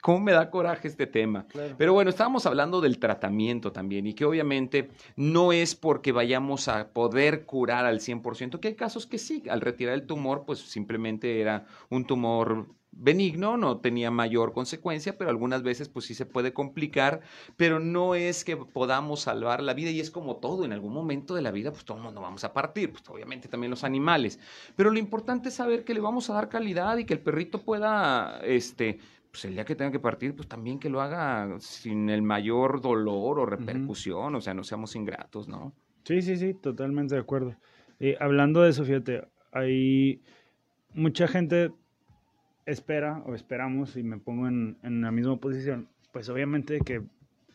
cómo 0.01 0.21
me 0.21 0.31
da 0.31 0.49
coraje 0.49 0.87
este 0.87 1.05
tema. 1.05 1.45
Pero 1.77 1.91
bueno, 1.91 2.09
estábamos 2.09 2.45
hablando 2.45 2.79
del 2.79 2.99
tratamiento 2.99 3.73
también 3.73 4.07
y 4.07 4.13
que 4.13 4.23
obviamente 4.23 4.89
no 5.17 5.51
es 5.51 5.75
porque 5.75 6.13
vayamos 6.13 6.69
a 6.69 6.87
poder 6.93 7.43
curar 7.45 7.85
al 7.85 7.99
100%, 7.99 8.61
que 8.61 8.69
hay 8.69 8.75
casos 8.75 9.05
que 9.05 9.17
sí, 9.17 9.43
al 9.49 9.59
retirar 9.59 9.93
el 9.93 10.07
tumor, 10.07 10.45
pues 10.45 10.59
simplemente 10.59 11.41
era 11.41 11.65
un 11.89 12.05
tumor 12.05 12.69
benigno, 12.99 13.57
no 13.57 13.79
tenía 13.79 14.11
mayor 14.11 14.53
consecuencia, 14.53 15.17
pero 15.17 15.29
algunas 15.29 15.63
veces 15.63 15.89
pues 15.89 16.05
sí 16.05 16.13
se 16.13 16.25
puede 16.25 16.53
complicar, 16.53 17.21
pero 17.55 17.79
no 17.79 18.15
es 18.15 18.43
que 18.43 18.57
podamos 18.57 19.21
salvar 19.21 19.61
la 19.61 19.73
vida 19.73 19.91
y 19.91 19.99
es 19.99 20.11
como 20.11 20.37
todo, 20.37 20.65
en 20.65 20.73
algún 20.73 20.93
momento 20.93 21.35
de 21.35 21.41
la 21.41 21.51
vida 21.51 21.71
pues 21.71 21.85
todo 21.85 21.97
el 21.97 22.03
mundo 22.03 22.21
vamos 22.21 22.43
a 22.43 22.53
partir, 22.53 22.91
pues 22.91 23.03
obviamente 23.09 23.47
también 23.47 23.69
los 23.69 23.83
animales, 23.83 24.39
pero 24.75 24.91
lo 24.91 24.99
importante 24.99 25.49
es 25.49 25.55
saber 25.55 25.83
que 25.83 25.93
le 25.93 25.99
vamos 25.99 26.29
a 26.29 26.33
dar 26.33 26.49
calidad 26.49 26.97
y 26.97 27.05
que 27.05 27.13
el 27.13 27.21
perrito 27.21 27.61
pueda, 27.61 28.39
este, 28.43 28.99
pues 29.31 29.45
el 29.45 29.53
día 29.53 29.65
que 29.65 29.75
tenga 29.75 29.91
que 29.91 29.99
partir, 29.99 30.35
pues 30.35 30.47
también 30.47 30.79
que 30.79 30.89
lo 30.89 31.01
haga 31.01 31.59
sin 31.59 32.09
el 32.09 32.21
mayor 32.21 32.81
dolor 32.81 33.39
o 33.39 33.45
repercusión, 33.45 34.35
o 34.35 34.41
sea, 34.41 34.53
no 34.53 34.63
seamos 34.63 34.95
ingratos, 34.95 35.47
¿no? 35.47 35.73
Sí, 36.03 36.21
sí, 36.21 36.37
sí, 36.37 36.53
totalmente 36.53 37.15
de 37.15 37.21
acuerdo. 37.21 37.55
Eh, 37.99 38.15
hablando 38.19 38.61
de 38.61 38.69
eso, 38.69 38.83
fíjate, 38.85 39.27
hay 39.51 40.21
mucha 40.93 41.27
gente 41.27 41.71
espera 42.67 43.23
o 43.25 43.33
esperamos, 43.33 43.97
y 43.97 44.03
me 44.03 44.19
pongo 44.19 44.47
en, 44.47 44.77
la 44.83 45.11
misma 45.11 45.37
posición, 45.37 45.87
pues 46.11 46.29
obviamente 46.29 46.79
que 46.85 47.01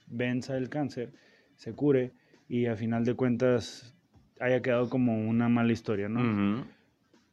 venza 0.09 0.57
el 0.57 0.69
cáncer, 0.69 1.13
se 1.55 1.75
cure 1.75 2.13
y 2.49 2.67
a 2.67 2.77
final 2.77 3.05
de 3.05 3.15
cuentas 3.15 3.95
haya 4.41 4.63
quedado 4.63 4.89
como 4.89 5.29
una 5.29 5.49
mala 5.49 5.73
historia, 5.73 6.09
¿no? 6.09 6.65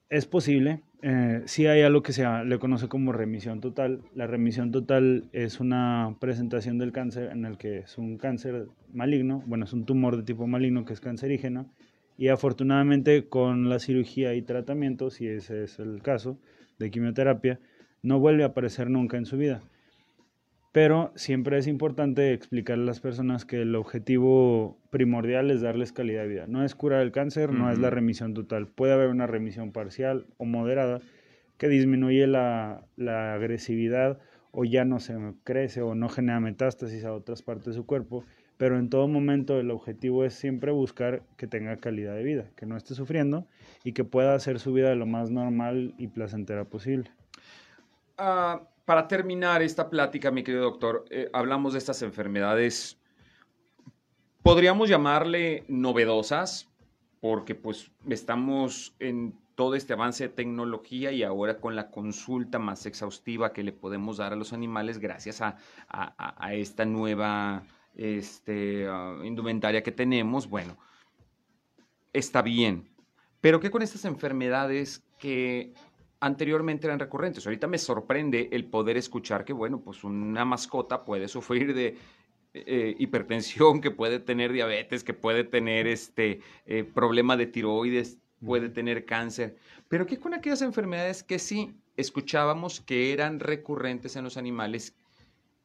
Es 0.09 0.25
posible, 0.25 0.83
eh, 1.01 1.43
sí 1.45 1.67
hay 1.67 1.81
algo 1.81 2.03
que 2.03 2.11
se 2.11 2.25
le 2.45 2.59
conoce 2.59 2.87
como 2.87 3.13
remisión 3.13 3.61
total. 3.61 4.01
La 4.13 4.27
remisión 4.27 4.71
total 4.71 5.29
es 5.31 5.59
una 5.59 6.17
presentación 6.19 6.77
del 6.77 6.91
cáncer 6.91 7.31
en 7.31 7.45
el 7.45 7.57
que 7.57 7.79
es 7.79 7.97
un 7.97 8.17
cáncer 8.17 8.67
maligno, 8.91 9.41
bueno, 9.45 9.65
es 9.65 9.73
un 9.73 9.85
tumor 9.85 10.17
de 10.17 10.23
tipo 10.23 10.47
maligno 10.47 10.83
que 10.83 10.93
es 10.93 10.99
cancerígeno, 10.99 11.71
y 12.17 12.27
afortunadamente 12.27 13.29
con 13.29 13.69
la 13.69 13.79
cirugía 13.79 14.33
y 14.33 14.41
tratamiento, 14.41 15.09
si 15.09 15.27
ese 15.27 15.63
es 15.63 15.79
el 15.79 16.01
caso, 16.01 16.37
de 16.79 16.91
quimioterapia, 16.91 17.59
no 18.01 18.19
vuelve 18.19 18.43
a 18.43 18.47
aparecer 18.47 18.89
nunca 18.89 19.17
en 19.17 19.25
su 19.25 19.37
vida. 19.37 19.61
Pero 20.71 21.11
siempre 21.15 21.57
es 21.57 21.65
importante 21.65 22.31
explicarle 22.31 22.83
a 22.83 22.87
las 22.87 22.99
personas 22.99 23.43
que 23.43 23.63
el 23.63 23.75
objetivo 23.75 24.77
primordial 24.91 25.49
es 25.49 25.61
darles 25.61 25.91
calidad 25.91 26.21
de 26.21 26.27
vida. 26.27 26.45
No 26.47 26.63
es 26.63 26.75
curar 26.75 27.01
el 27.01 27.11
cáncer, 27.11 27.51
no 27.51 27.71
es 27.71 27.79
la 27.79 27.89
remisión 27.89 28.35
total. 28.35 28.67
Puede 28.67 28.93
haber 28.93 29.09
una 29.09 29.25
remisión 29.25 29.71
parcial 29.71 30.27
o 30.37 30.45
moderada 30.45 31.01
que 31.57 31.69
disminuye 31.69 32.27
la, 32.27 32.85
la 32.97 33.33
agresividad 33.33 34.19
o 34.51 34.63
ya 34.63 34.85
no 34.85 34.99
se 34.99 35.17
crece 35.43 35.81
o 35.81 35.95
no 35.95 36.07
genera 36.07 36.39
metástasis 36.39 37.03
a 37.03 37.13
otras 37.13 37.41
partes 37.41 37.65
de 37.65 37.73
su 37.73 37.85
cuerpo, 37.85 38.23
pero 38.57 38.77
en 38.77 38.89
todo 38.89 39.07
momento 39.07 39.59
el 39.59 39.71
objetivo 39.71 40.23
es 40.23 40.33
siempre 40.33 40.71
buscar 40.71 41.23
que 41.37 41.47
tenga 41.47 41.77
calidad 41.77 42.15
de 42.15 42.23
vida, 42.23 42.51
que 42.55 42.65
no 42.65 42.77
esté 42.77 42.93
sufriendo 42.93 43.47
y 43.83 43.93
que 43.93 44.03
pueda 44.03 44.35
hacer 44.35 44.59
su 44.59 44.73
vida 44.73 44.93
lo 44.95 45.05
más 45.05 45.31
normal 45.31 45.95
y 45.97 46.07
placentera 46.07 46.65
posible. 46.65 47.09
Ah, 48.21 48.61
para 48.83 49.07
terminar 49.07 49.61
esta 49.61 49.89
plática, 49.89 50.29
mi 50.29 50.43
querido 50.43 50.63
doctor, 50.63 51.05
eh, 51.09 51.29
hablamos 51.31 51.71
de 51.71 51.79
estas 51.79 52.01
enfermedades, 52.01 52.99
podríamos 54.43 54.89
llamarle 54.89 55.63
novedosas, 55.69 56.67
porque 57.21 57.55
pues 57.55 57.91
estamos 58.09 58.93
en 58.99 59.39
todo 59.55 59.75
este 59.75 59.93
avance 59.93 60.27
de 60.27 60.33
tecnología 60.33 61.13
y 61.13 61.23
ahora 61.23 61.61
con 61.61 61.77
la 61.77 61.91
consulta 61.91 62.59
más 62.59 62.85
exhaustiva 62.85 63.53
que 63.53 63.63
le 63.63 63.71
podemos 63.71 64.17
dar 64.17 64.33
a 64.33 64.35
los 64.35 64.51
animales 64.51 64.97
gracias 64.97 65.41
a, 65.41 65.55
esta 66.51 66.83
nueva 66.83 67.63
este, 67.95 68.85
ah, 68.89 69.17
indumentaria 69.23 69.81
que 69.81 69.93
tenemos, 69.93 70.49
bueno, 70.49 70.77
está 72.11 72.41
bien. 72.41 72.89
Pero 73.39 73.61
¿qué 73.61 73.71
con 73.71 73.81
estas 73.81 74.03
enfermedades 74.03 75.05
que 75.19 75.73
anteriormente 76.19 76.87
eran 76.87 76.99
recurrentes. 76.99 77.45
Ahorita 77.45 77.67
me 77.67 77.77
sorprende 77.77 78.49
el 78.51 78.65
poder 78.65 78.97
escuchar 78.97 79.45
que, 79.45 79.53
bueno, 79.53 79.81
pues 79.81 80.03
una 80.03 80.45
mascota 80.45 81.05
puede 81.05 81.27
sufrir 81.27 81.73
de 81.73 81.97
eh, 82.53 82.95
hipertensión, 82.97 83.81
que 83.81 83.91
puede 83.91 84.19
tener 84.19 84.51
diabetes, 84.51 85.03
que 85.03 85.13
puede 85.13 85.43
tener 85.43 85.87
este 85.87 86.41
eh, 86.65 86.83
problema 86.83 87.37
de 87.37 87.47
tiroides, 87.47 88.17
puede 88.43 88.69
tener 88.69 89.05
cáncer. 89.05 89.57
Pero 89.87 90.05
¿qué 90.05 90.19
con 90.19 90.33
aquellas 90.33 90.61
enfermedades 90.61 91.23
que 91.23 91.39
sí 91.39 91.75
escuchábamos 91.95 92.81
que 92.81 93.13
eran 93.13 93.39
recurrentes 93.39 94.15
en 94.15 94.23
los 94.23 94.37
animales? 94.37 94.95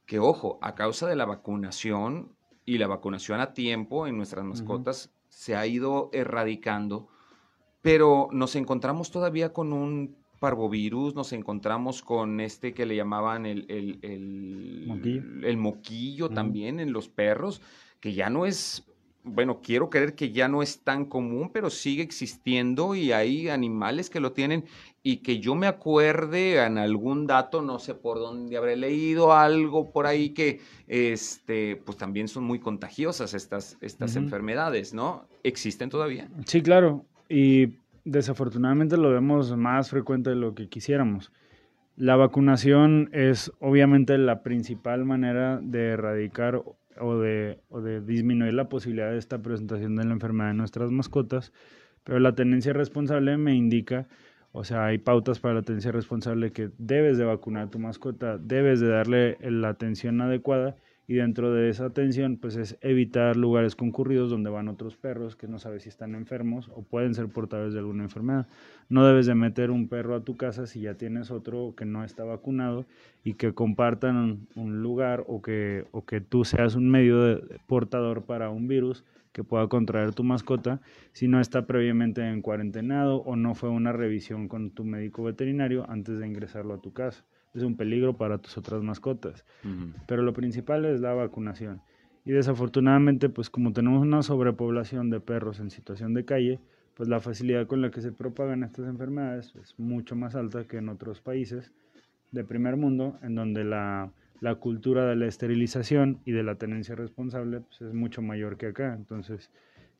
Que, 0.07 0.19
ojo, 0.19 0.59
a 0.61 0.75
causa 0.75 1.09
de 1.09 1.17
la 1.17 1.25
vacunación 1.25 2.37
y 2.67 2.79
la 2.79 2.87
vacunación 2.87 3.41
a 3.41 3.55
tiempo 3.55 4.07
en 4.07 4.17
nuestras 4.17 4.45
mascotas 4.45 5.11
se 5.29 5.57
ha 5.57 5.67
ido 5.67 6.11
erradicando, 6.13 7.09
pero 7.83 8.29
nos 8.31 8.57
encontramos 8.57 9.11
todavía 9.11 9.53
con 9.53 9.73
un 9.73 10.17
parvovirus, 10.45 11.14
nos 11.14 11.32
encontramos 11.32 12.03
con 12.03 12.38
este 12.38 12.74
que 12.74 12.84
le 12.84 12.97
llamaban 12.97 13.47
el, 13.47 13.64
el, 13.70 14.84
moquillo, 14.86 15.22
el 15.42 15.57
moquillo 15.57 16.28
también 16.28 16.80
en 16.80 16.92
los 16.92 17.09
perros, 17.09 17.62
que 17.99 18.12
ya 18.12 18.28
no 18.28 18.45
es, 18.45 18.84
bueno, 19.22 19.62
quiero 19.62 19.88
creer 19.88 20.14
que 20.14 20.32
ya 20.32 20.47
no 20.47 20.62
es 20.62 20.80
tan 20.80 21.07
común, 21.07 21.49
pero 21.51 21.70
sigue 21.70 22.03
existiendo 22.03 22.95
y 22.95 23.12
hay 23.12 23.49
animales 23.49 24.11
que 24.11 24.20
lo 24.20 24.32
tienen 24.32 24.66
y 25.03 25.22
que 25.22 25.38
yo 25.40 25.55
me 25.55 25.66
acuerde 25.66 26.62
en 26.62 26.76
algún 26.76 27.26
dato, 27.26 27.62
no 27.62 27.78
sé 27.78 27.95
por 27.95 28.18
dónde 28.18 28.59
habré 28.59 28.76
leído 28.76 29.32
algo 29.32 29.92
por 29.92 30.05
ahí 30.07 30.34
que, 30.34 30.61
este, 30.88 31.76
pues 31.76 31.97
también 31.97 32.28
son 32.28 32.45
muy 32.45 32.59
contagiosas 32.59 33.32
estas, 33.32 33.78
estas 33.80 34.16
enfermedades, 34.16 34.92
¿no? 34.92 35.26
¿Existen 35.42 35.88
todavía? 35.88 36.28
Sí, 36.45 36.61
claro. 36.61 37.07
Y 37.30 37.78
desafortunadamente 38.05 38.97
lo 38.97 39.11
vemos 39.11 39.57
más 39.57 39.91
frecuente 39.91 40.31
de 40.31 40.37
lo 40.37 40.55
que 40.55 40.69
quisiéramos. 40.69 41.33
La 41.97 42.17
vacunación 42.17 43.09
es 43.13 43.53
obviamente 43.61 44.19
la 44.19 44.43
principal 44.43 45.05
manera 45.05 45.61
de 45.63 45.91
erradicar 45.91 46.63
o 47.01 47.19
de, 47.19 47.61
o 47.69 47.81
de 47.81 48.01
disminuir 48.01 48.55
la 48.55 48.69
posibilidad 48.69 49.11
de 49.11 49.19
esta 49.19 49.41
presentación 49.43 49.97
de 49.97 50.05
la 50.05 50.13
enfermedad 50.13 50.51
en 50.51 50.57
nuestras 50.57 50.91
mascotas, 50.91 51.53
pero 52.03 52.19
la 52.21 52.35
tenencia 52.35 52.73
responsable 52.73 53.37
me 53.37 53.55
indica, 53.55 54.09
o 54.53 54.65
sea, 54.65 54.87
hay 54.87 54.99
pautas 54.99 55.41
para 55.41 55.55
la 55.55 55.63
tenencia 55.63 55.93
responsable 55.93 56.53
que 56.53 56.71
debes 56.79 57.17
de 57.17 57.25
vacunar 57.25 57.65
a 57.65 57.71
tu 57.71 57.79
mascota, 57.79 58.39
debes 58.39 58.81
de 58.81 58.89
darle 58.89 59.39
la 59.41 59.69
atención 59.71 60.21
adecuada 60.21 60.77
y 61.07 61.15
dentro 61.15 61.53
de 61.53 61.69
esa 61.69 61.87
atención 61.87 62.39
pues 62.39 62.57
es 62.57 62.79
evitar 62.81 63.37
lugares 63.37 63.77
concurridos 63.77 64.31
donde 64.31 64.51
van 64.51 64.69
otros 64.69 64.97
perros 64.97 65.37
que 65.37 65.47
no 65.47 65.59
sabes 65.59 65.83
si 65.83 65.91
están 65.91 66.15
enfermos 66.15 66.71
o 66.75 66.83
pueden 66.83 67.15
ser 67.15 67.29
portadores 67.29 67.75
de 67.75 67.81
alguna 67.81 68.05
enfermedad. 68.05 68.47
No 68.89 69.07
debes 69.07 69.27
de 69.27 69.35
meter 69.35 69.71
un 69.71 69.89
perro 69.89 70.15
a 70.15 70.25
tu 70.25 70.37
casa 70.37 70.67
si 70.67 70.81
ya 70.81 70.95
tienes 70.95 71.31
otro 71.31 71.75
que 71.77 71.85
no 71.85 72.05
está 72.05 72.25
vacunado 72.25 72.87
y 73.23 73.35
que 73.35 73.53
compartan 73.53 74.47
un, 74.55 74.83
lugar 74.83 75.25
o 75.29 75.43
que, 75.43 75.87
o 75.93 76.05
que 76.05 76.21
tú 76.21 76.45
seas 76.45 76.75
un 76.75 76.91
medio 76.91 77.23
de, 77.23 77.61
portador 77.67 78.25
para 78.25 78.51
un 78.51 78.67
virus 78.67 79.05
que 79.33 79.45
pueda 79.45 79.67
contraer 79.69 80.15
tu 80.15 80.25
mascota 80.25 80.81
si 81.13 81.29
no 81.29 81.41
está 81.41 81.67
previamente 81.67 82.27
en 82.27 82.41
cuarentenado 82.41 83.17
o 83.17 83.37
no 83.37 83.55
fue 83.55 83.69
una 83.69 83.93
revisión 83.93 84.49
con 84.49 84.71
tu 84.71 84.85
médico 84.85 85.23
veterinario 85.23 85.85
antes 85.91 86.19
de 86.19 86.27
ingresarlo 86.27 86.75
a 86.75 86.81
tu 86.81 86.93
casa 86.93 87.25
es 87.55 87.63
un 87.63 87.77
peligro 87.77 88.17
para 88.17 88.39
tus 88.39 88.59
otras 88.59 88.83
mascotas. 88.83 89.45
Pero 90.07 90.23
lo 90.23 90.33
principal 90.33 90.85
es 90.85 91.01
la 91.01 91.15
vacunación. 91.15 91.81
Y 92.25 92.33
desafortunadamente, 92.33 93.29
pues 93.29 93.51
como 93.51 93.73
tenemos 93.73 94.03
una 94.03 94.23
sobrepoblación 94.23 95.11
de 95.11 95.21
perros 95.21 95.61
en 95.61 95.71
situación 95.71 96.15
de 96.15 96.25
calle, 96.25 96.61
pues 96.95 97.09
la 97.09 97.21
facilidad 97.21 97.67
con 97.67 97.83
la 97.83 97.91
que 97.91 98.01
se 98.01 98.13
propagan 98.13 98.63
estas 98.63 98.87
enfermedades 98.87 99.55
es 99.57 99.79
mucho 99.79 100.17
más 100.17 100.35
alta 100.35 100.65
que 100.65 100.79
en 100.79 100.89
otros 100.89 101.21
países 101.21 101.73
de 102.31 102.45
primer 102.45 102.77
mundo, 102.77 103.19
en 103.23 103.35
donde 103.35 103.65
la, 103.65 104.11
la 104.41 104.55
cultura 104.57 105.07
de 105.07 105.17
la 105.17 105.27
esterilización 105.27 106.21
y 106.25 106.33
de 106.33 106.43
la 106.43 106.57
tenencia 106.57 106.95
responsable 106.95 107.61
pues, 107.61 107.83
es 107.83 107.95
mucho 107.95 108.23
mayor 108.23 108.57
que 108.57 108.67
acá. 108.67 108.95
Entonces, 108.95 109.51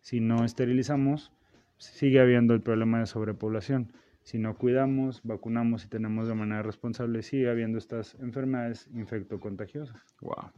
si 0.01 0.21
no 0.21 0.45
esterilizamos, 0.45 1.33
sigue 1.79 2.21
habiendo 2.21 2.55
el 2.55 2.61
problema 2.61 3.01
de 3.01 3.07
sobrepoblación 3.07 3.93
si 4.25 4.39
no 4.39 4.57
cuidamos, 4.57 5.20
vacunamos 5.22 5.85
y 5.85 5.89
tenemos 5.89 6.27
de 6.27 6.35
manera 6.35 6.62
responsable, 6.62 7.22
sigue 7.22 7.49
habiendo 7.51 7.79
estas 7.79 8.14
enfermedades 8.16 8.89
infectocontagiosas. 8.95 9.97
Wow. 10.22 10.51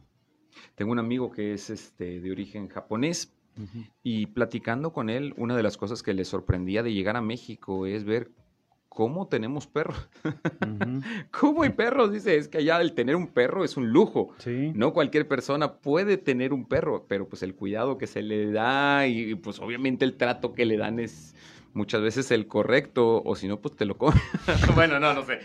Tengo 0.77 0.93
un 0.93 1.01
amigo 1.01 1.33
que 1.33 1.53
es 1.53 1.69
este, 1.69 2.21
de 2.21 2.31
origen 2.31 2.69
japonés 2.69 3.33
y 4.03 4.27
platicando 4.27 4.93
con 4.93 5.09
él, 5.09 5.35
una 5.39 5.57
de 5.57 5.62
las 5.62 5.77
cosas 5.77 6.03
que 6.03 6.12
le 6.14 6.25
sorprendía 6.25 6.83
de 6.83 6.93
llegar 6.93 7.17
a 7.17 7.23
México 7.23 7.87
es 7.87 8.05
ver 8.05 8.31
cómo 8.89 9.29
tenemos 9.29 9.67
perros. 9.67 10.09
¿Cómo 11.31 11.62
hay 11.62 11.71
perros? 11.71 12.12
Dice, 12.12 12.37
es 12.37 12.49
que 12.49 12.59
allá 12.59 12.81
el 12.81 12.93
tener 12.93 13.17
un 13.17 13.29
perro 13.29 13.64
es 13.64 13.77
un 13.77 13.91
lujo. 13.91 14.35
No 14.75 14.93
cualquier 14.93 15.27
persona 15.27 15.75
puede 15.79 16.17
tener 16.19 16.53
un 16.53 16.67
perro, 16.67 17.07
pero 17.09 17.29
pues 17.29 17.43
el 17.43 17.55
cuidado 17.55 17.99
que 17.99 18.07
se 18.07 18.23
le 18.23 18.51
da 18.53 19.07
y 19.07 19.35
pues 19.35 19.59
obviamente 19.59 20.05
el 20.05 20.17
trato 20.17 20.53
que 20.53 20.64
le 20.64 20.77
dan 20.77 20.99
es 20.99 21.35
muchas 21.77 22.01
veces 22.03 22.31
el 22.33 22.47
correcto, 22.49 23.22
o 23.24 23.37
si 23.37 23.47
no, 23.47 23.61
pues 23.61 23.77
te 23.77 23.85
lo 23.85 23.97
comen. 23.97 24.20
bueno, 24.74 24.99
no, 24.99 25.14
no 25.14 25.24
sé. 25.24 25.41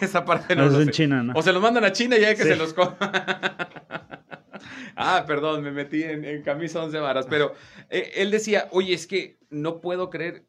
Esa 0.00 0.24
parte 0.24 0.56
no 0.56 0.62
No, 0.62 0.68
es 0.68 0.72
lo 0.74 0.80
en 0.80 0.86
sé. 0.86 0.92
China, 0.92 1.22
¿no? 1.22 1.32
O 1.36 1.42
se 1.42 1.52
los 1.52 1.60
mandan 1.62 1.84
a 1.84 1.92
China 1.92 2.16
y 2.18 2.24
hay 2.24 2.34
que 2.36 2.42
Sí. 2.44 2.48
se 2.48 2.56
los 2.56 2.72
coman. 2.72 2.96
ah, 4.96 5.24
perdón, 5.26 5.62
me 5.62 5.70
metí 5.72 6.02
en, 6.02 6.24
en 6.24 6.42
camisa 6.42 6.82
once 6.82 6.98
varas. 6.98 7.26
Pero 7.28 7.54
eh, 7.90 8.12
él 8.16 8.30
decía, 8.30 8.68
oye, 8.70 8.94
es 8.94 9.06
que 9.06 9.36
no 9.50 9.80
puedo 9.80 10.08
creer. 10.10 10.44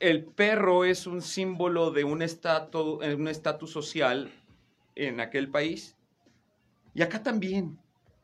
El 0.00 0.24
perro 0.24 0.84
es 0.84 1.06
un 1.08 1.22
símbolo 1.22 1.90
de 1.90 2.04
un 2.04 2.22
estatus, 2.22 3.04
un 3.04 3.26
estatus 3.28 3.72
social 3.72 4.30
en 4.94 5.20
aquel 5.20 5.48
país. 5.48 5.96
Y 6.94 7.02
acá 7.02 7.22
también. 7.22 7.78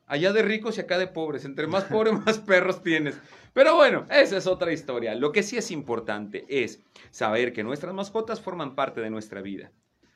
Allá 0.07 0.32
de 0.32 0.42
ricos 0.42 0.76
y 0.76 0.80
acá 0.80 0.98
de 0.98 1.07
pobres. 1.07 1.44
Entre 1.44 1.66
más 1.66 1.84
pobre, 1.84 2.12
más 2.26 2.38
perros 2.38 2.82
tienes. 2.82 3.18
Pero 3.52 3.76
bueno, 3.76 4.07
esa 4.11 4.36
es 4.36 4.46
otra 4.46 4.72
historia. 4.72 5.14
Lo 5.14 5.32
que 5.32 5.42
sí 5.42 5.57
es 5.57 5.70
importante 5.70 6.44
es 6.48 6.82
saber 7.11 7.52
que 7.52 7.64
nuestras 7.64 7.94
mascotas 7.94 8.40
forman 8.40 8.74
parte 8.74 9.00
de 9.00 9.11
nuestra 9.11 9.42
vida. 9.42 9.72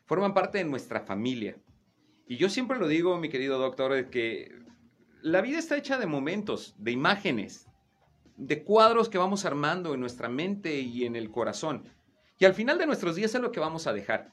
Forman 0.06 0.34
parte 0.34 0.58
de 0.58 0.64
nuestra 0.64 1.00
familia. 1.00 1.56
Y 2.26 2.36
yo 2.36 2.48
siempre 2.48 2.78
lo 2.78 2.88
digo, 2.88 3.16
mi 3.18 3.28
querido 3.28 3.58
doctor, 3.58 4.10
que 4.10 4.58
la 5.22 5.40
vida 5.40 5.58
está 5.58 5.76
hecha 5.76 5.98
de 5.98 6.06
momentos, 6.06 6.74
de 6.78 6.92
imágenes, 6.92 7.66
de 8.36 8.62
cuadros 8.62 9.08
que 9.08 9.18
vamos 9.18 9.44
armando 9.44 9.94
en 9.94 10.00
nuestra 10.00 10.28
mente 10.28 10.80
y 10.80 11.04
en 11.04 11.16
el 11.16 11.30
corazón. 11.30 11.84
Y 12.38 12.44
al 12.44 12.54
final 12.54 12.78
de 12.78 12.86
nuestros 12.86 13.16
días 13.16 13.34
es 13.34 13.40
lo 13.40 13.50
que 13.50 13.60
vamos 13.60 13.86
a 13.86 13.92
dejar. 13.92 14.32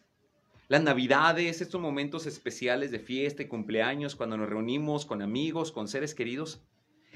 Las 0.67 0.81
navidades, 0.81 1.61
estos 1.61 1.79
momentos 1.79 2.25
especiales 2.25 2.91
de 2.91 2.99
fiesta 2.99 3.43
y 3.43 3.47
cumpleaños, 3.47 4.15
cuando 4.15 4.35
nos 4.37 4.49
reunimos 4.49 5.05
con 5.05 5.21
amigos, 5.21 5.71
con 5.71 5.87
seres 5.87 6.15
queridos, 6.15 6.63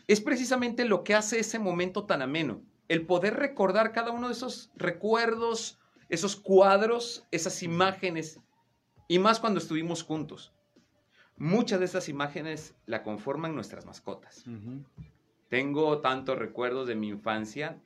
es 0.08 0.22
precisamente 0.22 0.86
lo 0.86 1.04
que 1.04 1.16
hace 1.16 1.40
ese 1.40 1.58
momento 1.60 2.06
tan 2.06 2.22
ameno. 2.22 2.62
El 2.88 3.06
poder 3.06 3.36
recordar 3.36 3.92
cada 3.92 4.12
uno 4.12 4.28
de 4.28 4.34
esos 4.34 4.72
recuerdos, 4.76 5.80
esos 6.10 6.36
cuadros, 6.36 7.28
esas 7.32 7.62
imágenes, 7.64 8.40
y 9.08 9.18
más 9.20 9.40
cuando 9.40 9.60
estuvimos 9.60 10.04
juntos. 10.04 10.54
Muchas 11.38 11.80
de 11.80 11.86
esas 11.86 12.10
imágenes 12.10 12.76
la 12.86 13.02
conforman 13.02 13.56
nuestras 13.56 13.86
mascotas. 13.86 14.44
Tengo 15.50 16.00
tantos 16.00 16.38
recuerdos 16.38 16.88
de 16.88 16.96
mi 16.96 17.08
infancia. 17.10 17.82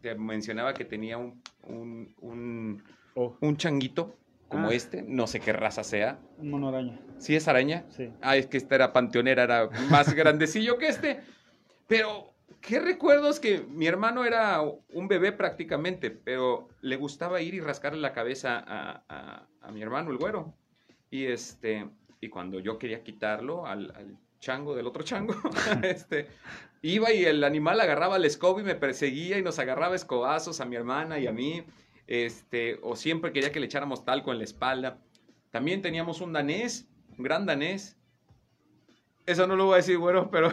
Te 0.00 0.14
mencionaba 0.16 0.74
que 0.74 0.84
tenía 0.84 1.18
un, 1.18 1.40
un, 1.62 2.14
un- 2.20 2.82
Oh, 3.14 3.36
un 3.42 3.56
changuito 3.58 4.16
como 4.52 4.68
Ah. 4.68 4.74
este, 4.74 5.02
no 5.02 5.26
sé 5.26 5.40
qué 5.40 5.52
raza 5.52 5.82
sea. 5.82 6.18
un 6.38 6.50
mono 6.50 6.68
araña. 6.68 7.00
¿Sí 7.18 7.34
es 7.34 7.48
araña? 7.48 7.84
Sí. 7.90 8.10
Ah, 8.20 8.36
es 8.36 8.46
que 8.46 8.56
esta 8.58 8.74
era 8.76 8.92
panteonera, 8.92 9.42
era 9.44 9.68
más 9.90 10.14
grandecillo 10.14 10.78
que 10.78 10.86
este. 10.88 11.20
Pero, 11.88 12.32
¿qué 12.60 12.78
recuerdos 12.80 13.40
que 13.40 13.60
mi 13.68 13.86
hermano 13.86 14.24
era 14.24 14.60
un 14.60 15.08
bebé 15.08 15.32
prácticamente, 15.32 16.10
pero 16.10 16.68
le 16.80 16.96
gustaba 16.96 17.40
ir 17.40 17.54
y 17.54 17.60
rascarle 17.60 18.00
la 18.00 18.12
cabeza 18.12 18.58
a, 18.66 19.02
a- 19.08 19.46
a 19.60 19.72
mi 19.72 19.82
hermano, 19.82 20.10
el 20.10 20.18
güero? 20.18 20.54
Y 21.10 21.26
este, 21.26 21.88
y 22.20 22.28
cuando 22.28 22.60
yo 22.60 22.78
quería 22.78 23.02
quitarlo 23.02 23.66
al, 23.66 23.92
al 23.96 24.16
chango 24.40 24.74
del 24.74 24.86
otro 24.86 25.02
chango, 25.02 25.34
este, 25.82 26.28
iba 26.82 27.12
y 27.12 27.24
el 27.24 27.44
animal 27.44 27.80
agarraba 27.80 28.16
el 28.16 28.24
escoba 28.24 28.60
y 28.60 28.64
me 28.64 28.74
perseguía 28.74 29.38
y 29.38 29.42
nos 29.42 29.58
agarraba 29.58 29.94
escobazos 29.94 30.60
a 30.60 30.64
mi 30.64 30.76
hermana 30.76 31.18
y 31.18 31.26
a 31.26 31.32
mí, 31.32 31.62
este, 32.06 32.78
o 32.82 32.96
siempre 32.96 33.32
quería 33.32 33.52
que 33.52 33.60
le 33.60 33.66
echáramos 33.66 34.04
talco 34.04 34.32
en 34.32 34.38
la 34.38 34.44
espalda. 34.44 34.98
También 35.50 35.82
teníamos 35.82 36.20
un 36.20 36.32
danés, 36.32 36.88
un 37.16 37.24
gran 37.24 37.46
danés. 37.46 37.96
Eso 39.26 39.46
no 39.46 39.56
lo 39.56 39.66
voy 39.66 39.74
a 39.74 39.76
decir, 39.76 39.98
güero, 39.98 40.30
pero 40.30 40.52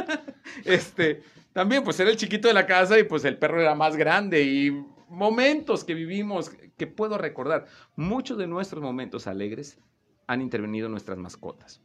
este, 0.64 1.22
también 1.52 1.84
pues 1.84 1.98
era 2.00 2.10
el 2.10 2.16
chiquito 2.16 2.48
de 2.48 2.54
la 2.54 2.66
casa 2.66 2.98
y 2.98 3.04
pues 3.04 3.24
el 3.24 3.38
perro 3.38 3.60
era 3.60 3.74
más 3.74 3.96
grande 3.96 4.42
y 4.42 4.70
momentos 5.08 5.84
que 5.84 5.94
vivimos 5.94 6.50
que 6.76 6.86
puedo 6.86 7.18
recordar. 7.18 7.66
Muchos 7.96 8.38
de 8.38 8.46
nuestros 8.46 8.82
momentos 8.82 9.26
alegres 9.26 9.78
han 10.26 10.40
intervenido 10.40 10.88
nuestras 10.88 11.18
mascotas. 11.18 11.82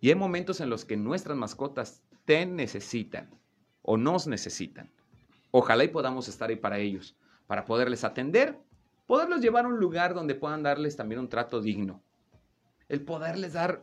Y 0.00 0.08
hay 0.08 0.14
momentos 0.14 0.60
en 0.60 0.70
los 0.70 0.84
que 0.84 0.96
nuestras 0.96 1.36
mascotas 1.36 2.02
te 2.24 2.44
necesitan 2.46 3.30
o 3.82 3.96
nos 3.96 4.26
necesitan. 4.26 4.90
Ojalá 5.50 5.84
y 5.84 5.88
podamos 5.88 6.28
estar 6.28 6.50
ahí 6.50 6.56
para 6.56 6.78
ellos, 6.78 7.16
para 7.46 7.64
poderles 7.64 8.04
atender, 8.04 8.58
poderlos 9.06 9.40
llevar 9.40 9.64
a 9.64 9.68
un 9.68 9.78
lugar 9.78 10.14
donde 10.14 10.34
puedan 10.34 10.62
darles 10.62 10.96
también 10.96 11.20
un 11.20 11.28
trato 11.28 11.60
digno. 11.60 12.02
El 12.88 13.02
poderles 13.02 13.52
dar 13.52 13.82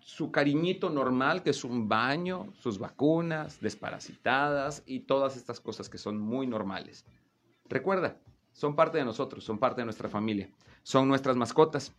su 0.00 0.30
cariñito 0.30 0.90
normal, 0.90 1.42
que 1.42 1.50
es 1.50 1.64
un 1.64 1.88
baño, 1.88 2.52
sus 2.58 2.78
vacunas, 2.78 3.60
desparasitadas 3.60 4.82
y 4.86 5.00
todas 5.00 5.36
estas 5.36 5.60
cosas 5.60 5.88
que 5.88 5.98
son 5.98 6.18
muy 6.18 6.46
normales. 6.46 7.04
Recuerda, 7.68 8.16
son 8.52 8.74
parte 8.74 8.98
de 8.98 9.04
nosotros, 9.04 9.44
son 9.44 9.58
parte 9.58 9.82
de 9.82 9.84
nuestra 9.84 10.08
familia, 10.08 10.50
son 10.82 11.08
nuestras 11.08 11.36
mascotas. 11.36 11.92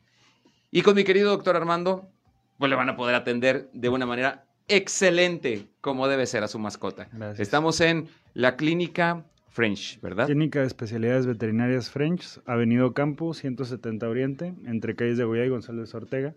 Y 0.72 0.82
con 0.82 0.96
mi 0.96 1.04
querido 1.04 1.30
doctor 1.30 1.56
Armando, 1.56 2.10
pues 2.58 2.70
le 2.70 2.76
van 2.76 2.90
a 2.90 2.96
poder 2.96 3.16
atender 3.16 3.70
de 3.74 3.90
una 3.90 4.06
manera 4.06 4.46
excelente 4.68 5.68
como 5.82 6.08
debe 6.08 6.26
ser 6.26 6.44
a 6.44 6.48
su 6.48 6.60
mascota. 6.60 7.08
Gracias. 7.12 7.40
Estamos 7.40 7.82
en 7.82 8.10
la 8.34 8.56
clínica 8.56 9.26
French, 9.52 10.00
¿verdad? 10.02 10.26
Clínica 10.28 10.62
de 10.62 10.68
Especialidades 10.68 11.26
Veterinarias 11.26 11.90
French, 11.90 12.40
Avenido 12.46 12.94
Campo, 12.94 13.34
170 13.34 14.08
Oriente, 14.08 14.54
entre 14.66 14.96
calles 14.96 15.18
de 15.18 15.26
Goya 15.26 15.44
y 15.46 15.50
González 15.50 15.94
Ortega. 15.94 16.34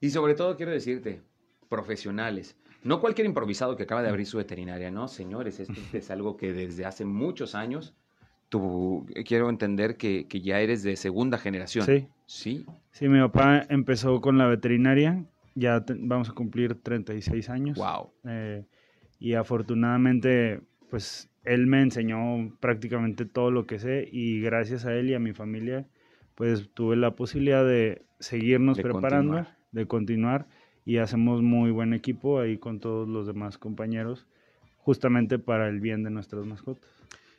Y 0.00 0.10
sobre 0.10 0.34
todo 0.34 0.56
quiero 0.56 0.72
decirte, 0.72 1.22
profesionales, 1.70 2.54
no 2.84 3.00
cualquier 3.00 3.26
improvisado 3.26 3.76
que 3.76 3.82
acaba 3.84 4.02
de 4.02 4.08
abrir 4.08 4.26
su 4.26 4.36
veterinaria, 4.38 4.90
no, 4.90 5.08
señores, 5.08 5.60
esto 5.60 5.80
es 5.92 6.10
algo 6.10 6.36
que 6.36 6.52
desde 6.52 6.84
hace 6.84 7.04
muchos 7.04 7.54
años, 7.54 7.94
tú 8.48 9.06
quiero 9.26 9.50
entender 9.50 9.96
que, 9.96 10.26
que 10.26 10.40
ya 10.40 10.60
eres 10.60 10.82
de 10.82 10.96
segunda 10.96 11.38
generación. 11.38 11.84
Sí. 11.84 12.06
Sí. 12.26 12.66
Sí, 12.92 13.08
mi 13.08 13.20
papá 13.20 13.64
empezó 13.68 14.20
con 14.20 14.38
la 14.38 14.46
veterinaria, 14.46 15.24
ya 15.54 15.84
te- 15.84 15.96
vamos 15.98 16.28
a 16.30 16.32
cumplir 16.32 16.74
36 16.74 17.48
años. 17.50 17.78
Wow. 17.78 18.10
Eh, 18.28 18.64
y 19.18 19.34
afortunadamente, 19.34 20.60
pues 20.90 21.28
él 21.44 21.66
me 21.66 21.80
enseñó 21.82 22.56
prácticamente 22.60 23.24
todo 23.24 23.50
lo 23.50 23.66
que 23.66 23.78
sé 23.78 24.08
y 24.10 24.40
gracias 24.40 24.84
a 24.86 24.94
él 24.94 25.08
y 25.10 25.14
a 25.14 25.18
mi 25.18 25.32
familia, 25.32 25.86
pues 26.34 26.68
tuve 26.74 26.96
la 26.96 27.14
posibilidad 27.14 27.64
de 27.66 28.02
seguirnos 28.18 28.76
De 28.76 28.82
preparando, 28.82 29.32
continuar. 29.34 29.56
de 29.72 29.86
continuar 29.86 30.46
y 30.88 30.96
hacemos 30.96 31.42
muy 31.42 31.70
buen 31.70 31.92
equipo 31.92 32.40
ahí 32.40 32.56
con 32.56 32.80
todos 32.80 33.06
los 33.06 33.26
demás 33.26 33.58
compañeros, 33.58 34.24
justamente 34.78 35.38
para 35.38 35.68
el 35.68 35.80
bien 35.80 36.02
de 36.02 36.08
nuestras 36.08 36.46
mascotas. 36.46 36.88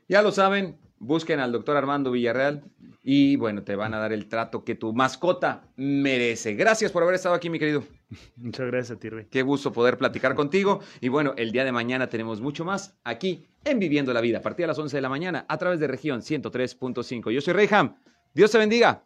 Ya 0.07 0.21
lo 0.21 0.31
saben, 0.31 0.77
busquen 0.99 1.39
al 1.39 1.51
doctor 1.51 1.75
Armando 1.75 2.11
Villarreal 2.11 2.61
y 3.01 3.37
bueno, 3.37 3.63
te 3.63 3.75
van 3.75 3.95
a 3.95 3.97
dar 3.97 4.13
el 4.13 4.27
trato 4.27 4.63
que 4.63 4.75
tu 4.75 4.93
mascota 4.93 5.63
merece. 5.77 6.53
Gracias 6.53 6.91
por 6.91 7.01
haber 7.01 7.15
estado 7.15 7.33
aquí, 7.33 7.49
mi 7.49 7.57
querido. 7.57 7.83
Muchas 8.35 8.67
gracias 8.67 8.95
a 8.95 8.99
ti, 8.99 9.09
Rey. 9.09 9.25
Qué 9.31 9.41
gusto 9.41 9.73
poder 9.73 9.97
platicar 9.97 10.35
contigo. 10.35 10.81
Y 11.01 11.07
bueno, 11.07 11.33
el 11.35 11.51
día 11.51 11.65
de 11.65 11.71
mañana 11.71 12.07
tenemos 12.07 12.41
mucho 12.41 12.65
más 12.65 12.99
aquí 13.03 13.47
en 13.65 13.79
Viviendo 13.79 14.13
la 14.13 14.21
Vida, 14.21 14.37
a 14.37 14.41
partir 14.43 14.65
de 14.65 14.67
las 14.67 14.77
11 14.77 14.95
de 14.95 15.01
la 15.01 15.09
mañana, 15.09 15.47
a 15.49 15.57
través 15.57 15.79
de 15.79 15.87
región 15.87 16.21
103.5. 16.21 17.31
Yo 17.31 17.41
soy 17.41 17.53
Reyham. 17.55 17.95
Dios 18.35 18.51
te 18.51 18.59
bendiga. 18.59 19.01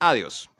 Adiós. 0.00 0.50